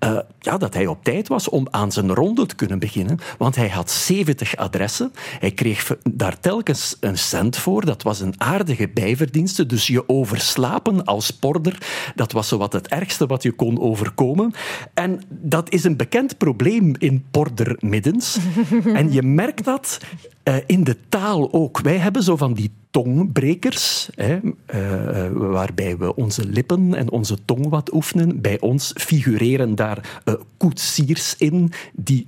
uh, 0.03 0.19
ja, 0.39 0.57
dat 0.57 0.73
hij 0.73 0.87
op 0.87 1.03
tijd 1.03 1.27
was 1.27 1.49
om 1.49 1.67
aan 1.69 1.91
zijn 1.91 2.13
ronde 2.13 2.45
te 2.45 2.55
kunnen 2.55 2.79
beginnen, 2.79 3.19
want 3.37 3.55
hij 3.55 3.69
had 3.69 3.91
70 3.91 4.55
adressen, 4.55 5.11
hij 5.39 5.51
kreeg 5.51 5.97
daar 6.11 6.39
telkens 6.39 6.97
een 6.99 7.17
cent 7.17 7.57
voor, 7.57 7.85
dat 7.85 8.03
was 8.03 8.19
een 8.19 8.33
aardige 8.37 8.89
bijverdienste, 8.89 9.65
dus 9.65 9.87
je 9.87 10.09
overslaat 10.09 10.53
slapen 10.55 11.05
als 11.05 11.31
porder, 11.31 11.77
dat 12.15 12.31
was 12.31 12.47
zowat 12.47 12.73
het 12.73 12.87
ergste 12.87 13.25
wat 13.25 13.43
je 13.43 13.51
kon 13.51 13.79
overkomen. 13.79 14.53
En 14.93 15.21
dat 15.29 15.71
is 15.71 15.83
een 15.83 15.97
bekend 15.97 16.37
probleem 16.37 16.95
in 16.97 17.25
pordermiddens. 17.31 18.37
en 18.99 19.11
je 19.11 19.21
merkt 19.21 19.63
dat 19.63 19.99
uh, 20.43 20.55
in 20.65 20.83
de 20.83 20.97
taal 21.09 21.53
ook. 21.53 21.79
Wij 21.79 21.97
hebben 21.97 22.23
zo 22.23 22.35
van 22.35 22.53
die 22.53 22.71
tongbrekers, 22.89 24.09
hè, 24.15 24.39
uh, 24.43 25.31
waarbij 25.31 25.97
we 25.97 26.15
onze 26.15 26.45
lippen 26.45 26.93
en 26.93 27.11
onze 27.11 27.37
tong 27.45 27.69
wat 27.69 27.93
oefenen. 27.93 28.41
Bij 28.41 28.59
ons 28.59 28.93
figureren 28.95 29.75
daar 29.75 30.21
uh, 30.25 30.35
koetsiers 30.57 31.35
in 31.37 31.71
die 31.93 32.27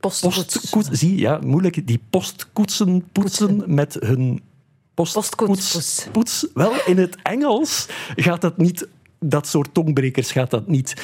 Postkoets. 0.00 0.70
Post, 0.70 0.88
zie, 0.92 1.18
ja, 1.18 1.38
moeilijk. 1.44 1.86
Die 1.86 2.00
postkoetsen 2.10 3.04
poetsen 3.12 3.62
met 3.66 3.96
hun 4.00 4.40
postkoets. 4.94 6.06
Poets. 6.12 6.46
Wel, 6.54 6.72
in 6.86 6.98
het 6.98 7.16
Engels 7.22 7.88
gaat 8.16 8.40
dat 8.40 8.56
niet, 8.56 8.88
dat 9.18 9.46
soort 9.46 9.74
tongbrekers 9.74 10.32
gaat 10.32 10.50
dat 10.50 10.68
niet 10.68 11.02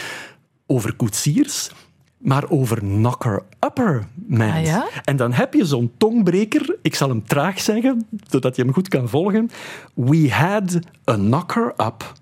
over 0.66 0.97
koetsiers, 0.97 1.70
maar 2.18 2.51
over 2.51 2.78
knocker-upper 2.78 4.09
man. 4.26 4.51
Ah, 4.51 4.64
ja? 4.64 4.89
En 5.05 5.16
dan 5.16 5.32
heb 5.32 5.55
je 5.55 5.64
zo'n 5.64 5.93
tongbreker, 5.97 6.76
ik 6.82 6.95
zal 6.95 7.09
hem 7.09 7.24
traag 7.26 7.61
zeggen, 7.61 8.09
zodat 8.28 8.57
je 8.57 8.62
hem 8.62 8.72
goed 8.72 8.89
kan 8.89 9.09
volgen. 9.09 9.51
We 9.95 10.32
had 10.32 10.78
a 11.11 11.14
knocker-up 11.14 12.12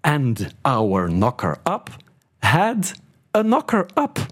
and 0.00 0.46
our 0.62 1.08
knocker-up 1.08 1.96
had 2.38 2.92
a 3.36 3.42
knocker-up. 3.42 4.26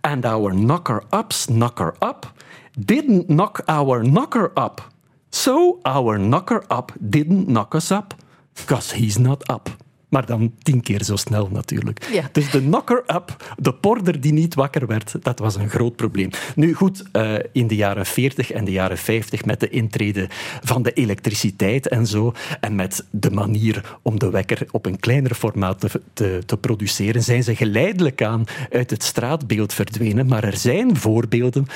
And 0.00 0.24
our 0.24 0.52
knocker-up's 0.52 1.44
knocker-up 1.44 2.32
didn't 2.78 3.26
knock 3.26 3.62
our 3.64 4.02
knocker-up. 4.02 4.92
So 5.34 5.80
our 5.84 6.16
knocker-up 6.16 6.92
didn't 7.10 7.48
knock 7.48 7.74
us 7.74 7.90
up, 7.90 8.14
because 8.54 8.92
he's 8.92 9.18
not 9.18 9.42
up. 9.50 9.68
Maar 10.14 10.26
dan 10.26 10.52
tien 10.62 10.80
keer 10.80 11.02
zo 11.02 11.16
snel 11.16 11.48
natuurlijk. 11.52 12.08
Ja. 12.12 12.28
Dus 12.32 12.50
de 12.50 12.60
knocker-up, 12.60 13.54
de 13.58 13.74
porder 13.74 14.20
die 14.20 14.32
niet 14.32 14.54
wakker 14.54 14.86
werd, 14.86 15.14
dat 15.22 15.38
was 15.38 15.56
een 15.56 15.68
groot 15.68 15.96
probleem. 15.96 16.30
Nu 16.54 16.74
goed, 16.74 17.02
uh, 17.12 17.34
in 17.52 17.66
de 17.66 17.76
jaren 17.76 18.06
40 18.06 18.50
en 18.50 18.64
de 18.64 18.70
jaren 18.70 18.98
50 18.98 19.44
met 19.44 19.60
de 19.60 19.68
intrede 19.68 20.26
van 20.62 20.82
de 20.82 20.92
elektriciteit 20.92 21.88
en 21.88 22.06
zo, 22.06 22.32
en 22.60 22.74
met 22.74 23.04
de 23.10 23.30
manier 23.30 23.98
om 24.02 24.18
de 24.18 24.30
wekker 24.30 24.66
op 24.70 24.86
een 24.86 25.00
kleiner 25.00 25.34
formaat 25.34 25.80
te, 25.80 26.00
te, 26.12 26.42
te 26.46 26.56
produceren, 26.56 27.22
zijn 27.22 27.42
ze 27.42 27.56
geleidelijk 27.56 28.22
aan 28.22 28.44
uit 28.70 28.90
het 28.90 29.02
straatbeeld 29.02 29.72
verdwenen. 29.72 30.26
Maar 30.26 30.44
er 30.44 30.56
zijn 30.56 30.96
voorbeelden 30.96 31.66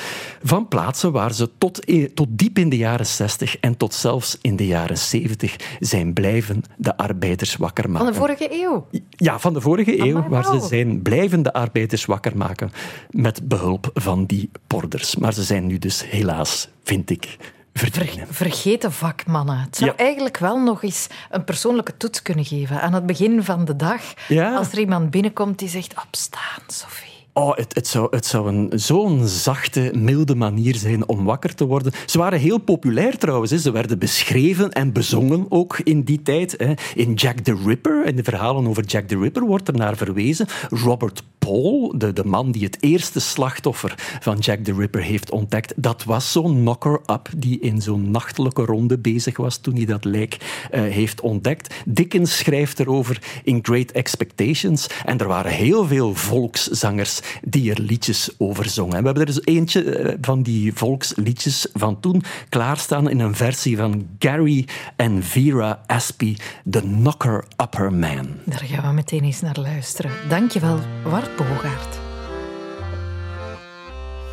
van 0.42 0.68
plaatsen 0.68 1.12
waar 1.12 1.34
ze 1.34 1.50
tot, 1.58 1.86
tot 2.14 2.28
diep 2.30 2.58
in 2.58 2.68
de 2.68 2.76
jaren 2.76 3.06
60 3.06 3.58
en 3.58 3.76
tot 3.76 3.94
zelfs 3.94 4.38
in 4.40 4.56
de 4.56 4.66
jaren 4.66 4.98
70 4.98 5.56
zijn 5.80 6.12
blijven 6.12 6.62
de 6.76 6.96
arbeiders 6.96 7.56
wakker 7.56 7.90
maken 7.90 8.26
vorige 8.36 8.62
eeuw? 8.62 8.86
Ja, 9.10 9.38
van 9.38 9.52
de 9.52 9.60
vorige 9.60 9.98
eeuw, 9.98 10.28
waar 10.28 10.44
ze 10.44 10.66
zijn 10.66 11.02
blijvende 11.02 11.52
arbeiders 11.52 12.04
wakker 12.04 12.36
maken 12.36 12.70
met 13.10 13.48
behulp 13.48 13.90
van 13.94 14.24
die 14.24 14.50
porders. 14.66 15.16
Maar 15.16 15.32
ze 15.32 15.42
zijn 15.42 15.66
nu 15.66 15.78
dus 15.78 16.10
helaas, 16.10 16.68
vind 16.82 17.10
ik, 17.10 17.36
verdwenen. 17.74 18.26
vergeten 18.30 18.92
vakmannen. 18.92 19.58
Het 19.58 19.76
zou 19.76 19.92
eigenlijk 19.96 20.38
wel 20.38 20.58
nog 20.58 20.82
eens 20.82 21.06
een 21.30 21.44
persoonlijke 21.44 21.96
toets 21.96 22.22
kunnen 22.22 22.44
geven 22.44 22.80
aan 22.80 22.92
het 22.92 23.06
begin 23.06 23.42
van 23.42 23.64
de 23.64 23.76
dag. 23.76 24.02
Ja. 24.28 24.56
Als 24.56 24.72
er 24.72 24.78
iemand 24.78 25.10
binnenkomt 25.10 25.58
die 25.58 25.68
zegt, 25.68 25.94
opstaan, 26.06 26.62
Sophie. 26.66 27.07
Oh, 27.38 27.56
het, 27.56 27.74
het, 27.74 27.86
zou, 27.86 28.06
het 28.10 28.32
een, 28.32 28.72
zo'n 28.74 29.26
zachte, 29.26 29.92
milde 29.96 30.34
manier 30.34 30.74
zijn 30.74 31.08
om 31.08 31.24
wakker 31.24 31.54
te 31.54 31.66
worden. 31.66 31.92
Ze 32.06 32.18
waren 32.18 32.38
heel 32.38 32.58
populair 32.58 33.18
trouwens. 33.18 33.50
Hè. 33.50 33.58
Ze 33.58 33.70
werden 33.70 33.98
beschreven 33.98 34.70
en 34.70 34.92
bezongen 34.92 35.46
ook 35.48 35.78
in 35.78 36.02
die 36.02 36.22
tijd. 36.22 36.54
Hè. 36.56 36.72
In 36.94 37.14
Jack 37.14 37.38
the 37.38 37.58
Ripper, 37.64 38.06
in 38.06 38.16
de 38.16 38.22
verhalen 38.22 38.66
over 38.66 38.84
Jack 38.84 39.08
the 39.08 39.18
Ripper, 39.18 39.42
wordt 39.42 39.68
er 39.68 39.74
naar 39.74 39.96
verwezen. 39.96 40.46
Robert 40.70 41.22
Paul, 41.38 41.94
de, 41.96 42.12
de 42.12 42.24
man 42.24 42.52
die 42.52 42.64
het 42.64 42.76
eerste 42.80 43.20
slachtoffer 43.20 43.94
van 44.20 44.38
Jack 44.38 44.58
the 44.58 44.74
Ripper 44.74 45.02
heeft 45.02 45.30
ontdekt, 45.30 45.72
dat 45.76 46.04
was 46.04 46.32
zo'n 46.32 46.54
knocker-up 46.54 47.28
die 47.36 47.60
in 47.60 47.82
zo'n 47.82 48.10
nachtelijke 48.10 48.64
ronde 48.64 48.98
bezig 48.98 49.36
was 49.36 49.56
toen 49.56 49.74
hij 49.74 49.84
dat 49.84 50.04
lijk 50.04 50.36
uh, 50.74 50.80
heeft 50.80 51.20
ontdekt. 51.20 51.74
Dickens 51.86 52.36
schrijft 52.36 52.80
erover 52.80 53.22
in 53.42 53.58
Great 53.62 53.90
Expectations. 53.90 54.86
En 55.04 55.18
er 55.18 55.26
waren 55.26 55.52
heel 55.52 55.86
veel 55.86 56.14
volkszangers 56.14 57.20
die 57.42 57.70
er 57.70 57.80
liedjes 57.80 58.30
over 58.38 58.68
zongen. 58.68 58.98
we 58.98 59.04
hebben 59.04 59.26
er 59.26 59.26
dus 59.26 59.44
eentje 59.44 59.84
uh, 59.84 60.14
van 60.20 60.42
die 60.42 60.72
volksliedjes 60.72 61.66
van 61.72 62.00
toen 62.00 62.22
klaarstaan 62.48 63.10
in 63.10 63.20
een 63.20 63.34
versie 63.34 63.76
van 63.76 64.06
Gary 64.18 64.66
en 64.96 65.22
Vera 65.22 65.80
Aspie, 65.86 66.36
The 66.70 66.80
Knocker-Upper 66.80 67.92
Man. 67.92 68.26
Daar 68.44 68.64
gaan 68.64 68.88
we 68.88 68.92
meteen 68.94 69.24
eens 69.24 69.40
naar 69.40 69.58
luisteren. 69.58 70.10
Dankjewel, 70.28 70.78
Wart 71.04 71.36
Bogaert. 71.36 71.98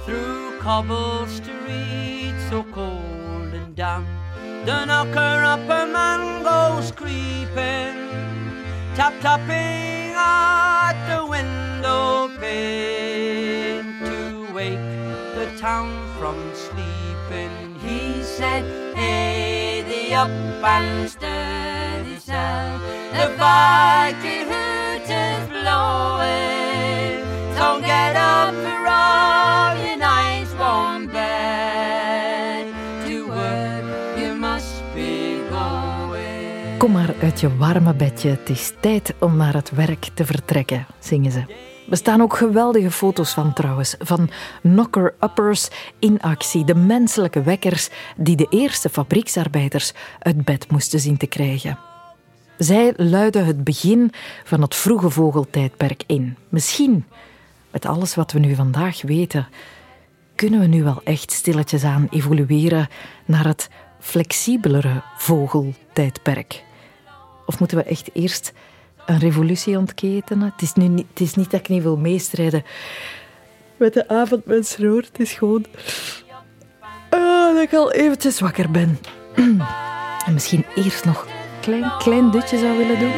Through 0.05 0.45
cobble 0.63 1.25
streets 1.27 2.49
so 2.49 2.65
cold 2.71 3.53
and 3.53 3.75
damp 3.75 4.05
The 4.65 4.85
knocker-upper 4.85 5.85
man 5.91 6.43
goes 6.43 6.91
creeping 6.91 7.95
Tap-tapping 8.95 10.13
at 10.15 10.95
the 11.07 11.25
window 11.29 11.64
pane 12.39 13.83
To 14.05 14.53
wake 14.53 14.79
the 15.35 15.47
town 15.59 15.89
from 16.17 16.35
sleeping. 16.53 17.75
He 17.85 18.23
said, 18.23 18.63
hey, 18.95 19.83
the 19.87 20.15
up 20.15 20.29
and 20.63 21.09
sturdy 21.09 22.17
cell 22.19 22.79
The 23.13 23.27
factory 23.37 24.43
hoot 24.49 25.09
is 25.09 25.47
blowing. 25.47 27.23
So 27.55 27.79
get 27.79 28.15
up 28.15 28.53
from 28.53 29.77
your 29.85 29.97
nice 29.97 30.51
warm 30.59 31.07
bed. 31.07 32.65
To 33.05 33.27
work 33.27 33.85
you 34.17 34.35
must 34.35 34.83
be 34.93 35.39
going. 35.49 36.77
Kom 36.77 36.91
maar 36.91 37.13
uit 37.21 37.39
je 37.39 37.57
warme 37.57 37.93
bedje, 37.93 38.29
het 38.29 38.49
is 38.49 38.73
tijd 38.79 39.13
om 39.19 39.37
naar 39.37 39.53
het 39.53 39.71
werk 39.71 40.07
te 40.13 40.25
vertrekken, 40.25 40.85
zingen 40.99 41.31
ze. 41.31 41.73
Er 41.89 41.97
staan 41.97 42.21
ook 42.21 42.37
geweldige 42.37 42.91
foto's 42.91 43.33
van 43.33 43.53
trouwens, 43.53 43.95
van 43.99 44.29
knocker-uppers 44.61 45.69
in 45.99 46.21
actie. 46.21 46.65
De 46.65 46.75
menselijke 46.75 47.41
wekkers 47.41 47.89
die 48.17 48.35
de 48.35 48.47
eerste 48.49 48.89
fabrieksarbeiders 48.89 49.93
uit 50.19 50.45
bed 50.45 50.71
moesten 50.71 50.99
zien 50.99 51.17
te 51.17 51.27
krijgen. 51.27 51.77
Zij 52.57 52.93
luiden 52.97 53.45
het 53.45 53.63
begin 53.63 54.11
van 54.43 54.61
het 54.61 54.75
vroege 54.75 55.09
vogeltijdperk 55.09 56.03
in. 56.07 56.37
Misschien, 56.49 57.05
met 57.71 57.85
alles 57.85 58.15
wat 58.15 58.31
we 58.31 58.39
nu 58.39 58.55
vandaag 58.55 59.01
weten, 59.01 59.47
kunnen 60.35 60.59
we 60.59 60.67
nu 60.67 60.83
wel 60.83 61.01
echt 61.03 61.31
stilletjes 61.31 61.83
aan 61.83 62.07
evolueren 62.09 62.87
naar 63.25 63.45
het 63.45 63.69
flexibelere 63.99 65.01
vogeltijdperk. 65.17 66.63
Of 67.45 67.59
moeten 67.59 67.77
we 67.77 67.83
echt 67.83 68.09
eerst 68.13 68.53
een 69.05 69.19
revolutie 69.19 69.77
ontketenen? 69.77 70.51
Het 70.51 70.61
is, 70.61 70.73
nu 70.73 70.87
niet, 70.87 71.05
het 71.09 71.19
is 71.19 71.35
niet 71.35 71.51
dat 71.51 71.59
ik 71.59 71.67
niet 71.67 71.83
wil 71.83 71.97
meestrijden 71.97 72.63
met 73.77 73.93
de 73.93 74.07
avondmensroer. 74.07 75.01
Het 75.01 75.19
is 75.19 75.33
gewoon 75.33 75.65
ah, 77.09 77.53
dat 77.53 77.61
ik 77.61 77.73
al 77.73 77.91
eventjes 77.91 78.39
wakker 78.39 78.71
ben. 78.71 78.99
en 80.25 80.33
misschien 80.33 80.65
eerst 80.75 81.05
nog 81.05 81.21
een 81.21 81.59
klein, 81.61 81.91
klein 81.97 82.31
dutje 82.31 82.57
zou 82.57 82.77
willen 82.77 82.99
doen. 82.99 83.13